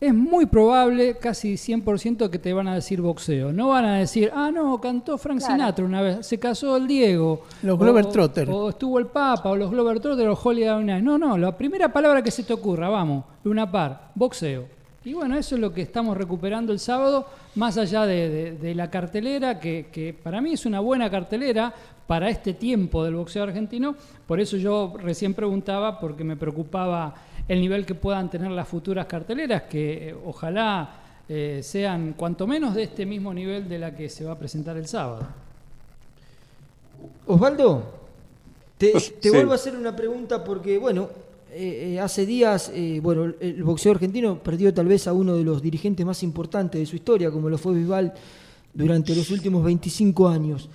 es 0.00 0.12
muy 0.12 0.44
probable, 0.46 1.16
casi 1.18 1.54
100%, 1.56 2.28
que 2.28 2.38
te 2.38 2.52
van 2.52 2.68
a 2.68 2.74
decir 2.74 3.00
boxeo. 3.00 3.52
No 3.52 3.68
van 3.68 3.84
a 3.86 3.96
decir, 3.98 4.30
ah, 4.34 4.50
no, 4.52 4.78
cantó 4.80 5.16
Frank 5.16 5.38
Claro. 5.38 5.54
Sinatra 5.54 5.84
una 5.84 6.02
vez, 6.02 6.26
se 6.26 6.38
casó 6.38 6.76
el 6.76 6.86
Diego. 6.86 7.42
Los 7.62 7.76
o- 7.76 7.78
Glover 7.78 8.06
Trotter. 8.06 8.48
O 8.50 8.68
estuvo 8.70 8.98
el 8.98 9.06
Papa, 9.06 9.48
o 9.50 9.56
los 9.56 9.70
Glover 9.70 10.00
Trotter, 10.00 10.28
o 10.28 10.38
Holiday 10.42 10.84
Night. 10.84 11.02
No, 11.04 11.16
no, 11.16 11.38
la 11.38 11.56
primera 11.56 11.92
palabra 11.92 12.22
que 12.22 12.30
se 12.30 12.42
te 12.42 12.52
ocurra, 12.52 12.88
vamos, 12.88 13.24
Luna 13.44 13.70
Park, 13.70 14.00
boxeo. 14.14 14.66
Y 15.06 15.12
bueno, 15.12 15.36
eso 15.36 15.54
es 15.54 15.60
lo 15.60 15.72
que 15.72 15.82
estamos 15.82 16.16
recuperando 16.16 16.72
el 16.72 16.78
sábado, 16.78 17.26
más 17.56 17.76
allá 17.78 18.06
de, 18.06 18.28
de- 18.30 18.52
de 18.52 18.74
la 18.74 18.90
cartelera, 18.90 19.60
que, 19.60 19.86
que 19.92 20.14
para 20.14 20.40
mí 20.40 20.52
es 20.54 20.64
una 20.66 20.80
buena 20.80 21.10
cartelera 21.10 21.74
para 22.06 22.28
este 22.30 22.52
tiempo 22.54 23.04
del 23.04 23.14
boxeo 23.14 23.42
argentino. 23.44 23.96
Por 24.26 24.40
eso 24.40 24.56
yo 24.56 24.94
recién 24.98 25.34
preguntaba, 25.34 25.98
porque 26.00 26.24
me 26.24 26.36
preocupaba 26.36 27.14
el 27.48 27.60
nivel 27.60 27.84
que 27.84 27.94
puedan 27.94 28.30
tener 28.30 28.50
las 28.50 28.68
futuras 28.68 29.06
carteleras, 29.06 29.62
que 29.62 30.10
eh, 30.10 30.16
ojalá 30.24 31.00
eh, 31.28 31.60
sean 31.62 32.14
cuanto 32.14 32.46
menos 32.46 32.74
de 32.74 32.84
este 32.84 33.06
mismo 33.06 33.32
nivel 33.34 33.68
de 33.68 33.78
la 33.78 33.94
que 33.94 34.08
se 34.08 34.24
va 34.24 34.32
a 34.32 34.38
presentar 34.38 34.76
el 34.76 34.86
sábado. 34.86 35.26
Osvaldo, 37.26 37.82
te, 38.78 38.92
te 38.92 39.00
Sí. 39.00 39.30
vuelvo 39.30 39.52
a 39.52 39.56
hacer 39.56 39.76
una 39.76 39.94
pregunta 39.94 40.42
porque, 40.44 40.78
bueno, 40.78 41.08
eh, 41.50 41.94
eh, 41.94 42.00
hace 42.00 42.26
días, 42.26 42.70
eh, 42.74 43.00
bueno, 43.02 43.32
el, 43.40 43.62
boxeo 43.62 43.92
argentino 43.92 44.38
perdió 44.38 44.74
tal 44.74 44.86
vez 44.86 45.06
a 45.06 45.12
uno 45.12 45.36
de 45.36 45.44
los 45.44 45.62
dirigentes 45.62 46.04
más 46.04 46.22
importantes 46.22 46.80
de 46.80 46.86
su 46.86 46.96
historia, 46.96 47.30
como 47.30 47.48
lo 47.48 47.58
fue 47.58 47.74
Bisbal 47.74 48.12
durante 48.72 49.14
los 49.14 49.30
últimos 49.30 49.64
25 49.64 50.28
años. 50.28 50.68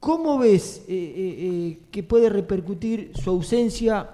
¿Cómo 0.00 0.38
ves 0.38 0.82
eh, 0.88 0.94
eh, 0.94 1.36
eh, 1.38 1.78
que 1.90 2.02
puede 2.02 2.28
repercutir 2.28 3.12
su 3.22 3.30
ausencia 3.30 4.08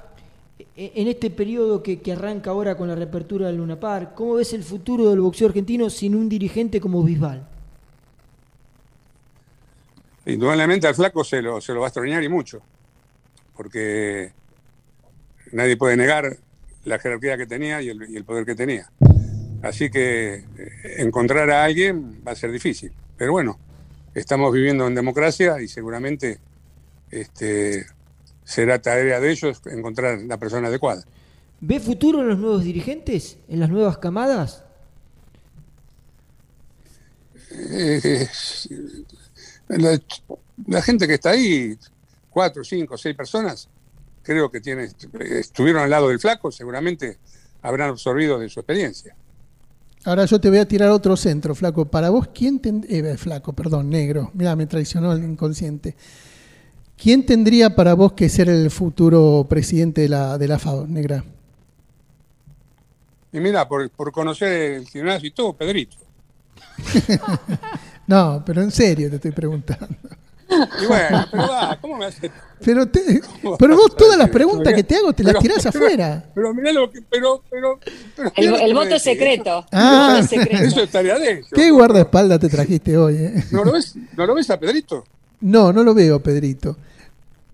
en 0.77 1.09
este 1.09 1.31
periodo 1.31 1.83
que, 1.83 2.01
que 2.01 2.12
arranca 2.12 2.51
ahora 2.51 2.77
con 2.77 2.89
la 2.89 2.95
reapertura 2.95 3.47
del 3.47 3.57
Luna 3.57 3.79
Park? 3.79 4.14
¿Cómo 4.14 4.35
ves 4.35 4.53
el 4.53 4.62
futuro 4.62 5.11
del 5.11 5.20
boxeo 5.20 5.49
argentino 5.49 5.91
sin 5.91 6.14
un 6.14 6.29
dirigente 6.29 6.81
como 6.81 7.03
Bisbal? 7.03 7.47
Indudablemente 10.27 10.87
al 10.87 10.95
flaco 10.95 11.25
se 11.25 11.43
lo, 11.43 11.61
se 11.61 11.73
lo 11.75 11.81
va 11.81 11.87
a 11.87 11.89
extrañar 11.89 12.23
y 12.23 12.29
mucho, 12.29 12.62
porque 13.57 14.33
nadie 15.51 15.77
puede 15.77 15.97
negar 15.97 16.37
la 16.85 16.99
jerarquía 16.99 17.37
que 17.37 17.47
tenía 17.47 17.83
y 17.83 17.89
el, 17.89 18.11
y 18.11 18.16
el 18.16 18.25
poder 18.25 18.47
que 18.47 18.55
tenía. 18.55 18.91
Así 19.62 19.91
que 19.91 20.35
eh, 20.35 20.45
encontrar 20.99 21.51
a 21.51 21.64
alguien 21.64 22.23
va 22.27 22.33
a 22.33 22.37
ser 22.37 22.51
difícil. 22.51 22.93
Pero 23.16 23.33
bueno, 23.33 23.59
estamos 24.14 24.53
viviendo 24.53 24.87
en 24.87 24.95
democracia 24.95 25.61
y 25.61 25.68
seguramente 25.68 26.39
este, 27.11 27.87
será 28.45 28.80
tarea 28.80 29.20
de 29.20 29.30
ellos 29.30 29.61
encontrar 29.66 30.20
la 30.22 30.38
persona 30.38 30.68
adecuada. 30.68 31.05
¿Ve 31.61 31.78
futuro 31.80 32.22
en 32.22 32.28
los 32.28 32.38
nuevos 32.38 32.64
dirigentes? 32.64 33.38
¿En 33.49 33.61
las 33.61 33.70
nuevas 33.70 33.99
camadas? 33.99 34.64
Eh, 37.51 38.26
la, 39.68 40.01
la 40.66 40.82
gente 40.82 41.07
que 41.07 41.14
está 41.14 41.30
ahí, 41.30 41.78
cuatro, 42.30 42.64
cinco, 42.64 42.97
seis 42.97 43.14
personas, 43.14 43.68
creo 44.22 44.51
que 44.51 44.61
tiene, 44.61 44.90
estuvieron 45.30 45.82
al 45.82 45.90
lado 45.90 46.09
del 46.09 46.18
flaco, 46.18 46.51
seguramente 46.51 47.18
habrán 47.62 47.90
absorbido 47.90 48.38
de 48.38 48.49
su 48.49 48.61
experiencia. 48.61 49.14
Ahora 50.05 50.24
yo 50.24 50.40
te 50.40 50.49
voy 50.49 50.59
a 50.59 50.66
tirar 50.66 50.90
otro 50.90 51.16
centro, 51.16 51.55
flaco. 51.55 51.84
Para 51.84 52.11
vos, 52.11 52.28
¿quién 52.34 52.61
eh, 52.88 53.16
flaco, 53.16 53.53
perdón, 53.53 53.88
negro. 53.88 54.32
Mira, 54.34 54.57
me 54.57 54.66
traicionó 54.66 55.12
el 55.12 55.22
inconsciente. 55.22 55.95
¿Quién 57.03 57.26
tendría 57.26 57.74
para 57.74 57.94
vos 57.94 58.12
que 58.12 58.28
ser 58.28 58.48
el 58.48 58.70
futuro 58.70 59.46
presidente 59.48 60.03
de 60.03 60.09
la, 60.09 60.38
de 60.38 60.46
la 60.48 60.59
FAO, 60.59 60.86
negra? 60.86 61.24
Y 63.32 63.40
mira, 63.40 63.66
por, 63.66 63.88
por 63.90 64.12
conocer 64.12 64.53
el 64.74 64.86
gimnasio 64.88 65.28
y 65.28 65.32
todo, 65.32 65.53
Pedrito. 65.55 65.96
No, 68.07 68.42
pero 68.44 68.61
en 68.62 68.70
serio 68.72 69.09
te 69.09 69.16
estoy 69.16 69.30
preguntando. 69.30 69.86
Y 70.82 70.86
bueno, 70.86 71.24
pero 71.30 71.48
va, 71.48 71.78
¿cómo 71.80 71.96
me 71.96 72.07
hace? 72.07 72.30
Pero, 72.62 72.86
te- 72.86 73.22
pero 73.59 73.76
vos 73.76 73.96
todas 73.96 74.18
las 74.18 74.28
preguntas 74.28 74.74
que 74.74 74.82
te 74.82 74.96
hago 74.96 75.12
te 75.12 75.22
las 75.22 75.32
Pero- 75.34 75.40
tirás 75.40 75.64
pero- 75.72 75.84
afuera. 75.86 76.24
Pero 76.34 76.53
mirá 76.53 76.72
lo 76.72 76.90
que, 76.90 77.00
pero, 77.09 77.42
pero, 77.48 77.78
pero 78.16 78.57
El, 78.59 78.74
voto 78.74 78.96
es 78.96 79.03
secreto. 79.03 79.64
Ah. 79.72 80.16
El 80.18 80.22
voto 80.24 80.24
es 80.24 80.30
secreto. 80.42 80.64
Eso 80.64 80.82
es 80.82 80.90
tarea 80.90 81.18
de 81.18 81.32
ellos. 81.32 81.46
¿Qué 81.55 81.70
guardaespaldas 81.70 82.40
te 82.40 82.48
trajiste 82.48 82.98
hoy? 82.98 83.14
eh? 83.16 83.44
¿No 83.53 83.64
lo 83.64 83.72
ves? 83.72 83.94
¿No 84.16 84.26
lo 84.26 84.34
ves 84.34 84.50
a 84.50 84.59
Pedrito? 84.59 85.05
No, 85.40 85.72
no 85.72 85.82
lo 85.84 85.94
veo, 85.94 86.20
Pedrito. 86.22 86.76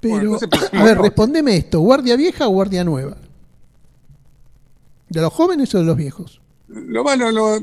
Pero, 0.01 0.15
Bueno, 0.15 0.39
entonces 0.41 0.71
a 0.73 0.85
ver, 0.85 0.99
respondeme 0.99 1.57
esto. 1.57 1.81
¿Guardia 1.81 2.15
vieja 2.17 2.47
o 2.47 2.51
guardia 2.51 2.85
nueva? 2.85 3.17
¿De 5.09 5.21
los 5.21 5.33
jóvenes 5.33 5.75
o 5.75 5.79
de 5.79 5.85
los 5.85 5.97
viejos? 5.97 6.41
Lo 6.69 7.03
malo, 7.03 7.31
lo- 7.33 7.59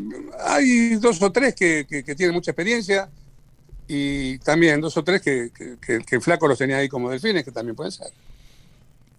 hay 0.48 0.96
dos 0.96 1.22
o 1.22 1.32
tres 1.32 1.54
que, 1.54 1.86
que- 1.88 2.04
que 2.04 2.16
tienen 2.16 2.34
mucha 2.34 2.52
experiencia 2.52 3.10
y 3.88 4.40
también 4.40 4.82
dos 4.82 4.98
o 4.98 5.04
tres 5.04 5.22
que, 5.22 5.52
que- 5.54 6.20
flaco 6.20 6.48
los 6.48 6.58
tenía 6.58 6.78
ahí 6.78 6.90
como 6.90 7.10
delfines, 7.12 7.44
que 7.44 7.52
también 7.52 7.76
pueden 7.76 7.92
ser. 7.92 8.08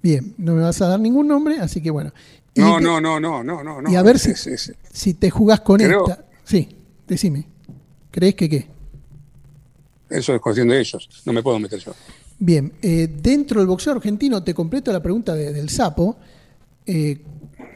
Bien, 0.02 0.34
no 0.38 0.54
me 0.54 0.62
vas 0.62 0.80
a 0.82 0.88
dar 0.88 1.00
ningún 1.00 1.28
nombre, 1.28 1.58
así 1.60 1.80
que 1.80 1.90
bueno. 1.90 2.12
Y 2.54 2.60
No, 2.60 2.80
no, 2.80 3.00
no, 3.00 3.20
no, 3.20 3.44
no, 3.44 3.62
no. 3.62 3.80
no. 3.82 3.90
Y 3.90 3.94
a 3.96 4.02
ver 4.02 4.18
si, 4.18 4.30
Es- 4.32 4.46
es- 4.46 4.74
si 4.92 5.14
te 5.14 5.30
jugás 5.30 5.60
con 5.60 5.78
Creo- 5.78 6.08
esta. 6.08 6.24
Sí, 6.44 6.68
decime. 7.06 7.46
¿Crees 8.10 8.34
que 8.34 8.48
qué? 8.48 8.66
eso 10.08 10.34
es 10.34 10.40
cuestión 10.40 10.68
de 10.68 10.78
ellos. 10.80 11.08
No 11.24 11.32
me 11.32 11.42
puedo 11.42 11.58
meter 11.58 11.78
yo. 11.80 11.92
Bien, 12.38 12.72
eh, 12.82 13.08
dentro 13.08 13.60
del 13.60 13.68
boxeo 13.68 13.94
argentino, 13.94 14.42
te 14.42 14.52
completo 14.52 14.92
la 14.92 15.02
pregunta 15.02 15.34
de- 15.34 15.52
del 15.52 15.70
sapo. 15.70 16.18
Eh, 16.84 17.22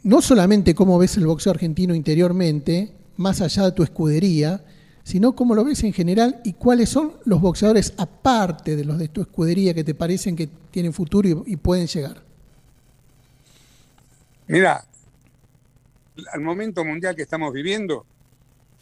no 0.02 0.20
solamente 0.20 0.74
cómo 0.74 0.98
ves 0.98 1.16
el 1.16 1.26
boxeo 1.26 1.52
argentino 1.52 1.94
interiormente, 1.94 2.92
más 3.16 3.40
allá 3.40 3.64
de 3.64 3.72
tu 3.72 3.82
escudería, 3.82 4.62
sino 5.02 5.34
cómo 5.34 5.54
lo 5.54 5.64
ves 5.64 5.82
en 5.84 5.92
general 5.92 6.40
y 6.44 6.52
cuáles 6.52 6.90
son 6.90 7.14
los 7.24 7.40
boxeadores 7.40 7.94
aparte 7.96 8.76
de 8.76 8.84
los 8.84 8.98
de 8.98 9.08
tu 9.08 9.22
escudería 9.22 9.74
que 9.74 9.82
te 9.84 9.94
parecen 9.94 10.36
que 10.36 10.48
tienen 10.70 10.92
futuro 10.92 11.42
y, 11.46 11.56
pueden 11.56 11.86
llegar. 11.86 12.22
Mira, 14.46 14.84
al 16.32 16.40
momento 16.40 16.84
mundial 16.84 17.16
que 17.16 17.22
estamos 17.22 17.52
viviendo, 17.52 18.04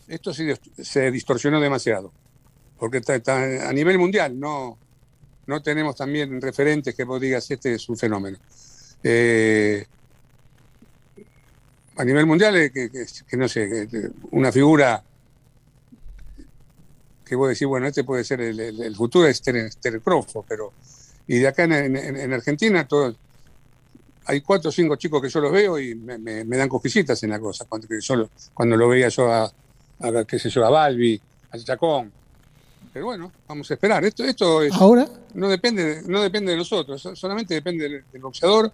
esto 0.09 0.35
se, 0.35 0.59
se 0.77 1.11
distorsionó 1.11 1.61
demasiado. 1.61 2.13
Porque 2.79 2.99
está 2.99 3.69
a 3.69 3.73
nivel 3.73 3.99
mundial 3.99 4.39
no, 4.39 4.79
no 5.49 5.63
tenemos 5.63 5.97
también 5.97 6.41
referentes 6.41 6.95
que 6.95 7.05
vos 7.05 7.21
digas, 7.21 7.51
este 7.51 7.75
es 7.75 7.89
un 7.89 7.97
fenómeno. 7.97 8.39
Eh, 9.03 9.85
a 11.97 12.05
nivel 12.05 12.27
mundial, 12.27 12.55
eh, 12.57 12.71
que, 12.71 12.91
que- 12.91 13.37
no 13.37 13.49
sé, 13.49 13.89
una 14.31 14.53
figura 14.53 15.03
que 17.25 17.35
vos 17.35 17.49
decís, 17.49 17.67
bueno, 17.67 17.87
este 17.87 18.05
puede 18.05 18.25
ser 18.25 18.41
el, 18.43 18.61
futuro 18.95 19.27
es 19.27 19.41
Crawford, 20.03 20.45
pero. 20.47 20.73
Y 21.27 21.39
de 21.39 21.49
acá 21.49 21.65
en, 21.65 21.73
en- 21.97 22.17
en 22.17 22.33
Argentina, 22.33 22.87
todo, 22.87 23.15
hay 24.27 24.43
cuatro 24.43 24.69
o 24.69 24.73
cinco 24.73 24.97
chicos 24.97 25.23
que 25.23 25.29
yo 25.31 25.41
los 25.41 25.53
veo 25.53 25.79
y 25.79 25.95
me, 25.95 26.19
me- 26.19 26.45
dan 26.59 26.69
cosquillitas 26.69 27.23
en 27.23 27.31
la 27.31 27.41
cosa. 27.41 27.65
Cuando, 27.67 27.89
yo- 27.99 28.29
cuando 28.53 28.77
lo 28.77 28.89
veía 28.89 29.09
yo 29.09 29.33
a, 29.33 29.51
qué 30.27 30.39
sé 30.39 30.51
yo, 30.51 30.65
a 30.67 30.71
Balbi, 30.71 31.21
a 31.51 31.59
Chacón. 31.59 32.13
Pero 32.99 33.07
bueno, 33.07 33.31
vamos 33.47 33.71
a 33.71 33.75
esperar. 33.75 34.05
Esto, 34.05 34.25
esto 34.25 34.61
es- 34.61 34.73
Ahora, 34.73 35.09
no, 35.35 35.49
depende, 35.49 35.85
de- 35.85 36.03
no 36.11 36.21
depende 36.21 36.51
de 36.51 36.57
nosotros, 36.59 37.01
so- 37.01 37.15
solamente 37.15 37.55
depende 37.55 37.89
del, 37.89 38.03
del 38.13 38.21
boxeador. 38.23 38.73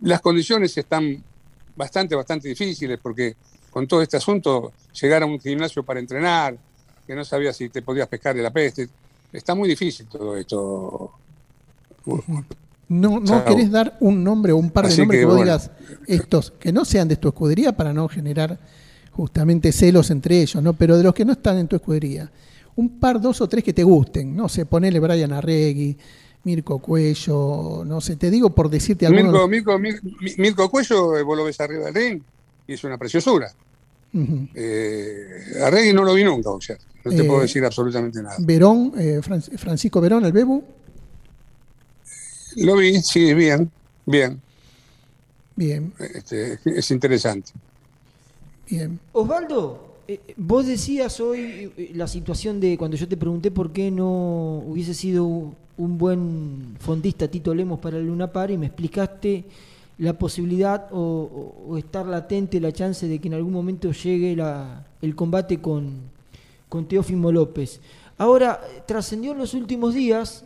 Las 0.00 0.20
condiciones 0.20 0.76
están 0.76 1.22
bastante, 1.76 2.16
bastante 2.16 2.48
difíciles 2.48 2.98
porque 3.00 3.36
con 3.70 3.86
todo 3.86 4.02
este 4.02 4.16
asunto, 4.16 4.72
llegar 5.00 5.22
a 5.22 5.26
un 5.26 5.38
gimnasio 5.38 5.84
para 5.84 6.00
entrenar, 6.00 6.56
que 7.06 7.14
no 7.14 7.24
sabías 7.24 7.56
si 7.56 7.68
te 7.68 7.80
podías 7.80 8.08
pescar 8.08 8.34
de 8.34 8.42
la 8.42 8.50
peste, 8.50 8.88
está 9.32 9.54
muy 9.54 9.68
difícil 9.68 10.06
todo 10.08 10.36
esto. 10.36 11.12
no, 12.88 13.20
no 13.20 13.44
querés 13.44 13.70
dar 13.70 13.96
un 14.00 14.24
nombre 14.24 14.50
o 14.50 14.56
un 14.56 14.70
par 14.72 14.86
de 14.86 14.90
Así 14.92 15.00
nombres 15.02 15.18
que, 15.18 15.22
que, 15.22 15.26
vos 15.26 15.36
bueno. 15.36 15.44
digas 15.52 15.70
estos, 16.08 16.50
que 16.58 16.72
no 16.72 16.84
sean 16.84 17.06
de 17.06 17.14
tu 17.14 17.28
escudería 17.28 17.70
para 17.76 17.92
no 17.92 18.08
generar 18.08 18.58
justamente 19.12 19.70
celos 19.70 20.10
entre 20.10 20.42
ellos, 20.42 20.60
¿no? 20.60 20.72
Pero 20.72 20.96
de 20.96 21.04
los 21.04 21.14
que 21.14 21.24
no 21.24 21.32
están 21.34 21.58
en 21.58 21.68
tu 21.68 21.76
escudería, 21.76 22.30
un 22.78 23.00
par, 23.00 23.20
dos 23.20 23.40
o 23.40 23.48
tres 23.48 23.64
que 23.64 23.72
te 23.72 23.82
gusten, 23.82 24.36
no 24.36 24.48
sé, 24.48 24.64
ponele 24.64 25.00
Brian 25.00 25.32
Arregui, 25.32 25.96
Mirko 26.44 26.78
Cuello, 26.78 27.82
no 27.84 28.00
sé, 28.00 28.14
te 28.14 28.30
digo 28.30 28.50
por 28.54 28.70
decirte 28.70 29.04
algunos. 29.04 29.32
Mirko, 29.48 29.78
Mirko, 29.78 29.78
Mir- 29.78 30.00
Mirko 30.38 30.70
Cuello, 30.70 31.16
eh, 31.18 31.22
vos 31.24 31.36
lo 31.36 31.44
ves 31.44 31.60
arriba 31.60 31.86
del 31.86 31.94
ring 31.94 32.22
y 32.68 32.72
es 32.74 32.84
una 32.84 32.96
preciosura. 32.96 33.50
Eh, 34.54 35.60
a 35.62 35.70
Regui 35.70 35.92
no 35.92 36.04
lo 36.04 36.14
vi 36.14 36.22
nunca 36.22 36.50
boxear, 36.50 36.78
no 37.04 37.10
te 37.10 37.20
Eh, 37.22 37.24
puedo 37.24 37.40
decir 37.42 37.64
absolutamente 37.64 38.22
nada. 38.22 38.36
Verón, 38.38 38.92
eh, 38.96 39.20
Fran- 39.22 39.42
Francisco 39.58 40.00
Verón, 40.00 40.24
el 40.24 40.32
Bebu, 40.32 40.62
Lo 42.56 42.76
vi, 42.76 43.00
sí, 43.02 43.34
bien, 43.34 43.70
bien, 44.06 44.40
bien, 45.56 45.92
este, 45.98 46.58
es 46.64 46.90
interesante. 46.90 47.50
bien. 48.70 48.98
Osvaldo, 49.12 49.87
vos 50.36 50.66
decías 50.66 51.20
hoy 51.20 51.70
eh, 51.76 51.92
la 51.94 52.06
situación 52.06 52.60
de 52.60 52.78
cuando 52.78 52.96
yo 52.96 53.06
te 53.08 53.16
pregunté 53.16 53.50
por 53.50 53.72
qué 53.72 53.90
no 53.90 54.62
hubiese 54.66 54.94
sido 54.94 55.24
un 55.26 55.98
buen 55.98 56.76
fondista 56.80 57.28
Tito 57.28 57.54
Lemos 57.54 57.78
para 57.78 57.98
el 57.98 58.06
Luna 58.06 58.32
Par 58.32 58.50
y 58.50 58.56
me 58.58 58.66
explicaste 58.66 59.44
la 59.98 60.12
posibilidad 60.14 60.86
o, 60.92 61.76
estar 61.76 62.06
latente 62.06 62.60
la 62.60 62.72
chance 62.72 63.06
de 63.06 63.18
que 63.18 63.28
en 63.28 63.34
algún 63.34 63.52
momento 63.52 63.90
llegue 63.92 64.34
la- 64.36 64.86
el 65.02 65.14
combate 65.14 65.60
con, 65.60 65.92
con 66.68 66.86
Teófimo 66.86 67.30
López. 67.32 67.80
Ahora, 68.16 68.60
eh, 68.76 68.82
trascendió 68.86 69.32
en 69.32 69.38
los 69.38 69.54
últimos 69.54 69.94
días 69.94 70.44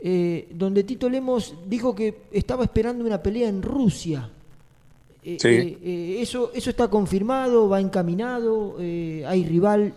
eh, 0.00 0.48
donde 0.54 0.84
Tito 0.84 1.08
Lemos 1.08 1.54
dijo 1.68 1.94
que 1.94 2.22
estaba 2.32 2.64
esperando 2.64 3.04
una 3.04 3.22
pelea 3.22 3.48
en 3.48 3.62
Rusia. 3.62 4.30
Eh, 5.30 5.36
Sí. 5.38 5.48
eh, 5.48 5.78
eh, 5.82 6.18
eso, 6.22 6.50
¿Eso 6.54 6.70
está 6.70 6.88
confirmado? 6.88 7.68
¿Va 7.68 7.80
encaminado? 7.80 8.76
Eh, 8.80 9.24
¿Hay 9.26 9.44
rival? 9.44 9.92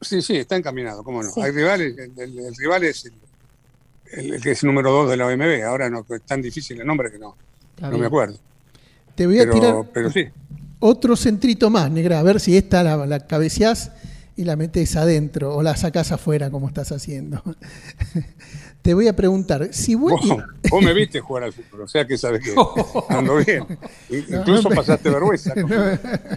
Sí, 0.00 0.20
sí, 0.22 0.36
está 0.36 0.56
encaminado, 0.56 1.04
cómo 1.04 1.22
no. 1.22 1.30
Sí. 1.30 1.40
Hay 1.40 1.52
rivales, 1.52 1.96
el, 1.96 2.12
el- 2.18 2.38
el 2.46 2.56
rival 2.56 2.82
es 2.84 3.04
el, 3.04 3.12
el- 4.12 4.34
el 4.34 4.40
que 4.42 4.50
es 4.52 4.64
número 4.64 4.90
dos 4.90 5.08
de 5.10 5.16
la 5.16 5.26
OMB, 5.26 5.62
ahora 5.64 5.88
no, 5.88 6.04
es 6.08 6.22
tan 6.22 6.42
difícil 6.42 6.80
el 6.80 6.86
nombre 6.86 7.12
que 7.12 7.18
no, 7.18 7.36
Está 7.76 7.86
no 7.86 7.90
bien. 7.90 8.00
me 8.00 8.06
acuerdo. 8.08 8.38
Te 9.14 9.26
voy 9.26 9.36
a 9.38 9.42
Pero, 9.42 9.52
tirar 9.54 9.74
pero 9.92 10.10
sí, 10.10 10.24
otro 10.80 11.14
centrito 11.16 11.70
más, 11.70 11.88
negra, 11.90 12.18
a 12.18 12.22
ver 12.24 12.40
si 12.40 12.56
esta 12.56 12.82
la, 12.82 13.06
la 13.06 13.24
cabeceás 13.26 13.92
y 14.36 14.44
la 14.44 14.56
metes 14.56 14.96
adentro 14.96 15.54
o 15.56 15.62
la 15.62 15.76
sacás 15.76 16.10
afuera 16.12 16.50
como 16.50 16.66
estás 16.68 16.90
haciendo. 16.92 17.42
Te 18.88 18.94
voy 18.94 19.06
a 19.06 19.14
preguntar, 19.14 19.68
si 19.70 19.94
vos... 19.94 20.14
vos, 20.26 20.42
vos 20.70 20.82
me 20.82 20.94
viste 20.94 21.20
jugar 21.20 21.44
al 21.44 21.52
fútbol, 21.52 21.82
o 21.82 21.88
sea 21.88 22.06
que 22.06 22.16
sabes 22.16 22.42
que 22.42 22.54
ando 23.10 23.36
bien. 23.36 23.66
Incluso 24.08 24.70
no, 24.70 24.76
pasaste 24.76 25.10
vergüenza. 25.10 25.52
¿no? 25.56 25.66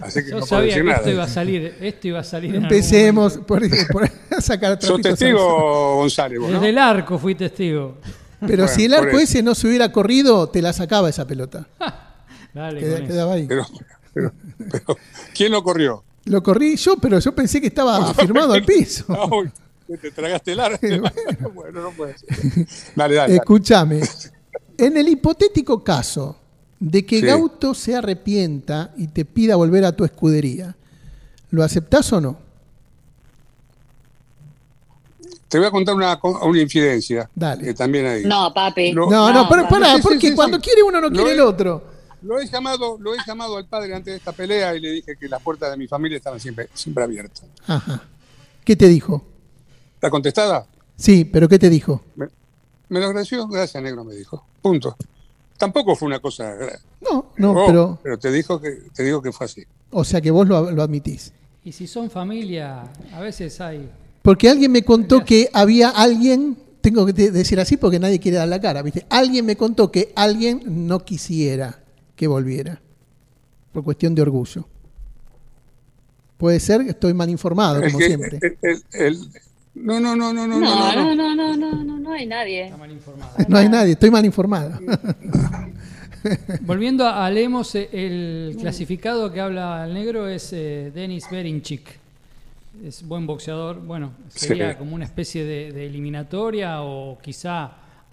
Así 0.01 0.21
que 0.21 0.31
Yo 0.31 0.39
no 0.39 0.45
sabía 0.45 0.65
decir 0.65 0.81
que 0.83 0.89
nada. 0.89 0.97
esto 0.97 1.09
iba 1.11 1.23
a 1.23 1.27
salir, 1.29 1.77
esto 1.79 2.07
iba 2.09 2.19
a 2.19 2.23
salir. 2.25 2.53
Empecemos 2.53 3.37
por, 3.37 3.61
por 3.93 4.11
sacar 4.41 4.77
Sos 4.81 4.99
testigo, 4.99 5.95
González, 5.95 6.39
vos, 6.41 6.49
¿no? 6.49 6.55
Desde 6.55 6.71
el 6.71 6.77
arco 6.77 7.17
fui 7.17 7.35
testigo. 7.35 7.99
Pero 8.41 8.63
Bueno, 8.63 8.67
si 8.67 8.83
el 8.83 8.95
arco 8.95 9.17
ese 9.17 9.41
no 9.41 9.55
se 9.55 9.69
hubiera 9.69 9.89
corrido, 9.93 10.49
te 10.49 10.61
la 10.61 10.73
sacaba 10.73 11.07
esa 11.07 11.25
pelota. 11.25 11.69
Dale, 12.53 12.81
Queda- 12.81 13.07
quedaba 13.07 13.33
ahí. 13.35 13.45
Pero, 13.47 13.65
pero, 14.13 14.33
pero, 14.57 14.97
¿quién 15.33 15.53
lo 15.53 15.63
corrió? 15.63 16.03
Lo 16.25 16.43
corrí 16.43 16.75
yo, 16.75 16.97
pero 16.97 17.17
yo 17.19 17.33
pensé 17.33 17.61
que 17.61 17.67
estaba 17.67 18.13
firmado 18.13 18.51
al 18.51 18.65
piso. 18.65 19.05
Te 20.01 20.11
tragaste 20.11 20.51
el 20.53 20.59
arco. 20.59 20.79
bueno, 21.53 21.81
no 21.81 21.91
puede 21.91 22.17
ser. 22.17 22.29
Dale, 22.95 23.15
dale. 23.15 23.15
dale. 23.15 23.35
Escúchame. 23.35 24.01
En 24.77 24.97
el 24.97 25.07
hipotético 25.09 25.83
caso 25.83 26.37
de 26.79 27.05
que 27.05 27.19
Sí. 27.19 27.25
Gauto 27.25 27.73
se 27.73 27.95
arrepienta 27.95 28.91
y 28.97 29.07
te 29.07 29.25
pida 29.25 29.55
volver 29.55 29.85
a 29.85 29.95
tu 29.95 30.03
escudería, 30.03 30.75
¿lo 31.51 31.63
aceptás 31.63 32.11
o 32.13 32.19
no? 32.21 32.37
Te 35.47 35.57
voy 35.57 35.67
a 35.67 35.71
contar 35.71 35.95
una, 35.95 36.17
una 36.43 36.61
infidencia. 36.61 37.29
Dale. 37.35 37.63
Que 37.65 37.73
también 37.73 38.05
hay. 38.07 38.23
No, 38.23 38.53
papi. 38.53 38.93
Lo- 38.93 39.09
No, 39.09 39.31
no, 39.33 39.49
pero 39.49 39.63
papi. 39.63 39.73
pará, 39.73 39.89
Sí, 39.91 39.97
sí, 39.97 40.01
porque 40.03 40.29
sí, 40.29 40.35
cuando 40.35 40.57
sí. 40.57 40.63
quiere 40.63 40.81
uno 40.83 41.01
no 41.01 41.09
Lo 41.09 41.13
quiere 41.15 41.31
he- 41.31 41.33
el 41.33 41.41
otro. 41.41 41.83
Lo 42.23 42.39
he 42.39 42.47
llamado, 42.47 42.97
lo 42.99 43.13
he 43.13 43.17
llamado 43.27 43.57
al 43.57 43.65
padre 43.65 43.93
antes 43.95 44.13
de 44.13 44.17
esta 44.17 44.31
pelea 44.31 44.75
y 44.75 44.79
le 44.79 44.91
dije 44.91 45.17
que 45.19 45.27
las 45.27 45.41
puertas 45.41 45.71
de 45.71 45.77
mi 45.77 45.87
familia 45.87 46.17
estaban 46.17 46.39
siempre, 46.39 46.69
siempre 46.73 47.03
abiertas. 47.03 47.43
Ajá. 47.67 48.03
¿Qué 48.63 48.75
te 48.75 48.87
dijo? 48.87 49.25
¿La 50.01 50.09
contestada? 50.09 50.65
Sí, 50.95 51.25
pero 51.25 51.47
¿qué 51.47 51.57
te 51.59 51.69
dijo? 51.69 52.03
Me, 52.15 52.27
me 52.89 52.99
lo 52.99 53.05
agradeció, 53.07 53.47
gracias, 53.47 53.81
negro, 53.83 54.03
me 54.03 54.15
dijo. 54.15 54.43
Punto. 54.61 54.95
Tampoco 55.57 55.95
fue 55.95 56.07
una 56.07 56.19
cosa. 56.19 56.55
No, 57.01 57.27
no, 57.37 57.51
Oh, 57.53 57.99
pero. 58.03 58.17
te 58.17 58.31
dijo 58.31 58.59
que 58.59 58.71
te 58.93 59.03
digo 59.03 59.21
que 59.21 59.31
fue 59.31 59.45
así. 59.45 59.63
O 59.91 60.03
sea 60.03 60.19
que 60.21 60.31
vos 60.31 60.47
lo, 60.47 60.71
lo 60.71 60.81
admitís. 60.83 61.33
Y 61.63 61.71
si 61.71 61.85
son 61.87 62.09
familia, 62.09 62.83
a 63.13 63.19
veces 63.19 63.61
hay. 63.61 63.89
Porque 64.23 64.49
alguien 64.49 64.71
me 64.71 64.83
contó 64.83 65.23
que 65.23 65.49
había 65.53 65.89
alguien, 65.89 66.57
tengo 66.81 67.05
que 67.05 67.13
decir 67.13 67.59
así 67.59 67.77
porque 67.77 67.99
nadie 67.99 68.19
quiere 68.19 68.37
dar 68.37 68.47
la 68.47 68.59
cara, 68.59 68.81
¿viste? 68.81 69.05
Alguien 69.09 69.45
me 69.45 69.55
contó 69.55 69.91
que 69.91 70.11
alguien 70.15 70.61
no 70.87 70.99
quisiera 71.05 71.79
que 72.15 72.27
volviera, 72.27 72.81
por 73.71 73.83
cuestión 73.83 74.15
de 74.15 74.23
orgullo. 74.23 74.67
Puede 76.37 76.59
ser 76.59 76.83
que 76.83 76.91
estoy 76.91 77.13
mal 77.13 77.29
informado, 77.29 77.81
como 77.81 77.97
que- 77.99 78.05
siempre. 78.07 78.39
el- 78.41 78.57
el- 78.61 78.83
el- 78.93 79.31
no, 79.75 79.99
no, 79.99 80.15
no, 80.15 80.33
no, 80.33 80.47
no, 80.47 80.59
No, 80.59 80.59
no, 80.59 81.15
no. 81.15 81.15
no, 81.15 81.35
no, 81.35 81.35
no, 81.35 81.55
no, 81.57 81.83
no, 81.83 81.97
no 81.99 82.11
hay 82.13 82.25
nadie. 82.25 82.65
Está 82.65 82.77
mal 82.77 82.91
informado. 82.91 83.31
No 83.47 83.57
hay 83.57 83.69
nadie, 83.69 83.93
estoy 83.93 84.11
mal 84.11 84.25
informado. 84.25 84.79
Volviendo 86.61 87.07
a 87.07 87.29
Lemos, 87.31 87.73
eh, 87.75 87.89
el 87.91 88.55
clasificado 88.59 89.31
que 89.31 89.39
habla 89.41 89.85
el 89.87 89.93
negro 89.93 90.27
es 90.27 90.53
eh, 90.53 90.91
Denis 90.93 91.25
Berinchik. 91.31 91.99
Es 92.85 93.03
buen 93.07 93.25
boxeador. 93.25 93.81
Bueno, 93.81 94.11
sería 94.29 94.71
Sí. 94.73 94.77
como 94.77 94.95
una 94.95 95.05
especie 95.05 95.43
de, 95.45 95.71
de 95.71 95.85
eliminatoria 95.87 96.81
o 96.83 97.17
quizá 97.19 97.71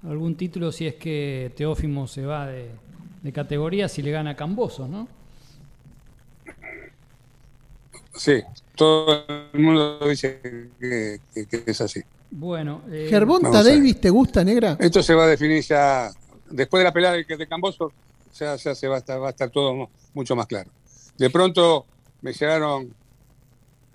algún 0.09 0.37
título 0.37 0.73
si 0.73 0.87
es 0.87 0.95
que 0.95 1.53
Teófimo 1.57 2.07
se 2.07 2.25
va 2.25 2.47
de, 2.47 2.71
de 3.23 3.33
categoría 3.33 3.89
si 3.89 4.01
le 4.03 4.11
gana 4.11 4.31
a 4.31 4.37
Camboso, 4.37 4.87
¿no? 4.89 5.09
Sí, 8.19 8.43
todo 8.75 9.25
el 9.53 9.61
mundo 9.61 9.99
dice 10.09 10.41
que, 10.79 11.21
que- 11.33 11.47
que 11.47 11.63
es 11.71 11.81
así. 11.81 12.03
Bueno, 12.31 12.83
eh, 12.91 13.07
¿Gervonta. 13.09 13.63
Davis 13.63 14.01
te 14.01 14.11
gusta, 14.11 14.45
negra? 14.45 14.77
Esto 14.79 15.03
se 15.03 15.15
va 15.15 15.25
a 15.25 15.29
definir 15.29 15.63
ya 15.63 16.11
después 16.51 16.81
de 16.81 16.85
la 16.85 16.93
pelea 16.93 17.13
de, 17.13 17.25
de 17.25 17.47
Camboso, 17.47 17.93
ya, 18.39 18.57
ya 18.57 18.75
se 18.75 18.87
va 18.89 18.97
a, 18.97 18.99
estar, 18.99 19.21
va 19.23 19.29
a 19.29 19.31
estar 19.31 19.51
todo 19.51 19.89
mucho 20.13 20.37
más 20.37 20.47
claro. 20.47 20.71
De 21.17 21.31
pronto 21.31 21.87
me 22.21 22.33
llegaron, 22.33 22.93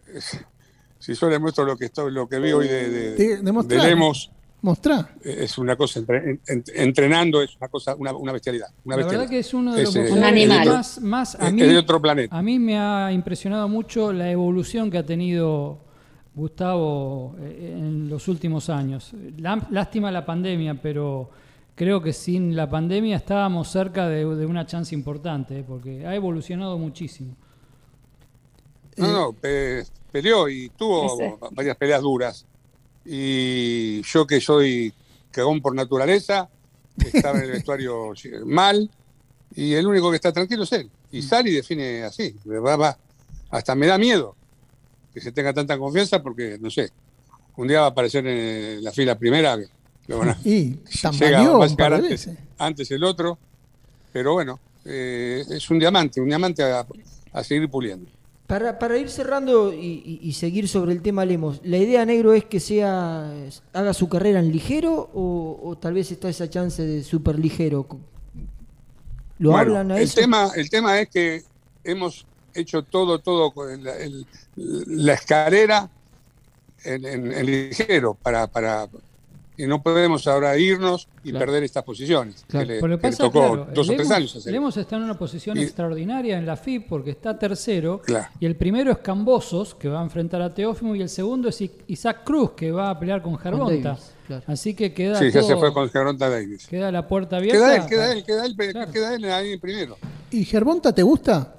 si 0.99 1.13
yo 1.13 1.29
les 1.29 1.39
muestro 1.39 1.65
lo 1.65 1.77
que 1.77 1.85
estoy, 1.85 2.11
lo 2.11 2.27
que 2.27 2.39
vi 2.39 2.51
hoy 2.53 2.67
de, 2.67 2.89
de, 2.89 3.37
de 3.67 3.77
Lemos, 3.83 4.31
Mostrá. 4.63 5.13
es 5.21 5.57
una 5.57 5.75
cosa, 5.75 5.99
entre- 5.99 6.39
en- 6.47 6.63
entrenando 6.73 7.41
es 7.41 7.55
una 7.57 7.67
cosa, 7.67 7.95
una, 7.95 8.13
una 8.13 8.31
bestialidad. 8.31 8.69
Una 8.85 8.95
La 8.95 8.97
bestialidad. 8.97 9.19
verdad 9.21 9.29
que 9.29 9.39
es 9.39 9.53
uno 9.53 9.75
de 9.75 9.83
los 9.83 9.89
Es, 9.89 9.95
eh, 9.95 9.99
boxeadores 9.99 10.23
Un 10.33 10.37
animal. 10.55 10.67
más, 10.69 11.01
más 11.01 11.35
a 11.35 11.47
es 11.47 11.53
mí, 11.53 11.61
de 11.61 11.77
otro 11.77 12.01
planeta. 12.01 12.35
a 12.35 12.41
mí 12.41 12.57
me 12.59 12.79
ha 12.79 13.11
impresionado 13.11 13.67
mucho 13.67 14.11
la 14.13 14.31
evolución 14.31 14.89
que 14.89 14.97
ha 14.97 15.05
tenido 15.05 15.79
Gustavo 16.33 17.35
eh, 17.39 17.75
en 17.77 18.09
los 18.09 18.27
últimos 18.29 18.69
años. 18.69 19.11
Lástima 19.69 20.09
la 20.11 20.25
pandemia, 20.25 20.75
pero 20.81 21.29
creo 21.75 22.01
que 22.01 22.13
sin 22.13 22.55
la 22.55 22.69
pandemia 22.69 23.17
estábamos 23.17 23.67
cerca 23.67 24.07
de, 24.07 24.23
de 24.25 24.45
una 24.45 24.65
chance 24.65 24.95
importante, 24.95 25.59
eh, 25.59 25.63
porque 25.67 26.07
ha 26.07 26.15
evolucionado 26.15 26.77
muchísimo. 26.77 27.35
No, 28.95 29.11
no, 29.11 29.33
pe- 29.33 29.83
peleó 30.11 30.47
y 30.47 30.69
tuvo 30.69 31.19
Ese. 31.19 31.35
varias 31.51 31.75
peleas 31.77 32.01
duras. 32.01 32.45
Y 33.05 34.01
yo 34.03 34.25
que 34.25 34.39
soy 34.41 34.93
cagón 35.31 35.61
por 35.61 35.75
naturaleza, 35.75 36.49
estaba 37.13 37.37
en 37.39 37.45
el 37.45 37.51
vestuario 37.57 38.13
mal, 38.45 38.89
y 39.55 39.73
el 39.73 39.85
único 39.87 40.09
que 40.09 40.15
está 40.17 40.31
tranquilo 40.31 40.63
es 40.63 40.71
él. 40.73 40.89
Y 41.11 41.21
sale 41.21 41.49
y 41.51 41.53
define 41.55 42.03
así. 42.03 42.35
Va. 42.47 42.97
Hasta 43.51 43.75
me 43.75 43.85
da 43.87 43.97
miedo 43.97 44.35
que 45.13 45.21
se 45.21 45.31
tenga 45.31 45.53
tanta 45.53 45.77
confianza 45.77 46.23
porque, 46.23 46.57
no 46.59 46.71
sé, 46.71 46.89
un 47.55 47.67
día 47.67 47.81
va 47.81 47.85
a 47.85 47.89
aparecer 47.89 48.25
en 48.25 48.83
la 48.83 48.91
fila 48.91 49.17
primera, 49.17 49.57
que 50.07 50.13
a- 50.13 50.37
Y 50.45 50.79
llega- 51.27 51.37
va 51.59 51.65
a 51.65 51.67
llegar 51.67 51.93
antes, 52.57 52.89
el 52.91 53.03
otro, 53.03 53.37
pero 54.11 54.33
bueno, 54.33 54.59
eh, 54.85 55.43
es 55.49 55.69
un 55.69 55.77
diamante, 55.77 56.19
un 56.19 56.27
diamante 56.29 56.63
a, 56.63 56.85
a 57.33 57.43
seguir 57.43 57.69
puliendo. 57.69 58.09
Para, 58.47 58.77
para 58.77 58.97
ir 58.97 59.09
cerrando 59.09 59.73
y, 59.73 60.19
y- 60.21 60.33
seguir 60.33 60.67
sobre 60.67 60.91
el 60.91 61.01
tema 61.01 61.23
Lemos, 61.25 61.61
¿la 61.63 61.77
idea 61.77 62.05
negro 62.05 62.33
es 62.33 62.43
que 62.43 62.59
sea 62.59 63.31
haga 63.71 63.93
su 63.93 64.09
carrera 64.09 64.39
en 64.39 64.51
ligero 64.51 65.09
o, 65.13 65.59
o 65.63 65.77
tal 65.77 65.93
vez 65.93 66.11
está 66.11 66.27
esa 66.29 66.49
chance 66.49 66.85
de 66.85 67.03
super 67.03 67.39
ligero? 67.39 67.87
¿Lo 69.39 69.51
Bueno, 69.51 69.71
hablan 69.77 69.91
a 69.93 69.97
el 69.97 70.03
eso? 70.03 70.19
tema 70.19 70.51
El 70.55 70.69
tema 70.69 70.99
es 70.99 71.09
que 71.09 71.43
hemos 71.85 72.25
hecho 72.53 72.83
todo, 72.83 73.19
todo 73.19 73.51
el- 73.69 74.27
la 74.55 75.13
escalera 75.13 75.89
en, 76.83 77.05
en- 77.05 77.31
en 77.31 77.45
ligero 77.45 78.13
para, 78.13 78.45
para 78.47 78.87
y 79.55 79.67
no 79.67 79.83
podemos 79.83 80.25
ahora 80.27 80.57
irnos 80.57 81.07
y 81.23 81.29
Claro. 81.29 81.45
perder 81.45 81.63
estas 81.63 81.83
posiciones 81.83 82.43
Claro. 82.47 82.67
que 82.67 82.73
le, 82.73 82.79
Por 82.79 82.89
lo 82.89 82.97
que 82.97 83.01
que 83.01 83.07
le 83.07 83.11
pasa, 83.11 83.23
tocó 83.23 83.39
claro, 83.39 83.67
dos 83.73 83.89
o 83.89 83.93
tres 83.93 84.07
Lemos- 84.07 84.15
años 84.17 84.35
hacer. 84.35 84.51
Lemos 84.53 84.77
está 84.77 84.95
en 84.95 85.03
una 85.03 85.17
posición 85.17 85.57
Y- 85.57 85.61
extraordinaria 85.63 86.37
en 86.37 86.45
la 86.45 86.55
FIB 86.57 86.87
porque 86.87 87.11
está 87.11 87.37
tercero. 87.37 88.01
Claro. 88.03 88.27
Y 88.39 88.45
el 88.47 88.55
primero 88.55 88.91
es 88.91 88.97
Cambosos, 88.99 89.75
que 89.75 89.89
va 89.89 89.99
a 89.99 90.03
enfrentar 90.03 90.41
a 90.41 90.53
Teófimo, 90.53 90.95
y 90.95 91.01
el 91.01 91.09
segundo 91.09 91.49
es 91.49 91.63
Isaac 91.87 92.23
Cruz, 92.23 92.51
que 92.51 92.71
va 92.71 92.89
a 92.89 92.99
pelear 92.99 93.21
con 93.21 93.37
Gervonta. 93.37 93.97
Así 94.47 94.73
que 94.73 94.93
queda, 94.93 95.19
Sí, 95.19 95.25
ya 95.31 95.43
se 95.43 95.49
todo- 95.53 95.59
fue 95.59 95.73
con 95.73 96.17
Davis. 96.17 96.65
queda 96.67 96.91
la 96.91 97.07
puerta 97.07 97.37
abierta. 97.37 97.59
Queda 97.59 97.75
él, 97.75 97.85
queda 97.87 98.11
él, 98.13 98.23
queda 98.25 98.45
él, 98.45 98.71
Claro. 98.73 98.91
queda 98.91 99.15
él 99.15 99.25
ahí 99.25 99.57
primero. 99.57 99.97
¿Y 100.31 100.45
Gervonta 100.45 100.93
te 100.95 101.03
gusta? 101.03 101.53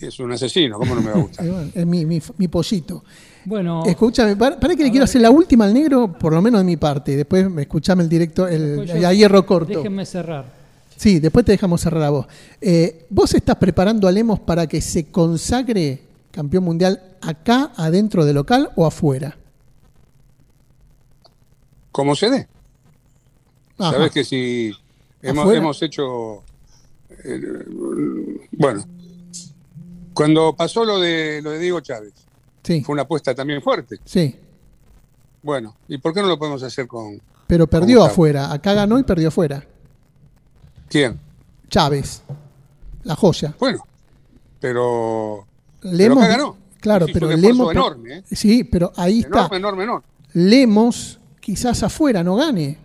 Es 0.00 0.18
un 0.18 0.32
asesino, 0.32 0.78
¿cómo 0.78 0.94
no 0.96 1.00
me 1.00 1.10
va 1.12 1.16
a 1.18 1.22
gustar? 1.22 1.46
es 1.74 1.86
mi, 1.86 2.04
mi, 2.04 2.20
mi 2.36 2.48
pollito. 2.48 3.04
Bueno, 3.46 3.82
Escúchame, 3.86 4.36
para, 4.36 4.58
para 4.58 4.74
que 4.74 4.84
le 4.84 4.90
quiero 4.90 5.04
hacer 5.04 5.20
la 5.20 5.30
última 5.30 5.64
al 5.66 5.74
negro, 5.74 6.12
por 6.18 6.32
lo 6.32 6.40
menos 6.40 6.60
de 6.60 6.64
mi 6.64 6.76
parte. 6.76 7.16
Después 7.16 7.46
escuchame 7.58 8.02
el 8.02 8.08
directo, 8.08 8.48
el, 8.48 8.84
yo- 8.86 9.06
a 9.08 9.12
hierro 9.12 9.44
corto. 9.44 9.78
Déjenme 9.78 10.06
cerrar. 10.06 10.46
Sí, 10.96 11.18
después 11.20 11.44
te 11.44 11.52
dejamos 11.52 11.80
cerrar 11.80 12.04
a 12.04 12.10
vos. 12.10 12.26
Eh, 12.60 13.06
¿Vos 13.10 13.34
estás 13.34 13.56
preparando 13.56 14.06
a 14.08 14.12
Lemos 14.12 14.40
para 14.40 14.66
que 14.66 14.80
se 14.80 15.06
consagre 15.06 16.00
campeón 16.30 16.64
mundial 16.64 17.02
acá, 17.20 17.72
adentro 17.76 18.24
del 18.24 18.36
local 18.36 18.70
o 18.76 18.86
afuera? 18.86 19.36
Como 21.92 22.14
se 22.16 22.30
dé. 22.30 22.48
Ajá. 23.78 23.92
Sabes 23.92 24.10
que 24.12 24.24
si 24.24 24.72
hemos 25.22 25.82
hecho. 25.82 26.42
eh, 27.24 27.40
bueno, 28.52 28.84
cuando 30.12 30.54
pasó 30.56 30.84
lo 30.84 30.98
de, 31.00 31.40
lo 31.42 31.50
de 31.50 31.58
Diego 31.58 31.80
Chávez, 31.80 32.12
Sí, 32.64 32.82
fue 32.82 32.94
una 32.94 33.02
apuesta 33.02 33.32
también 33.34 33.62
fuerte. 33.62 33.98
sí. 34.04 34.34
Bueno, 35.42 35.76
¿y 35.88 35.98
por 35.98 36.14
qué 36.14 36.22
no 36.22 36.28
lo 36.28 36.38
podemos 36.38 36.62
hacer 36.62 36.86
con 36.88 37.20
Pero 37.46 37.66
perdió 37.66 38.02
afuera. 38.02 38.50
Acá 38.50 38.72
ganó 38.72 38.98
y 38.98 39.02
perdió 39.02 39.28
afuera. 39.28 39.62
quién? 40.88 41.20
Chávez, 41.68 42.22
la 43.02 43.14
joya. 43.14 43.54
Bueno, 43.60 43.84
pero. 44.60 45.46
Lemos, 45.82 46.18
acá 46.24 46.28
ganó. 46.36 46.56
Claro, 46.80 47.06
pero 47.12 47.28
un 47.28 47.40
Lemos. 47.40 47.70
enorme, 47.72 48.18
¿eh? 48.18 48.22
Sí, 48.30 48.64
pero 48.64 48.90
ahí 48.96 49.20
está. 49.20 49.40
Enorme, 49.40 49.56
enorme, 49.58 49.84
enorme. 49.84 50.06
Lemos 50.32 51.20
quizás 51.40 51.82
afuera 51.82 52.22
no 52.24 52.36
gane. 52.36 52.78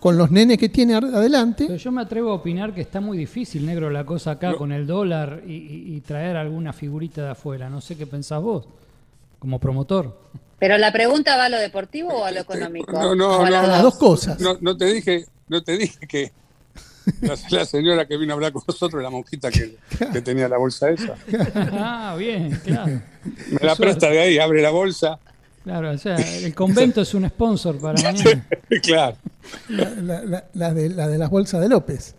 Con 0.00 0.16
los 0.16 0.30
nenes 0.30 0.58
que 0.58 0.68
tiene 0.68 0.94
adelante. 0.94 1.64
Pero 1.66 1.76
yo 1.78 1.90
me 1.92 2.02
atrevo 2.02 2.30
a 2.30 2.34
opinar 2.34 2.72
que 2.72 2.80
está 2.80 3.00
muy 3.00 3.18
difícil, 3.18 3.66
negro, 3.66 3.90
la 3.90 4.04
cosa 4.06 4.32
acá 4.32 4.50
No. 4.52 4.56
con 4.56 4.70
el 4.70 4.86
dólar 4.86 5.42
y, 5.44 5.52
y- 5.54 5.96
y 5.96 6.00
traer 6.02 6.36
alguna 6.36 6.72
figurita 6.72 7.22
de 7.22 7.30
afuera. 7.30 7.68
No 7.68 7.80
sé 7.80 7.96
qué 7.96 8.06
pensás 8.06 8.40
vos, 8.40 8.66
como 9.38 9.58
promotor. 9.58 10.18
Pero 10.58 10.76
la 10.78 10.92
pregunta 10.92 11.36
va 11.36 11.44
a 11.44 11.48
lo 11.48 11.58
deportivo 11.58 12.10
o 12.12 12.24
a 12.24 12.30
lo 12.32 12.40
económico. 12.40 12.92
No, 12.92 13.14
no, 13.14 13.38
no, 13.44 13.50
las 13.50 13.64
A 13.64 13.66
las 13.68 13.82
dos. 13.82 13.92
dos 13.92 14.00
cosas. 14.00 14.40
No, 14.40 14.56
no 14.60 14.76
te 14.76 14.86
dije, 14.86 15.26
no 15.48 15.62
te 15.62 15.76
dije 15.78 15.98
que 16.08 16.32
la, 17.22 17.36
la 17.50 17.64
señora 17.64 18.06
que 18.06 18.16
vino 18.16 18.32
a 18.32 18.34
hablar 18.34 18.52
con 18.52 18.62
nosotros, 18.66 19.02
la 19.02 19.08
monjita 19.10 19.50
que, 19.50 19.76
que 20.12 20.20
tenía 20.20 20.48
la 20.48 20.58
bolsa 20.58 20.90
esa, 20.90 21.14
ah, 21.72 22.16
bien, 22.18 22.50
claro. 22.64 23.00
me 23.50 23.58
la 23.66 23.76
presta 23.76 24.10
de 24.10 24.18
ahí, 24.20 24.38
abre 24.38 24.60
la 24.60 24.70
bolsa. 24.70 25.18
Claro, 25.64 25.90
o 25.92 25.98
sea, 25.98 26.16
el 26.16 26.54
convento 26.54 27.00
es 27.02 27.14
un 27.14 27.28
sponsor 27.28 27.78
para 27.78 28.00
mañana. 28.02 28.46
claro. 28.82 29.16
La, 29.68 29.90
la- 29.90 30.24
la- 30.24 30.44
la 30.54 30.74
de, 30.74 30.88
la 30.90 31.08
de 31.08 31.18
las 31.18 31.30
bolsas 31.30 31.60
de 31.60 31.68
López. 31.68 32.14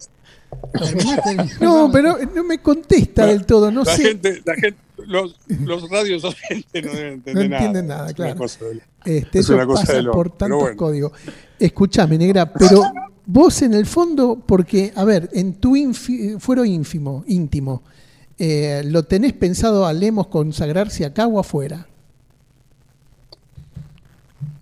No, 1.61 1.89
pero 1.91 2.17
no 2.34 2.43
me 2.43 2.57
contesta 2.59 3.26
del 3.28 3.45
todo. 3.45 3.70
No 3.72 3.84
la 3.84 3.95
sé. 3.95 4.03
gente, 4.03 4.41
la 4.45 4.55
gente, 4.55 4.78
los, 5.10 5.36
los 5.66 5.89
radios 5.89 6.24
no 6.24 6.30
deben 6.74 7.14
entender 7.14 7.49
No 7.49 7.55
entienden 7.55 7.88
nada, 7.88 8.05
Es 8.05 8.10
una 8.12 8.14
claro. 8.16 8.36
cosa 8.38 8.60
Este, 9.05 9.39
Es 9.39 9.49
una 9.49 9.66
cosa 9.66 9.93
de 9.93 10.01
loco, 10.03 10.16
por 10.18 10.30
tantos 10.38 10.60
bueno. 10.60 10.78
códigos. 10.78 11.12
Escúchame, 11.60 12.18
negra, 12.18 12.51
pero 12.53 12.84
vos 13.26 13.62
en 13.62 13.74
el 13.74 13.86
fondo, 13.86 14.41
porque, 14.45 14.93
a 14.95 15.03
ver, 15.03 15.30
en 15.34 15.55
tu 15.55 15.76
infi- 15.76 16.39
fuero 16.39 16.64
ínfimo, 16.64 17.24
íntimo, 17.28 17.82
eh, 18.38 18.84
¿lo 18.86 19.03
tenés 19.03 19.34
pensado 19.34 19.86
a 19.86 19.91
Lemos 19.93 20.28
consagrarse 20.28 21.03
acá 21.05 21.28
o 21.28 21.39
afuera? 21.39 21.86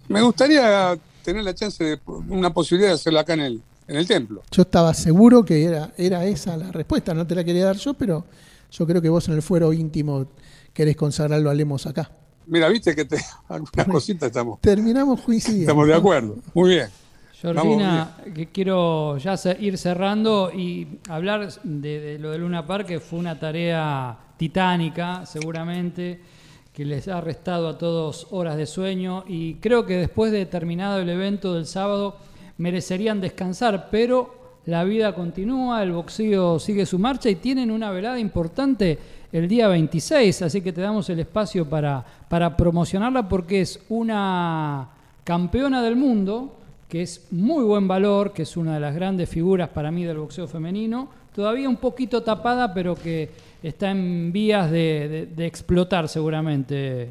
Me 0.07 0.21
gustaría 0.21 0.97
tener 1.23 1.43
la 1.43 1.53
chance 1.53 1.83
de 1.83 1.99
una 2.29 2.53
posibilidad 2.53 2.89
de 2.91 2.95
hacerlo 2.95 3.19
acá 3.19 3.33
en 3.33 3.41
el, 3.41 3.61
en 3.87 3.95
el 3.97 4.07
templo. 4.07 4.41
Yo 4.51 4.61
estaba 4.61 4.93
seguro 4.93 5.43
que 5.43 5.63
era, 5.63 5.91
era 5.97 6.25
esa 6.25 6.55
la 6.55 6.71
respuesta, 6.71 7.13
no 7.13 7.27
te 7.27 7.35
la 7.35 7.43
quería 7.43 7.65
dar 7.65 7.75
yo, 7.75 7.93
pero 7.93 8.23
yo 8.71 8.85
creo 8.87 9.01
que 9.01 9.09
vos 9.09 9.27
en 9.27 9.35
el 9.35 9.41
fuero 9.41 9.73
íntimo 9.73 10.27
querés 10.73 10.95
consagrarlo 10.95 11.49
a 11.49 11.53
Lemos 11.53 11.85
acá. 11.85 12.11
Mira, 12.45 12.69
viste 12.69 12.95
que 12.95 13.05
te, 13.05 13.17
algunas 13.49 13.87
cositas 13.87 14.27
estamos, 14.27 14.61
Terminamos 14.61 15.21
coincidiendo. 15.21 15.71
estamos 15.71 15.87
de 15.87 15.93
acuerdo. 15.93 16.37
Muy 16.53 16.69
bien. 16.71 16.87
Georgina, 17.39 18.17
que 18.33 18.47
quiero 18.47 19.17
ya 19.17 19.35
ir 19.59 19.77
cerrando 19.77 20.51
y 20.51 20.99
hablar 21.07 21.53
de, 21.63 21.99
de 21.99 22.19
lo 22.19 22.31
de 22.31 22.39
Luna 22.39 22.65
Park, 22.65 22.87
que 22.87 22.99
fue 22.99 23.19
una 23.19 23.39
tarea 23.39 24.17
titánica, 24.37 25.23
seguramente, 25.25 26.19
que 26.73 26.83
les 26.83 27.07
ha 27.07 27.21
restado 27.21 27.67
a 27.67 27.77
todos 27.77 28.27
horas 28.31 28.57
de 28.57 28.65
sueño 28.65 29.23
y 29.27 29.55
creo 29.55 29.85
que 29.85 29.97
después 29.97 30.31
de 30.31 30.45
terminado 30.47 30.99
el 30.99 31.09
evento 31.09 31.53
del 31.53 31.67
sábado 31.67 32.17
merecerían 32.57 33.21
descansar, 33.21 33.89
pero 33.91 34.36
la 34.67 34.83
vida 34.83 35.15
continúa, 35.15 35.81
el 35.83 35.91
boxeo 35.91 36.59
sigue 36.59 36.85
su 36.85 36.99
marcha 36.99 37.29
y 37.29 37.35
tienen 37.35 37.71
una 37.71 37.89
velada 37.91 38.19
importante 38.19 38.97
el 39.31 39.47
día 39.47 39.67
26, 39.67 40.41
así 40.43 40.61
que 40.61 40.71
te 40.71 40.81
damos 40.81 41.09
el 41.09 41.19
espacio 41.19 41.67
para, 41.69 42.05
para 42.29 42.55
promocionarla 42.55 43.27
porque 43.27 43.61
es 43.61 43.79
una 43.89 44.87
campeona 45.23 45.81
del 45.81 45.95
mundo, 45.95 46.53
que 46.87 47.01
es 47.01 47.27
muy 47.31 47.63
buen 47.65 47.87
valor, 47.87 48.31
que 48.31 48.43
es 48.43 48.55
una 48.55 48.75
de 48.75 48.79
las 48.79 48.95
grandes 48.95 49.27
figuras 49.29 49.67
para 49.69 49.91
mí 49.91 50.03
del 50.05 50.17
boxeo 50.17 50.47
femenino, 50.47 51.09
todavía 51.35 51.67
un 51.67 51.75
poquito 51.77 52.23
tapada, 52.23 52.73
pero 52.73 52.95
que 52.95 53.29
está 53.63 53.91
en 53.91 54.31
vías 54.31 54.71
de, 54.71 55.07
de- 55.09 55.25
de 55.27 55.45
explotar 55.45 56.07
seguramente. 56.07 57.09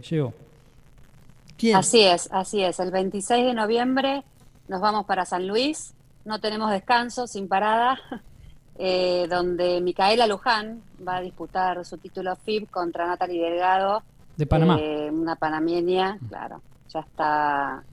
¿Quién? 1.59 1.76
Así 1.76 2.00
es, 2.02 2.28
así 2.32 2.62
es. 2.62 2.78
El 2.80 2.90
26 2.90 3.46
de 3.46 3.54
noviembre 3.54 4.22
nos 4.68 4.80
vamos 4.80 5.07
para 5.07 5.24
San 5.24 5.46
Luis. 5.46 5.92
No 6.26 6.40
tenemos 6.40 6.72
descanso, 6.72 7.28
sin 7.28 7.46
parada, 7.46 7.98
eh, 8.78 9.26
donde 9.30 9.80
Micaela 9.80 10.26
Luján 10.26 10.82
va 11.06 11.18
a 11.18 11.20
disputar 11.20 11.84
su 11.84 11.98
título 11.98 12.34
FIB 12.34 12.68
contra 12.68 13.06
Natalie 13.06 13.42
Delgado, 13.48 14.02
De 14.36 14.44
Panamá. 14.44 14.76
eh, 14.80 15.08
una 15.10 15.36
panameña, 15.36 16.18
claro. 16.28 16.60
Ya 16.92 17.00
está, 17.00 17.84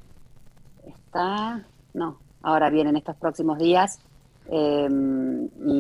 está, 0.84 1.62
no, 1.94 2.18
ahora 2.42 2.72
vienen 2.72 2.96
estos 2.98 3.16
próximos 3.18 3.60
días. 3.60 4.00
Eh, 4.50 4.90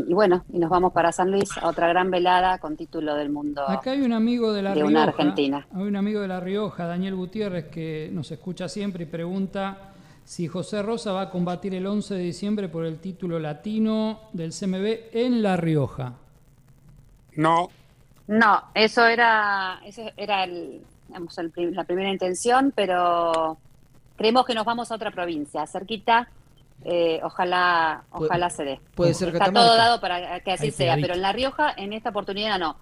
y, 0.07 0.13
bueno, 0.13 0.45
y 0.53 0.59
nos 0.59 0.69
vamos 0.69 0.93
para 0.93 1.11
San 1.11 1.31
Luis 1.31 1.49
a 1.57 1.67
otra 1.67 1.87
gran 1.87 2.11
velada 2.11 2.59
con 2.59 2.77
título 2.77 3.15
del 3.15 3.29
mundo. 3.29 3.67
Acá 3.67 3.91
hay 3.91 4.01
un 4.03 4.13
amigo 4.13 4.53
de 4.53 4.61
la 4.61 4.69
de 4.69 4.75
Rioja. 4.75 4.89
una 4.89 5.03
Argentina. 5.03 5.67
Hay 5.73 5.83
un 5.83 5.95
amigo 5.95 6.21
de 6.21 6.27
la 6.27 6.39
Rioja, 6.39 6.85
Daniel 6.85 7.15
Gutiérrez, 7.15 7.65
que 7.65 8.09
nos 8.13 8.31
escucha 8.31 8.69
siempre 8.69 9.03
y 9.03 9.07
pregunta 9.07 9.92
si 10.25 10.47
José 10.47 10.81
Rosa 10.81 11.11
va 11.11 11.21
a 11.23 11.29
combatir 11.29 11.73
el 11.75 11.85
11 11.85 12.13
de 12.15 12.19
diciembre 12.21 12.69
por 12.69 12.85
el 12.85 12.99
título 12.99 13.39
latino 13.39 14.21
del 14.33 14.51
CMB 14.51 15.09
en 15.13 15.41
La 15.43 15.57
Rioja. 15.57 16.13
No, 17.35 17.69
No, 18.27 18.61
eso 18.73 19.05
era, 19.05 19.81
eso 19.85 20.03
era 20.15 20.43
el, 20.45 20.81
digamos, 21.07 21.37
el 21.39 21.51
la 21.75 21.83
primera 21.83 22.09
intención, 22.09 22.71
pero 22.75 23.57
creemos 24.15 24.45
que 24.45 24.53
nos 24.53 24.65
vamos 24.65 24.91
a 24.91 24.95
otra 24.95 25.11
provincia, 25.11 25.65
cerquita. 25.67 26.29
eh, 26.85 27.19
ojalá, 27.23 28.03
ojalá 28.11 28.49
se 28.49 28.63
dé. 28.63 28.79
puede 28.95 29.13
ser 29.13 29.29
Está 29.29 29.39
Catamarca. 29.39 29.67
todo 29.67 29.77
dado 29.77 29.99
para 30.01 30.39
que 30.41 30.51
así 30.51 30.65
Ahí 30.65 30.71
sea, 30.71 30.95
pero 30.99 31.13
en 31.13 31.21
La 31.21 31.31
Rioja, 31.33 31.73
en 31.77 31.93
esta 31.93 32.09
oportunidad 32.09 32.59
no. 32.59 32.75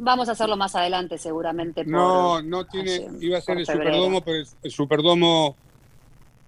Vamos 0.00 0.28
a 0.28 0.32
hacerlo 0.32 0.56
más 0.56 0.74
adelante, 0.76 1.18
seguramente. 1.18 1.82
por- 1.84 1.92
no, 1.92 2.40
no 2.42 2.64
tiene, 2.66 3.08
iba 3.20 3.38
a 3.38 3.40
ser 3.40 3.58
el 3.58 3.66
febrero. 3.66 3.90
Superdomo, 3.96 4.20
pero 4.22 4.36
el, 4.38 4.46
el 4.62 4.70
Superdomo 4.70 5.56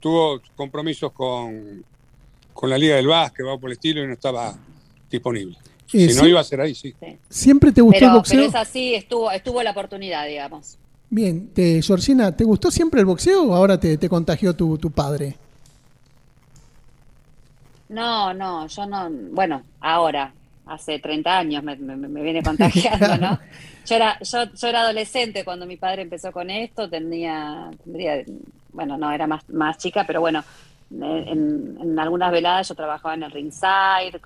tuvo 0.01 0.41
compromisos 0.57 1.13
con, 1.13 1.85
con 2.53 2.71
la 2.71 2.77
Liga 2.79 2.97
del 2.97 3.07
Básquet, 3.07 3.47
o 3.47 3.59
por 3.59 3.71
el 3.71 3.75
estilo, 3.75 4.03
y 4.03 4.07
no 4.07 4.13
estaba 4.15 4.55
disponible. 5.11 5.57
Eh, 5.93 6.09
si 6.09 6.15
no 6.21 6.27
iba 6.27 6.41
a 6.41 6.45
ser 6.45 6.61
ahí, 6.61 6.75
sí. 6.75 6.95
Sí. 7.01 7.17
¿Siempre 7.29 7.73
te 7.73 7.81
gustó 7.83 8.05
el 8.05 8.11
boxeo? 8.13 8.37
pero 8.39 8.49
es 8.49 8.55
así, 8.55 8.95
estuvo, 8.95 9.31
estuvo 9.31 9.63
la 9.63 9.73
oportunidad, 9.73 10.27
digamos. 10.27 10.77
Bien, 11.09 11.49
te, 11.49 11.83
Georgina, 11.83 12.37
¿te 12.37 12.45
gustó 12.45 12.71
siempre 12.71 13.01
el 13.01 13.07
boxeo 13.07 13.43
o 13.45 13.55
ahora 13.55 13.79
te, 13.81 13.97
te 13.99 14.09
contagió 14.09 14.55
tu, 14.55 14.79
tu 14.79 14.91
padre? 14.93 15.37
No, 17.89 18.33
no, 18.33 18.67
yo 18.69 18.87
no, 18.87 19.11
bueno, 19.33 19.63
ahora, 19.81 20.33
hace 20.67 21.01
30 21.01 21.39
años 21.39 21.65
me, 21.65 21.75
me- 21.77 21.97
me 21.97 22.23
viene 22.23 22.43
contagiando, 22.43 23.17
¿no? 23.17 23.39
Yo 23.87 23.97
era, 23.97 24.19
yo, 24.21 24.45
yo 24.55 24.69
era 24.69 24.83
adolescente 24.83 25.43
cuando 25.45 25.67
mi 25.67 25.77
padre 25.77 26.03
empezó 26.03 26.31
con 26.31 26.49
esto, 26.51 26.89
tenía, 26.89 27.71
tendría, 27.83 28.23
bueno, 28.73 28.97
no, 28.97 29.11
era 29.13 29.27
más, 29.27 29.49
más 29.49 29.79
chica, 29.79 30.05
pero 30.07 30.21
bueno, 30.21 30.45
en, 30.91 31.79
en 31.81 31.99
algunas 31.99 32.33
veladas 32.33 32.69
yo 32.69 32.75
trabajaba 32.75 33.15
en 33.15 33.23
el 33.23 33.31
ringside, 33.31 34.21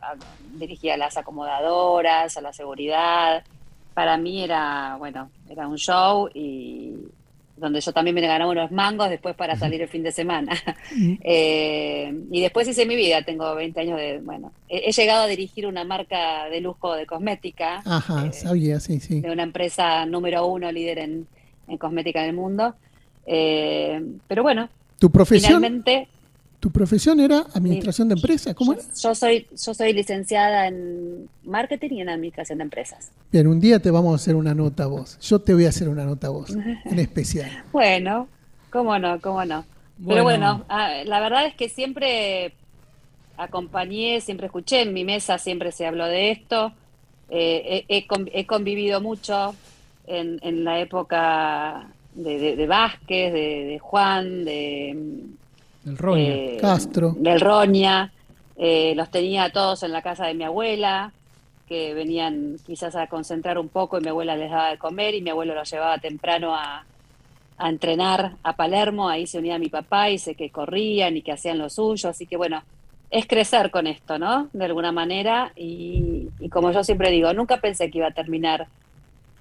dirigía 0.55 0.95
a 0.95 0.99
las 0.99 1.17
acomodadoras, 1.17 2.37
a 2.37 2.41
la 2.41 2.53
seguridad. 2.53 3.45
Para 3.93 4.17
mí 4.17 4.43
era, 4.43 4.97
bueno, 4.99 5.31
era 5.49 5.69
un 5.69 5.77
show 5.77 6.29
y 6.33 6.95
donde 7.57 7.81
yo 7.81 7.93
también 7.93 8.15
me 8.15 8.21
ganaba 8.21 8.51
unos 8.51 8.73
mangos 8.73 9.09
después 9.09 9.37
para 9.37 9.57
salir 9.57 9.81
el 9.83 9.89
fin 9.89 10.03
de 10.03 10.13
semana. 10.13 10.53
Eh, 11.27 12.13
y 12.31 12.41
después 12.41 12.69
hice 12.69 12.87
mi 12.87 12.95
vida, 12.95 13.23
tengo 13.23 13.55
20 13.55 13.81
años 13.81 13.99
de, 13.99 14.21
bueno, 14.21 14.53
he, 14.69 14.89
he 14.89 14.93
llegado 14.93 15.23
a 15.23 15.27
dirigir 15.27 15.67
una 15.67 15.83
marca 15.85 16.45
de 16.49 16.61
lujo 16.61 16.95
de 16.95 17.07
cosmética, 17.07 17.83
Ajá, 17.85 18.27
eh, 18.27 18.33
sabía, 18.33 18.79
sí, 18.79 19.01
sí. 19.01 19.21
de 19.21 19.31
una 19.31 19.43
empresa 19.43 20.05
número 20.07 20.47
uno 20.47 20.71
líder 20.71 20.99
en, 20.99 21.27
en 21.67 21.79
cosmética 21.79 22.23
del 22.23 22.35
mundo. 22.35 22.75
Eh, 23.27 24.03
pero 24.29 24.43
bueno, 24.43 24.69
¿Tu 24.99 25.11
profesión, 25.11 25.61
finalmente 25.61 26.09
tu 26.65 26.71
profesión 26.71 27.21
era 27.21 27.45
administración 27.53 28.09
de 28.09 28.15
empresas? 28.15 28.55
¿Cómo 28.55 28.73
yo, 28.73 28.81
es? 28.81 29.03
yo 29.03 29.15
soy 29.15 29.47
yo 29.51 29.75
soy 29.75 29.93
licenciada 29.93 30.67
en 30.67 31.29
marketing 31.45 31.91
y 31.91 32.01
en 32.01 32.09
administración 32.09 32.57
de 32.57 32.65
empresas. 32.65 33.11
Bien, 33.31 33.47
un 33.47 33.61
día 33.61 33.81
te 33.81 33.91
vamos 33.91 34.13
a 34.13 34.17
hacer 34.17 34.35
una 34.35 34.55
nota 34.55 34.85
a 34.85 34.87
vos. 34.87 35.19
Yo 35.21 35.41
te 35.41 35.53
voy 35.53 35.67
a 35.67 35.69
hacer 35.69 35.91
una 35.91 36.05
nota 36.05 36.29
a 36.29 36.31
vos, 36.31 36.51
en 36.85 36.99
especial. 36.99 37.51
Bueno, 37.71 38.29
cómo 38.71 38.99
no, 38.99 39.21
cómo 39.21 39.45
no. 39.45 39.67
Pero 40.07 40.23
bueno, 40.23 40.65
ah, 40.71 41.03
la 41.05 41.21
verdad 41.21 41.45
es 41.45 41.55
que 41.55 41.69
siempre 41.69 42.55
acompañé, 43.37 44.23
siempre 44.23 44.47
escuché, 44.47 44.81
en 44.81 44.95
mi 44.95 45.05
mesa 45.05 45.37
siempre 45.37 45.71
se 45.71 45.87
habló 45.87 46.07
de 46.07 46.31
esto. 46.31 46.73
Eh, 47.29 47.85
he, 47.89 48.07
he 48.33 48.47
convivido 48.47 49.03
mucho 49.03 49.55
en, 50.07 50.39
en 50.43 50.65
la 50.65 50.81
época 50.81 51.89
de, 52.15 52.39
de, 52.39 52.57
de 52.57 52.67
Vázquez, 52.67 53.33
de, 53.33 53.65
de 53.65 53.79
Juan, 53.79 54.45
de 54.45 54.91
El 55.87 55.99
Roña. 55.99 56.23
eh, 56.23 56.59
Castro. 56.61 57.15
del 57.19 57.41
Roña. 57.41 58.13
Eh, 58.57 58.95
los 58.95 59.11
tenía 59.11 59.51
todos 59.51 59.83
en 59.83 59.93
la 59.93 60.01
casa 60.03 60.27
de 60.27 60.35
mi 60.35 60.45
abuela, 60.45 61.13
que 61.69 61.93
venían 61.95 62.57
quizás 62.65 62.95
a 62.95 63.07
concentrar 63.09 63.59
un 63.59 63.69
poco 63.69 63.99
y 63.99 64.03
mi 64.03 64.09
abuela 64.09 64.37
les 64.37 64.51
daba 64.51 64.71
de 64.71 64.79
comer 64.79 65.15
y 65.15 65.23
mi 65.23 65.31
abuelo 65.31 65.55
los 65.55 65.71
llevaba 65.71 65.99
temprano 65.99 66.55
a, 66.55 66.85
a 67.59 67.69
entrenar 67.69 68.33
a 68.43 68.55
Palermo, 68.55 69.09
ahí 69.09 69.27
se 69.27 69.39
unía 69.39 69.59
mi 69.59 69.69
papá 69.71 70.11
y 70.11 70.19
sé 70.19 70.35
que 70.35 70.51
corrían 70.51 71.17
y 71.17 71.23
que 71.23 71.33
hacían 71.33 71.59
lo 71.59 71.69
suyo, 71.71 72.11
así 72.11 72.27
que 72.27 72.37
bueno, 72.37 72.63
es 73.11 73.27
crecer 73.27 73.71
con 73.71 73.87
esto, 73.87 74.19
¿no? 74.19 74.49
De 74.53 74.65
alguna 74.67 74.93
manera 74.93 75.53
y, 75.57 76.29
y 76.39 76.49
como 76.49 76.71
yo 76.71 76.85
siempre 76.85 77.11
digo, 77.11 77.33
nunca 77.33 77.57
pensé 77.57 77.91
que 77.91 77.99
iba 77.99 78.09
a 78.09 78.13
terminar 78.15 78.67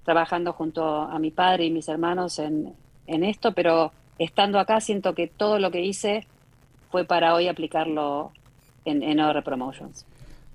trabajando 0.03 0.53
junto 0.53 0.83
a 0.83 1.17
mi 1.19 1.31
padre 1.31 1.65
y 1.65 1.71
mis 1.71 1.87
hermanos 1.87 2.39
en, 2.39 2.73
en 3.07 3.23
esto, 3.23 3.53
pero 3.53 3.91
estando 4.19 4.59
acá 4.59 4.81
siento 4.81 5.13
que 5.15 5.27
todo 5.27 5.59
lo 5.59 5.71
que 5.71 5.81
hice 5.81 6.27
fue 6.91 7.05
para 7.05 7.33
hoy 7.33 7.47
aplicarlo 7.47 8.31
en, 8.85 9.01
en 9.03 9.19
OR 9.19 9.43
Promotions. 9.43 10.05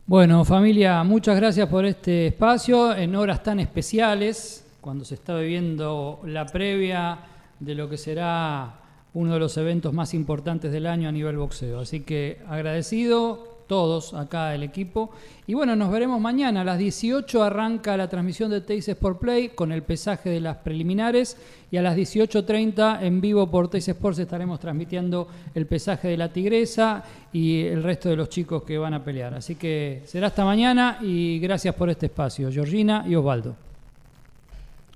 Bueno, 0.07 0.44
familia, 0.44 1.03
muchas 1.05 1.36
gracias 1.36 1.68
por 1.68 1.84
este 1.84 2.28
espacio 2.28 2.94
en 2.94 3.14
horas 3.14 3.42
tan 3.42 3.61
especiales, 3.61 4.64
cuando 4.80 5.05
se 5.05 5.16
está 5.16 5.36
viviendo 5.36 6.20
la 6.24 6.46
previa 6.46 7.18
de 7.61 7.74
lo 7.74 7.90
que 7.90 7.99
será 7.99 8.80
uno 9.14 9.34
de 9.34 9.40
los 9.40 9.57
eventos 9.57 9.92
más 9.92 10.14
importantes 10.14 10.72
del 10.72 10.86
año 10.86 11.09
a 11.09 11.12
nivel 11.12 11.36
boxeo. 11.36 11.80
Así 11.80 12.01
que 12.01 12.40
agradecido 12.49 13.57
todos 13.69 14.14
acá 14.14 14.55
el 14.55 14.64
equipo. 14.64 15.11
Y 15.47 15.55
bueno, 15.55 15.77
nos 15.77 15.93
veremos 15.93 16.21
mañana. 16.21 16.62
A 16.62 16.64
las 16.64 16.79
18 16.79 17.43
arranca 17.45 17.97
la 17.97 18.09
transmisión 18.09 18.51
de 18.51 18.61
Teis 18.61 18.89
Sport 18.89 19.21
Play 19.21 19.49
con 19.51 19.71
el 19.71 19.83
pesaje 19.83 20.31
de 20.31 20.41
las 20.41 20.57
preliminares. 20.57 21.37
Y 21.71 21.77
a 21.77 21.83
las 21.83 21.97
18.30 21.97 23.03
en 23.03 23.21
vivo 23.21 23.49
por 23.49 23.69
Teis 23.69 23.87
Sports 23.89 24.19
estaremos 24.19 24.59
transmitiendo 24.59 25.29
el 25.55 25.66
pesaje 25.66 26.09
de 26.09 26.16
la 26.16 26.31
tigresa 26.31 27.05
y 27.33 27.62
el 27.62 27.83
resto 27.83 28.09
de 28.09 28.16
los 28.16 28.29
chicos 28.29 28.62
que 28.64 28.79
van 28.79 28.95
a 28.95 29.05
pelear. 29.05 29.35
Así 29.35 29.55
que 29.55 30.03
será 30.07 30.29
hasta 30.29 30.45
mañana 30.45 30.99
y 31.01 31.39
gracias 31.39 31.75
por 31.75 31.91
este 31.91 32.07
espacio, 32.07 32.51
Georgina 32.51 33.05
y 33.07 33.14
Osvaldo. 33.14 33.55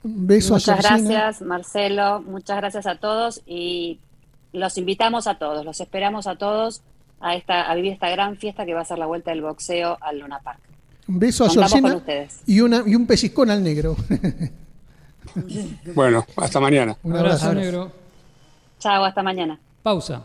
Un 0.02 0.26
beso 0.26 0.54
Muchas 0.54 0.84
a 0.84 0.88
Georgina. 0.88 1.10
gracias, 1.10 1.46
Marcelo. 1.46 2.22
Muchas 2.22 2.56
gracias 2.56 2.86
a 2.86 2.96
todos 2.96 3.42
y 3.46 4.00
los 4.52 4.76
invitamos 4.76 5.26
a 5.26 5.36
todos, 5.36 5.64
los 5.64 5.80
esperamos 5.80 6.26
a 6.26 6.36
todos 6.36 6.82
a, 7.22 7.34
esta, 7.34 7.70
a 7.70 7.74
vivir 7.74 7.92
esta 7.92 8.10
gran 8.10 8.36
fiesta 8.36 8.66
que 8.66 8.74
va 8.74 8.82
a 8.82 8.84
ser 8.84 8.98
la 8.98 9.06
vuelta 9.06 9.30
del 9.30 9.42
boxeo 9.42 9.96
al 10.00 10.18
Luna 10.18 10.40
Park. 10.40 10.60
Un 11.08 11.18
beso 11.18 11.44
a 11.44 11.50
Georgina 11.50 12.00
y, 12.46 12.60
una, 12.60 12.82
y 12.86 12.94
un 12.94 13.06
pellizcón 13.06 13.50
al 13.50 13.62
negro. 13.62 13.96
Bueno, 15.94 16.26
hasta 16.36 16.60
mañana. 16.60 16.96
Un 17.02 17.16
abrazo, 17.16 17.46
abrazo. 17.46 17.54
negro. 17.54 17.92
Chao, 18.78 19.04
hasta 19.04 19.22
mañana. 19.22 19.58
Pausa. 19.82 20.22